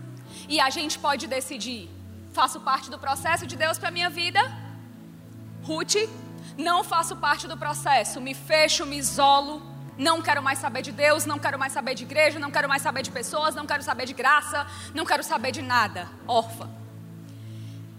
E 0.49 0.59
a 0.59 0.69
gente 0.69 0.99
pode 0.99 1.25
decidir: 1.25 1.89
faço 2.33 2.59
parte 2.59 2.91
do 2.91 2.99
processo 2.99 3.47
de 3.47 3.55
Deus 3.55 3.77
para 3.77 3.91
minha 3.91 4.09
vida? 4.09 4.41
Ruth, 5.63 5.95
não 6.57 6.83
faço 6.83 7.15
parte 7.15 7.47
do 7.47 7.55
processo, 7.55 8.19
me 8.19 8.33
fecho, 8.33 8.85
me 8.85 8.97
isolo, 8.97 9.61
não 9.97 10.21
quero 10.21 10.43
mais 10.43 10.59
saber 10.59 10.81
de 10.81 10.91
Deus, 10.91 11.25
não 11.25 11.39
quero 11.39 11.57
mais 11.57 11.71
saber 11.71 11.95
de 11.95 12.03
igreja, 12.03 12.39
não 12.39 12.51
quero 12.51 12.67
mais 12.67 12.81
saber 12.81 13.03
de 13.03 13.11
pessoas, 13.11 13.55
não 13.55 13.65
quero 13.65 13.83
saber 13.83 14.05
de 14.05 14.13
graça, 14.13 14.67
não 14.93 15.05
quero 15.05 15.23
saber 15.23 15.53
de 15.53 15.61
nada. 15.61 16.09
Órfã. 16.27 16.69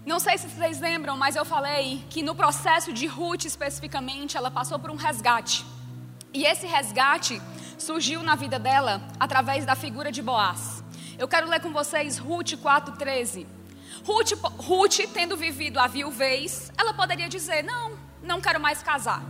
Não 0.09 0.19
sei 0.19 0.39
se 0.39 0.47
vocês 0.49 0.79
lembram, 0.79 1.15
mas 1.15 1.35
eu 1.35 1.45
falei 1.45 2.03
que 2.09 2.23
no 2.23 2.33
processo 2.33 2.91
de 2.91 3.05
Ruth 3.05 3.45
especificamente, 3.45 4.35
ela 4.35 4.49
passou 4.49 4.79
por 4.79 4.89
um 4.89 4.95
resgate. 4.95 5.63
E 6.33 6.45
esse 6.45 6.65
resgate 6.65 7.39
surgiu 7.77 8.23
na 8.23 8.33
vida 8.33 8.57
dela 8.57 9.03
através 9.19 9.67
da 9.67 9.75
figura 9.75 10.11
de 10.11 10.23
Boaz. 10.23 10.83
Eu 11.19 11.27
quero 11.27 11.47
ler 11.47 11.59
com 11.59 11.71
vocês 11.71 12.17
Ruth 12.17 12.53
4,13. 12.53 13.45
Ruth, 14.03 14.31
Ruth, 14.57 14.97
tendo 15.13 15.37
vivido 15.37 15.79
a 15.79 15.85
viuvez, 15.85 16.71
ela 16.75 16.91
poderia 16.91 17.29
dizer: 17.29 17.61
Não, 17.61 17.95
não 18.23 18.41
quero 18.41 18.59
mais 18.59 18.81
casar. 18.81 19.21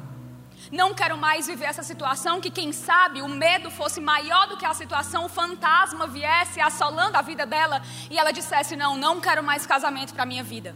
Não 0.72 0.94
quero 0.94 1.18
mais 1.18 1.48
viver 1.48 1.66
essa 1.66 1.82
situação 1.82 2.40
que, 2.40 2.52
quem 2.52 2.72
sabe, 2.72 3.22
o 3.22 3.28
medo 3.28 3.72
fosse 3.72 4.00
maior 4.00 4.48
do 4.48 4.58
que 4.58 4.66
a 4.66 4.74
situação, 4.74 5.26
o 5.26 5.30
fantasma 5.30 6.06
viesse 6.06 6.62
assolando 6.62 7.18
a 7.18 7.22
vida 7.22 7.46
dela 7.46 7.82
e 8.10 8.18
ela 8.18 8.32
dissesse: 8.32 8.76
Não, 8.76 8.96
não 8.96 9.20
quero 9.20 9.44
mais 9.44 9.66
casamento 9.66 10.14
para 10.14 10.26
minha 10.26 10.44
vida. 10.44 10.76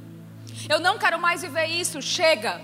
Eu 0.68 0.80
não 0.80 0.98
quero 0.98 1.20
mais 1.20 1.42
viver 1.42 1.68
isso, 1.68 2.02
chega. 2.02 2.62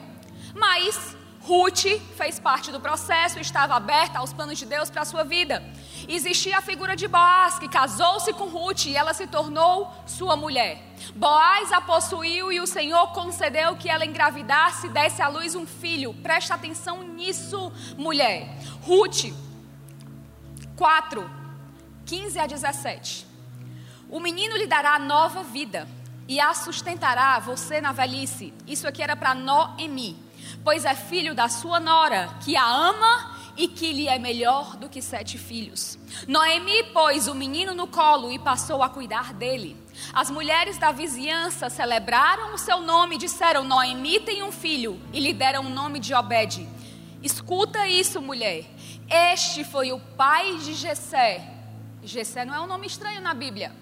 Mas 0.55 1.15
Ruth 1.41 1.85
fez 2.17 2.39
parte 2.39 2.71
do 2.71 2.79
processo, 2.79 3.39
estava 3.39 3.75
aberta 3.75 4.19
aos 4.19 4.33
planos 4.33 4.57
de 4.57 4.65
Deus 4.65 4.89
para 4.89 5.03
a 5.03 5.05
sua 5.05 5.23
vida. 5.23 5.63
Existia 6.07 6.57
a 6.57 6.61
figura 6.61 6.95
de 6.95 7.07
Boaz, 7.07 7.59
que 7.59 7.67
casou-se 7.67 8.31
com 8.33 8.45
Ruth 8.45 8.85
e 8.85 8.95
ela 8.95 9.13
se 9.13 9.27
tornou 9.27 9.91
sua 10.05 10.35
mulher. 10.35 10.81
Boaz 11.15 11.71
a 11.71 11.81
possuiu 11.81 12.51
e 12.51 12.59
o 12.59 12.67
Senhor 12.67 13.11
concedeu 13.13 13.75
que 13.75 13.89
ela 13.89 14.05
engravidasse 14.05 14.87
e 14.87 14.89
desse 14.89 15.21
à 15.21 15.27
luz 15.27 15.55
um 15.55 15.65
filho. 15.65 16.13
Presta 16.13 16.55
atenção 16.55 17.03
nisso, 17.03 17.71
mulher. 17.97 18.47
Ruth 18.83 19.33
4, 20.75 21.29
15 22.05 22.39
a 22.39 22.47
17. 22.47 23.27
O 24.09 24.19
menino 24.19 24.55
lhe 24.57 24.65
dará 24.65 24.97
nova 24.97 25.43
vida 25.43 25.87
e 26.27 26.39
a 26.39 26.53
sustentará 26.53 27.39
você 27.39 27.81
na 27.81 27.91
velhice. 27.91 28.53
Isso 28.65 28.87
aqui 28.87 29.01
era 29.01 29.15
para 29.15 29.33
Noemi, 29.33 30.17
pois 30.63 30.85
é 30.85 30.95
filho 30.95 31.35
da 31.35 31.49
sua 31.49 31.79
nora, 31.79 32.29
que 32.43 32.55
a 32.55 32.65
ama 32.65 33.38
e 33.59 33.67
que 33.67 33.91
lhe 33.91 34.07
é 34.07 34.17
melhor 34.17 34.77
do 34.77 34.87
que 34.87 35.01
sete 35.01 35.37
filhos. 35.37 35.99
Noemi 36.25 36.81
pôs 36.93 37.27
o 37.27 37.35
menino 37.35 37.75
no 37.75 37.87
colo 37.87 38.31
e 38.31 38.39
passou 38.39 38.81
a 38.81 38.87
cuidar 38.87 39.33
dele. 39.33 39.75
As 40.13 40.31
mulheres 40.31 40.77
da 40.77 40.93
vizinhança 40.93 41.69
celebraram 41.69 42.53
o 42.53 42.57
seu 42.57 42.79
nome 42.79 43.15
e 43.15 43.19
disseram: 43.19 43.65
Noemi 43.65 44.21
tem 44.21 44.41
um 44.43 44.51
filho, 44.51 44.97
e 45.11 45.19
lhe 45.19 45.33
deram 45.33 45.65
o 45.65 45.69
nome 45.69 45.99
de 45.99 46.13
Obed. 46.13 46.65
Escuta 47.21 47.85
isso, 47.85 48.21
mulher. 48.21 48.63
Este 49.09 49.65
foi 49.65 49.91
o 49.91 49.99
pai 49.99 50.55
de 50.59 50.73
Jessé. 50.73 51.53
Jessé 52.01 52.45
não 52.45 52.55
é 52.55 52.61
um 52.61 52.67
nome 52.67 52.87
estranho 52.87 53.19
na 53.19 53.33
Bíblia. 53.33 53.75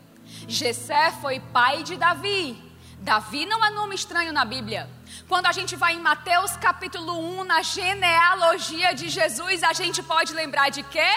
Jessé 0.47 1.11
foi 1.21 1.39
pai 1.39 1.83
de 1.83 1.95
Davi. 1.97 2.66
Davi 2.99 3.45
não 3.45 3.63
é 3.63 3.69
nome 3.69 3.93
estranho 3.93 4.33
na 4.33 4.43
Bíblia. 4.43 4.89
Quando 5.29 5.45
a 5.45 5.51
gente 5.51 5.75
vai 5.75 5.93
em 5.93 5.99
Mateus 5.99 6.57
capítulo 6.57 7.39
1, 7.41 7.43
na 7.43 7.61
genealogia 7.61 8.93
de 8.93 9.07
Jesus, 9.07 9.61
a 9.63 9.71
gente 9.71 10.01
pode 10.01 10.33
lembrar 10.33 10.69
de 10.69 10.81
quê? 10.81 11.07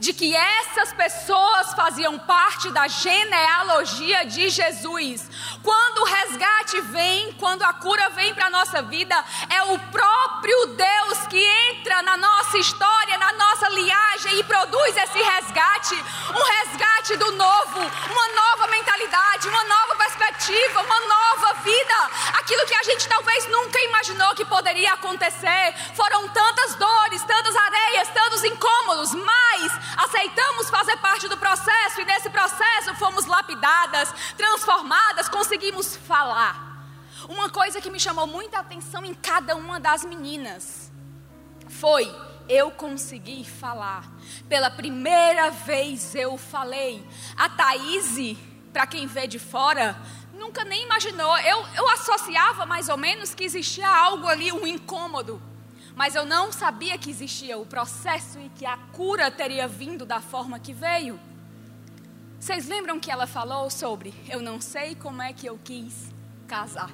De 0.00 0.14
que 0.14 0.34
essas 0.34 0.92
pessoas 0.94 1.74
faziam 1.74 2.18
parte 2.18 2.70
da 2.70 2.88
genealogia 2.88 4.24
de 4.24 4.48
Jesus. 4.48 5.28
Quando 5.62 5.98
o 5.98 6.04
resgate 6.04 6.80
vem, 6.80 7.32
quando 7.34 7.62
a 7.62 7.72
cura 7.74 8.08
vem 8.10 8.34
para 8.34 8.46
a 8.46 8.50
nossa 8.50 8.80
vida, 8.80 9.14
é 9.50 9.62
o 9.64 9.78
próprio 9.78 10.66
Deus 10.68 11.26
que 11.28 11.38
entra 11.70 12.02
na 12.02 12.16
nossa 12.16 12.56
história, 12.56 13.18
na 13.18 13.32
nossa 13.34 13.68
linhagem 13.68 14.38
e 14.38 14.44
produz 14.44 14.96
esse 14.96 15.22
resgate 15.22 16.02
um 16.30 16.42
resgate 16.42 17.16
do 17.16 17.32
novo, 17.32 17.80
uma 17.80 18.28
nova 18.28 18.66
mentalidade, 18.68 19.48
uma 19.48 19.64
nova 19.64 19.96
perspectiva, 19.96 20.80
uma 20.80 21.00
nova 21.00 21.54
vida. 21.62 21.94
Aquilo 22.38 22.64
que 22.66 22.74
a 22.74 22.82
gente 22.84 23.08
talvez 23.08 23.46
nunca 23.48 23.78
imaginou 23.80 24.34
que 24.34 24.44
poderia 24.44 24.92
acontecer. 24.92 25.74
Foram 25.94 26.28
tantas 26.28 26.74
dores, 26.76 27.22
tantas 27.24 27.56
areias, 27.56 28.08
tantos 28.08 28.44
incômodos, 28.44 29.12
mas 29.14 29.72
aceitamos 29.96 30.70
fazer 30.70 30.96
parte 30.98 31.28
do 31.28 31.36
processo 31.36 32.00
e 32.00 32.04
nesse 32.04 32.30
processo 32.30 32.94
fomos 32.96 33.26
lapidadas, 33.26 34.12
transformadas, 34.36 35.28
conseguimos 35.28 35.96
falar. 35.96 36.70
Uma 37.28 37.50
coisa 37.50 37.80
que 37.80 37.90
me 37.90 38.00
chamou 38.00 38.26
muita 38.26 38.58
atenção 38.58 39.04
em 39.04 39.14
cada 39.14 39.54
uma 39.54 39.78
das 39.78 40.04
meninas 40.04 40.90
foi 41.68 42.12
eu 42.48 42.70
consegui 42.72 43.44
falar. 43.44 44.10
Pela 44.48 44.70
primeira 44.70 45.50
vez 45.50 46.14
eu 46.14 46.36
falei. 46.36 47.06
A 47.36 47.48
Thaís, 47.48 48.36
para 48.72 48.86
quem 48.88 49.06
vê 49.06 49.28
de 49.28 49.38
fora, 49.38 49.96
nunca 50.32 50.64
nem 50.64 50.82
imaginou. 50.82 51.38
Eu, 51.38 51.64
eu 51.76 51.88
associava 51.90 52.66
mais 52.66 52.88
ou 52.88 52.96
menos 52.96 53.34
que 53.34 53.44
existia 53.44 53.88
algo 53.88 54.26
ali, 54.26 54.50
um 54.50 54.66
incômodo. 54.66 55.40
Mas 56.00 56.14
eu 56.14 56.24
não 56.24 56.50
sabia 56.50 56.96
que 56.96 57.10
existia 57.10 57.58
o 57.58 57.66
processo 57.66 58.38
e 58.40 58.48
que 58.48 58.64
a 58.64 58.78
cura 58.90 59.30
teria 59.30 59.68
vindo 59.68 60.06
da 60.06 60.18
forma 60.18 60.58
que 60.58 60.72
veio. 60.72 61.20
Vocês 62.38 62.66
lembram 62.66 62.98
que 62.98 63.10
ela 63.10 63.26
falou 63.26 63.68
sobre 63.68 64.14
eu 64.26 64.40
não 64.40 64.62
sei 64.62 64.94
como 64.94 65.20
é 65.20 65.34
que 65.34 65.46
eu 65.46 65.60
quis 65.62 66.10
casar. 66.48 66.90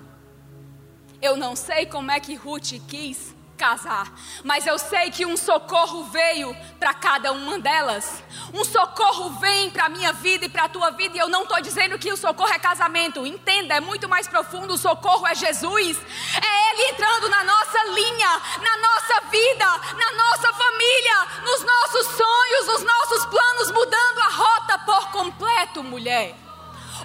Eu 1.22 1.36
não 1.36 1.54
sei 1.54 1.86
como 1.86 2.10
é 2.10 2.18
que 2.18 2.34
Ruth 2.34 2.80
quis 2.88 3.32
casar, 3.56 4.12
mas 4.44 4.66
eu 4.66 4.78
sei 4.78 5.10
que 5.10 5.26
um 5.26 5.36
socorro 5.36 6.04
veio 6.04 6.54
para 6.78 6.94
cada 6.94 7.32
uma 7.32 7.58
delas. 7.58 8.22
Um 8.54 8.64
socorro 8.64 9.30
vem 9.40 9.70
para 9.70 9.86
a 9.86 9.88
minha 9.88 10.12
vida 10.12 10.44
e 10.44 10.48
para 10.48 10.64
a 10.64 10.68
tua 10.68 10.90
vida, 10.90 11.16
e 11.16 11.20
eu 11.20 11.28
não 11.28 11.42
estou 11.42 11.60
dizendo 11.60 11.98
que 11.98 12.12
o 12.12 12.16
socorro 12.16 12.52
é 12.52 12.58
casamento, 12.58 13.26
entenda, 13.26 13.74
é 13.74 13.80
muito 13.80 14.08
mais 14.08 14.28
profundo. 14.28 14.74
O 14.74 14.78
socorro 14.78 15.26
é 15.26 15.34
Jesus, 15.34 15.98
é 16.40 16.70
Ele 16.70 16.92
entrando 16.92 17.28
na 17.28 17.42
nossa 17.42 17.84
linha, 17.84 18.42
na 18.62 18.76
nossa 18.76 19.20
vida, 19.30 19.66
na 19.66 20.12
nossa 20.12 20.52
família, 20.52 21.26
nos 21.42 21.64
nossos 21.64 22.06
sonhos, 22.16 22.66
nos 22.66 22.82
nossos 22.82 23.26
planos, 23.26 23.70
mudando 23.72 24.18
a 24.20 24.28
rota 24.28 24.78
por 24.80 25.10
completo, 25.10 25.82
mulher. 25.82 26.45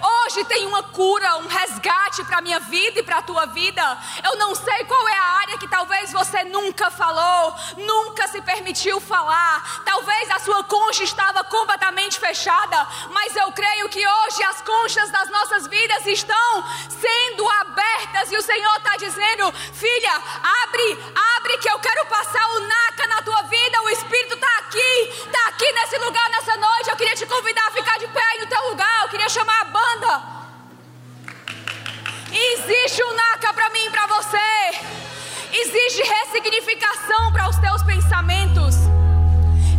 Hoje 0.01 0.43
tem 0.45 0.65
uma 0.65 0.81
cura, 0.83 1.37
um 1.37 1.47
resgate 1.47 2.23
para 2.23 2.39
a 2.39 2.41
minha 2.41 2.59
vida 2.59 2.99
e 2.99 3.03
para 3.03 3.17
a 3.17 3.21
tua 3.21 3.45
vida. 3.47 3.97
Eu 4.23 4.35
não 4.37 4.55
sei 4.55 4.83
qual 4.85 5.07
é 5.07 5.17
a 5.17 5.23
área 5.41 5.57
que 5.57 5.67
talvez 5.67 6.11
você 6.11 6.43
nunca 6.45 6.89
falou, 6.89 7.55
nunca 7.77 8.27
se 8.27 8.41
permitiu 8.41 8.99
falar. 8.99 9.83
Talvez 9.85 10.31
a 10.31 10.39
sua 10.39 10.63
concha 10.63 11.03
estava 11.03 11.43
completamente 11.43 12.19
fechada, 12.19 12.87
mas 13.11 13.35
eu 13.35 13.51
creio 13.51 13.89
que 13.89 14.05
hoje 14.05 14.43
as 14.43 14.61
conchas 14.61 15.11
das 15.11 15.29
nossas 15.29 15.67
vidas 15.67 16.05
estão 16.05 16.63
sendo 16.89 17.49
abertas 17.49 18.31
e 18.31 18.37
o 18.37 18.41
Senhor 18.41 18.75
está 18.77 18.97
dizendo: 18.97 19.51
filha, 19.73 20.13
abre, 20.63 21.13
abre 21.37 21.57
que 21.57 21.69
eu 21.69 21.79
quero 21.79 22.05
passar 22.07 22.45
o 22.55 22.59
NACA 22.59 23.07
na 23.07 23.21
tua 23.21 23.41
vida. 23.43 23.81
O 23.81 23.89
Espírito 23.89 24.35
está 24.35 24.57
aqui, 24.59 25.09
está 25.25 25.47
aqui 25.47 25.71
nesse 25.73 25.97
lugar 25.97 26.29
nessa 26.29 26.57
noite. 26.57 26.89
Eu 26.89 26.95
queria 26.95 27.15
te 27.15 27.25
convidar 27.25 27.67
a 27.67 27.71
ficar 27.71 27.99
de 27.99 28.07
pé 28.07 28.37
no 28.39 28.47
teu 28.47 28.69
lugar. 28.69 29.03
Eu 29.03 29.09
queria 29.09 29.29
chamar 29.29 29.61
a 29.61 29.65
Existe 32.31 33.03
um 33.03 33.13
NACA 33.13 33.53
para 33.53 33.69
mim 33.69 33.85
e 33.85 33.89
para 33.89 34.07
você. 34.07 34.37
Existe 35.53 36.01
ressignificação 36.01 37.31
para 37.31 37.49
os 37.49 37.57
teus 37.57 37.83
pensamentos. 37.83 38.75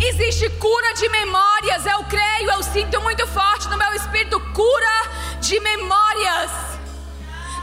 Existe 0.00 0.48
cura 0.50 0.94
de 0.94 1.08
memórias. 1.08 1.86
Eu 1.86 2.04
creio, 2.04 2.50
eu 2.50 2.62
sinto 2.62 3.00
muito 3.00 3.26
forte 3.26 3.68
no 3.68 3.78
meu 3.78 3.92
espírito 3.94 4.38
cura 4.52 5.38
de 5.40 5.58
memórias. 5.60 6.50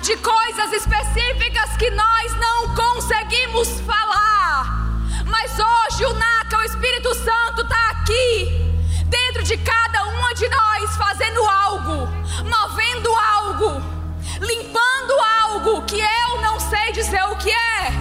De 0.01 0.15
coisas 0.17 0.71
específicas 0.73 1.77
que 1.77 1.89
nós 1.91 2.35
não 2.35 2.75
conseguimos 2.75 3.79
falar. 3.81 4.65
Mas 5.25 5.51
hoje 5.59 6.05
o 6.05 6.13
NACA, 6.13 6.57
o 6.57 6.63
Espírito 6.63 7.13
Santo, 7.15 7.61
está 7.61 7.89
aqui 7.91 8.68
dentro 9.09 9.43
de 9.43 9.57
cada 9.57 10.05
uma 10.05 10.33
de 10.35 10.47
nós, 10.47 10.95
fazendo 10.95 11.43
algo, 11.43 12.07
movendo 12.45 13.09
algo, 13.15 13.81
limpando 14.39 15.13
algo 15.41 15.81
que 15.83 15.99
eu 15.99 16.41
não 16.41 16.59
sei 16.59 16.91
dizer 16.91 17.23
o 17.23 17.35
que 17.37 17.49
é. 17.49 17.91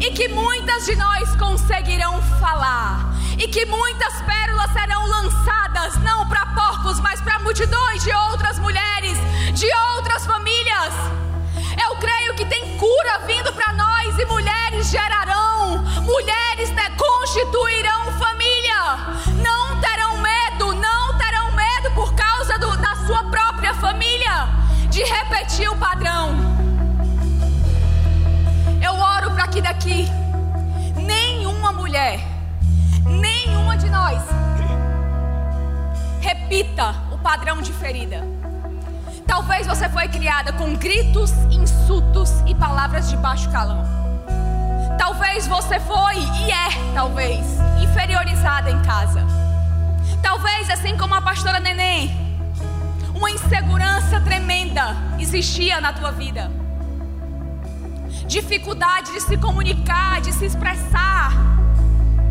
E 0.00 0.10
que 0.12 0.28
muitas 0.28 0.86
de 0.86 0.96
nós 0.96 1.36
conseguirão 1.36 2.22
falar. 2.40 3.14
E 3.38 3.46
que 3.46 3.66
muitas 3.66 4.20
pérolas 4.22 4.72
serão 4.72 5.06
lançadas, 5.06 5.96
não 6.02 6.26
para 6.28 6.46
porcos, 6.46 6.98
mas 7.00 7.20
para 7.20 7.38
multidões 7.40 8.02
de 8.02 8.12
outras 8.12 8.58
mulheres, 8.58 9.18
de 9.54 9.68
outras 9.96 10.24
famílias. 10.26 10.94
Eu 11.84 11.96
creio 11.96 12.34
que 12.34 12.44
tem 12.46 12.76
cura 12.78 13.18
vindo 13.26 13.52
para 13.52 13.72
nós 13.74 14.18
e 14.18 14.24
mulheres 14.24 14.90
gerarão, 14.90 15.78
mulheres 16.02 16.70
né, 16.70 16.90
constituirão 16.96 18.12
família. 18.18 18.47
Não 19.42 19.80
terão 19.80 20.16
medo, 20.18 20.72
não 20.74 21.18
terão 21.18 21.52
medo 21.52 21.90
por 21.94 22.14
causa 22.14 22.58
do, 22.58 22.74
da 22.78 22.94
sua 23.06 23.24
própria 23.24 23.74
família 23.74 24.48
de 24.88 25.02
repetir 25.02 25.68
o 25.70 25.76
padrão. 25.76 26.34
Eu 28.82 28.94
oro 28.94 29.32
para 29.32 29.46
que 29.48 29.60
daqui 29.60 30.08
nenhuma 30.96 31.72
mulher, 31.72 32.20
nenhuma 33.04 33.76
de 33.76 33.90
nós 33.90 34.22
repita 36.20 36.94
o 37.12 37.18
padrão 37.18 37.60
de 37.60 37.72
ferida. 37.74 38.26
Talvez 39.26 39.66
você 39.66 39.86
foi 39.90 40.08
criada 40.08 40.52
com 40.54 40.74
gritos, 40.74 41.32
insultos 41.50 42.30
e 42.46 42.54
palavras 42.54 43.10
de 43.10 43.16
baixo 43.18 43.50
calão. 43.50 43.97
Talvez 44.98 45.46
você 45.46 45.78
foi 45.78 46.16
e 46.18 46.50
é, 46.50 46.92
talvez, 46.92 47.46
inferiorizada 47.80 48.70
em 48.70 48.82
casa. 48.82 49.24
Talvez, 50.20 50.68
assim 50.68 50.96
como 50.96 51.14
a 51.14 51.22
pastora 51.22 51.60
Neném, 51.60 52.10
uma 53.14 53.30
insegurança 53.30 54.20
tremenda 54.20 54.96
existia 55.18 55.80
na 55.80 55.92
tua 55.92 56.10
vida. 56.10 56.50
Dificuldade 58.26 59.12
de 59.12 59.20
se 59.20 59.36
comunicar, 59.36 60.20
de 60.20 60.32
se 60.32 60.44
expressar, 60.44 61.32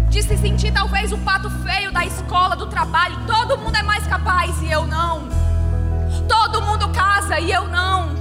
de 0.09 0.21
se 0.21 0.37
sentir 0.37 0.71
talvez 0.71 1.11
o 1.11 1.17
pato 1.19 1.49
feio 1.49 1.91
da 1.91 2.05
escola, 2.05 2.55
do 2.55 2.67
trabalho. 2.67 3.17
Todo 3.25 3.57
mundo 3.57 3.75
é 3.77 3.83
mais 3.83 4.05
capaz 4.05 4.61
e 4.61 4.69
eu 4.69 4.85
não. 4.85 5.27
Todo 6.27 6.61
mundo 6.61 6.89
casa 6.89 7.39
e 7.39 7.51
eu 7.51 7.67
não. 7.67 8.15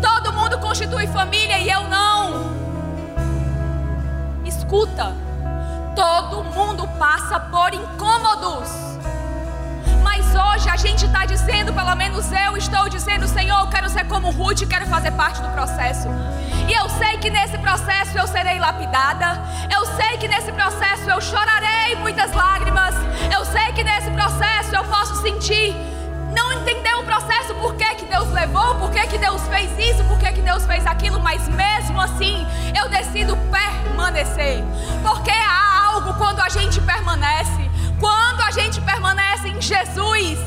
Todo 0.00 0.32
mundo 0.32 0.58
constitui 0.58 1.06
família 1.08 1.58
e 1.58 1.70
eu 1.70 1.88
não. 1.88 2.67
Escuta, 4.68 5.16
todo 5.96 6.44
mundo 6.44 6.86
passa 6.98 7.40
por 7.40 7.72
incômodos. 7.72 8.68
Mas 10.02 10.26
hoje 10.34 10.68
a 10.68 10.76
gente 10.76 11.06
está 11.06 11.24
dizendo, 11.24 11.72
pelo 11.72 11.94
menos 11.96 12.30
eu 12.30 12.54
estou 12.54 12.86
dizendo, 12.86 13.26
Senhor, 13.26 13.60
eu 13.60 13.68
quero 13.68 13.88
ser 13.88 14.06
como 14.06 14.30
Ruth, 14.30 14.68
quero 14.68 14.86
fazer 14.88 15.12
parte 15.12 15.40
do 15.40 15.48
processo. 15.48 16.06
E 16.68 16.74
eu 16.74 16.86
sei 16.90 17.16
que 17.16 17.30
nesse 17.30 17.56
processo 17.56 18.18
eu 18.18 18.26
serei 18.26 18.58
lapidada. 18.58 19.40
Eu 19.74 19.86
sei 19.96 20.18
que 20.18 20.28
nesse 20.28 20.52
processo 20.52 21.08
eu 21.08 21.18
chorarei 21.22 21.96
muitas 21.96 22.30
lágrimas. 22.34 22.94
Eu 23.34 23.46
sei 23.46 23.72
que 23.72 23.82
nesse 23.82 24.10
processo 24.10 24.76
eu 24.76 24.84
posso 24.84 25.22
sentir 25.22 25.74
não 26.30 26.52
entender 26.52 26.94
o 26.96 27.04
processo, 27.04 27.54
por 27.54 27.74
que, 27.74 27.94
que 27.94 28.04
Deus 28.04 28.30
levou, 28.32 28.74
por 28.74 28.90
que, 28.90 29.06
que 29.06 29.16
Deus 29.16 29.40
fez 29.48 29.70
isso, 29.78 30.04
por 30.04 30.18
que, 30.18 30.30
que 30.30 30.42
Deus 30.42 30.66
fez 30.66 30.86
aquilo, 30.86 31.18
mas 31.20 31.48
mesmo 31.48 31.98
assim 31.98 32.46
eu 32.78 32.88
decido 32.90 33.34
permanecer, 34.08 34.64
porque 35.02 35.30
há 35.30 35.86
algo 35.92 36.14
quando 36.14 36.40
a 36.40 36.48
gente 36.48 36.80
permanece, 36.80 37.70
quando 38.00 38.40
a 38.40 38.50
gente 38.50 38.80
permanece 38.80 39.48
em 39.48 39.60
Jesus, 39.60 40.38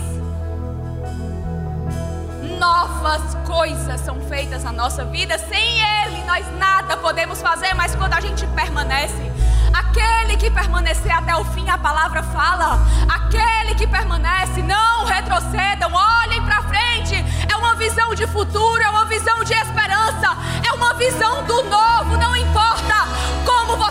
novas 2.58 3.36
coisas 3.46 4.02
são 4.02 4.20
feitas 4.22 4.64
na 4.64 4.72
nossa 4.72 5.06
vida, 5.06 5.38
sem 5.38 5.80
Ele 5.80 6.24
nós 6.26 6.46
nada 6.58 6.98
podemos 6.98 7.42
fazer, 7.42 7.74
mas 7.76 7.96
quando 7.96 8.14
a 8.14 8.20
gente 8.20 8.46
permanece, 8.48 9.32
Aquele 9.74 10.36
que 10.36 10.52
permanecer 10.52 11.12
até 11.12 11.36
o 11.36 11.46
fim, 11.46 11.70
a 11.70 11.78
palavra 11.78 12.22
fala. 12.24 12.80
Aquele 13.10 13.74
que 13.76 13.88
permanece, 13.88 14.62
não 14.62 15.06
retrocedam, 15.06 15.94
olhem 15.94 16.42
para 16.44 16.62
frente. 16.64 17.16
É 17.50 17.56
uma 17.56 17.76
visão 17.76 18.14
de 18.14 18.28
futuro, 18.28 18.82
é 18.82 18.90
uma 18.90 19.06
visão 19.06 19.44
de 19.46 19.54
esperança, 19.54 20.36
é 20.68 20.74
uma 20.74 20.94
visão 20.96 21.44
do 21.46 21.64
novo. 21.64 22.18
Não 22.18 22.36
importa 22.36 22.62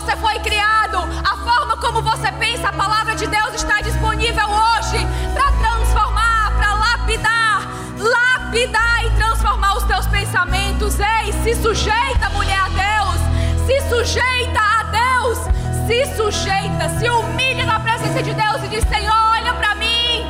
você 0.01 0.15
foi 0.15 0.39
criado, 0.39 0.97
a 1.23 1.37
forma 1.37 1.77
como 1.77 2.01
você 2.01 2.31
pensa, 2.31 2.69
a 2.69 2.73
palavra 2.73 3.13
de 3.13 3.27
Deus 3.27 3.53
está 3.53 3.81
disponível 3.81 4.47
hoje 4.47 4.97
para 5.31 5.51
transformar, 5.51 6.51
para 6.57 6.73
lapidar, 6.73 7.67
lapidar 7.99 9.05
e 9.05 9.11
transformar 9.11 9.77
os 9.77 9.83
teus 9.83 10.07
pensamentos. 10.07 10.99
Ei, 10.99 11.31
se 11.43 11.61
sujeita, 11.61 12.29
mulher, 12.31 12.59
a 12.59 12.69
Deus, 12.69 13.67
se 13.67 13.89
sujeita 13.89 14.59
a 14.59 14.83
Deus, 14.85 15.37
se 15.85 16.15
sujeita, 16.15 16.89
se 16.97 17.07
humilha 17.07 17.67
na 17.67 17.79
presença 17.79 18.23
de 18.23 18.33
Deus 18.33 18.63
e 18.63 18.69
diz: 18.69 18.83
Senhor, 18.89 19.15
olha 19.33 19.53
para 19.53 19.75
mim, 19.75 20.25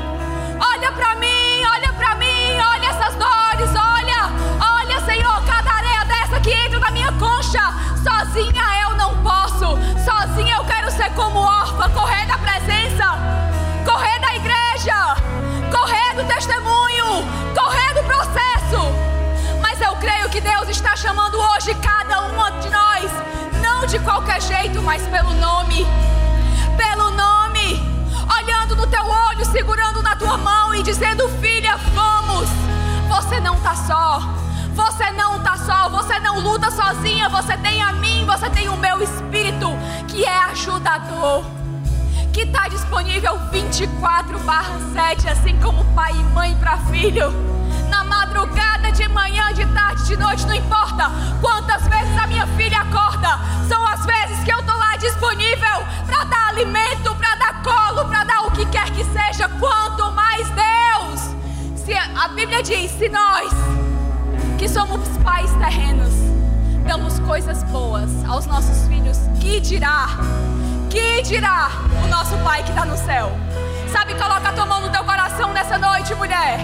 olha 0.60 0.92
para 0.92 1.16
mim, 1.16 1.64
olha 1.74 1.94
para 1.94 2.16
mim, 2.16 2.60
olha 2.60 2.88
essas 2.90 3.16
dores, 3.16 3.72
olha, 3.74 4.30
olha, 4.60 5.00
Senhor, 5.06 5.42
cada 5.46 5.72
areia 5.72 6.04
dessa 6.04 6.42
que 6.42 6.52
entra 6.52 6.78
na 6.78 6.92
minha 6.92 7.12
concha, 7.14 7.74
sozinha 8.04 8.81
é 8.81 8.81
Sozinha 10.32 10.56
eu 10.56 10.64
quero 10.64 10.90
ser 10.90 11.12
como 11.12 11.40
órfã, 11.40 11.90
correr 11.90 12.26
da 12.26 12.38
presença, 12.38 13.04
correr 13.84 14.18
da 14.20 14.34
igreja, 14.34 15.18
correr 15.70 16.16
do 16.16 16.24
testemunho, 16.24 17.06
correr 17.54 17.94
do 17.94 18.04
processo. 18.04 18.80
Mas 19.62 19.82
eu 19.82 19.94
creio 19.98 20.30
que 20.30 20.40
Deus 20.40 20.70
está 20.70 20.96
chamando 20.96 21.38
hoje 21.38 21.76
cada 21.76 22.22
uma 22.22 22.50
de 22.50 22.70
nós, 22.70 23.12
não 23.62 23.86
de 23.86 24.00
qualquer 24.00 24.42
jeito, 24.42 24.82
mas 24.82 25.06
pelo 25.08 25.34
nome. 25.34 25.86
Pelo 26.78 27.12
nome. 27.12 27.84
Olhando 28.40 28.78
no 28.78 28.88
teu 28.88 29.06
olho, 29.06 29.46
segurando 29.46 30.02
na 30.02 30.16
tua 30.16 30.38
mão 30.38 30.74
e 30.74 30.82
dizendo: 30.82 31.28
Filha, 31.42 31.76
vamos. 31.94 32.48
Você 33.10 33.42
não 33.42 33.56
está 33.56 33.76
só. 33.76 34.41
Você 34.74 35.12
não 35.12 35.38
está 35.38 35.58
só, 35.58 35.90
você 35.90 36.20
não 36.20 36.40
luta 36.40 36.72
sozinha, 36.72 37.30
você 37.30 37.58
tem 37.58 37.82
a 37.82 37.94
mim, 37.94 38.26
você 38.26 38.50
tem 38.50 38.70
o 38.70 38.78
meu 38.78 39.02
espírito, 39.02 39.68
que 40.08 40.26
é 40.26 40.38
ajudador, 40.46 41.44
que 42.32 42.42
está 42.42 42.68
disponível 42.68 43.38
24/7, 43.52 45.28
assim 45.28 45.58
como 45.60 45.84
pai 45.94 46.14
e 46.14 46.24
mãe 46.34 46.56
para 46.56 46.78
filho. 46.78 47.34
Na 47.90 48.04
madrugada, 48.04 48.92
de 48.92 49.08
manhã, 49.10 49.54
de 49.54 49.66
tarde, 49.68 50.06
de 50.06 50.18
noite, 50.18 50.46
não 50.46 50.54
importa 50.54 51.12
quantas 51.42 51.86
vezes 51.88 52.18
a 52.18 52.28
minha 52.28 52.48
filha 52.48 52.80
acorda, 52.82 53.40
são 53.68 53.86
as 53.86 54.06
vezes 54.06 54.44
que 54.44 54.52
eu 54.52 54.60
estou 54.60 54.78
lá 54.78 54.96
disponível 54.96 55.86
para 56.06 56.24
dar 56.26 56.48
alimento, 56.50 57.14
para 57.16 57.36
dar 57.36 57.62
colo, 57.62 58.08
para 58.08 58.24
dar 58.24 58.42
o 58.48 58.52
que 58.52 58.66
quer 58.68 58.90
que 58.92 59.04
seja. 59.04 59.50
Quanto 59.60 60.12
mais 60.14 60.48
Deus, 60.50 61.36
se 61.76 61.94
a 61.94 62.28
Bíblia 62.30 62.64
diz, 62.64 62.92
se 62.92 63.10
nós 63.10 63.52
que 64.62 64.70
somos 64.70 65.07
pais 65.24 65.51
terrenos, 65.53 66.14
damos 66.86 67.18
coisas 67.22 67.64
boas 67.64 68.12
aos 68.30 68.45
nossos 68.45 68.88
filhos, 68.88 69.18
que 69.39 69.59
dirá? 69.59 70.09
Que 70.88 71.24
dirá 71.24 71.72
o 72.03 72.07
nosso 72.07 72.38
Pai 72.43 72.62
que 72.62 72.70
está 72.70 72.86
no 72.86 72.95
céu? 72.95 73.32
Sabe, 73.91 74.14
coloca 74.14 74.49
a 74.49 74.53
tua 74.53 74.68
mão 74.68 74.82
no 74.82 74.91
teu 74.91 75.03
coração 75.03 75.51
nessa 75.51 75.80
noite, 75.80 76.14
mulher. 76.14 76.59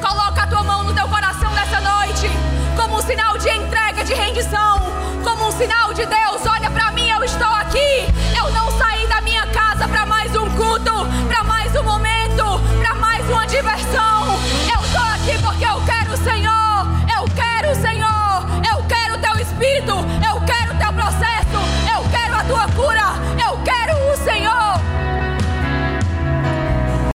Coloca 0.00 0.44
a 0.44 0.46
tua 0.46 0.62
mão 0.62 0.82
no 0.82 0.94
teu 0.94 1.06
coração 1.08 1.52
nessa 1.52 1.78
noite, 1.78 2.26
como 2.74 2.96
um 2.96 3.02
sinal 3.02 3.36
de 3.36 3.50
entrega, 3.50 4.02
de 4.02 4.14
rendição, 4.14 4.90
como 5.22 5.48
um 5.48 5.52
sinal 5.52 5.92
de 5.92 6.06
Deus. 6.06 6.40
Olha 6.46 6.70
para 6.70 6.90
mim, 6.92 7.10
eu 7.10 7.22
estou 7.22 7.52
aqui. 7.52 8.08
Eu 8.34 8.50
não 8.50 8.70
saí 8.78 9.06
da 9.08 9.20
minha 9.20 9.46
casa 9.48 9.86
para 9.86 10.06
mais 10.06 10.34
um 10.34 10.48
culto, 10.52 11.06
para 11.28 11.44
mais 11.44 11.76
um 11.76 11.82
momento, 11.82 12.44
para 12.80 12.94
mais 12.94 13.28
uma 13.28 13.46
diversão. 13.46 14.38
Eu 14.74 14.82
estou 14.82 15.02
aqui 15.02 15.38
porque 15.42 15.66
eu 15.66 15.82
quero 15.84 16.14
o 16.14 16.16
Senhor. 16.16 16.61
Espíritu 19.62 19.94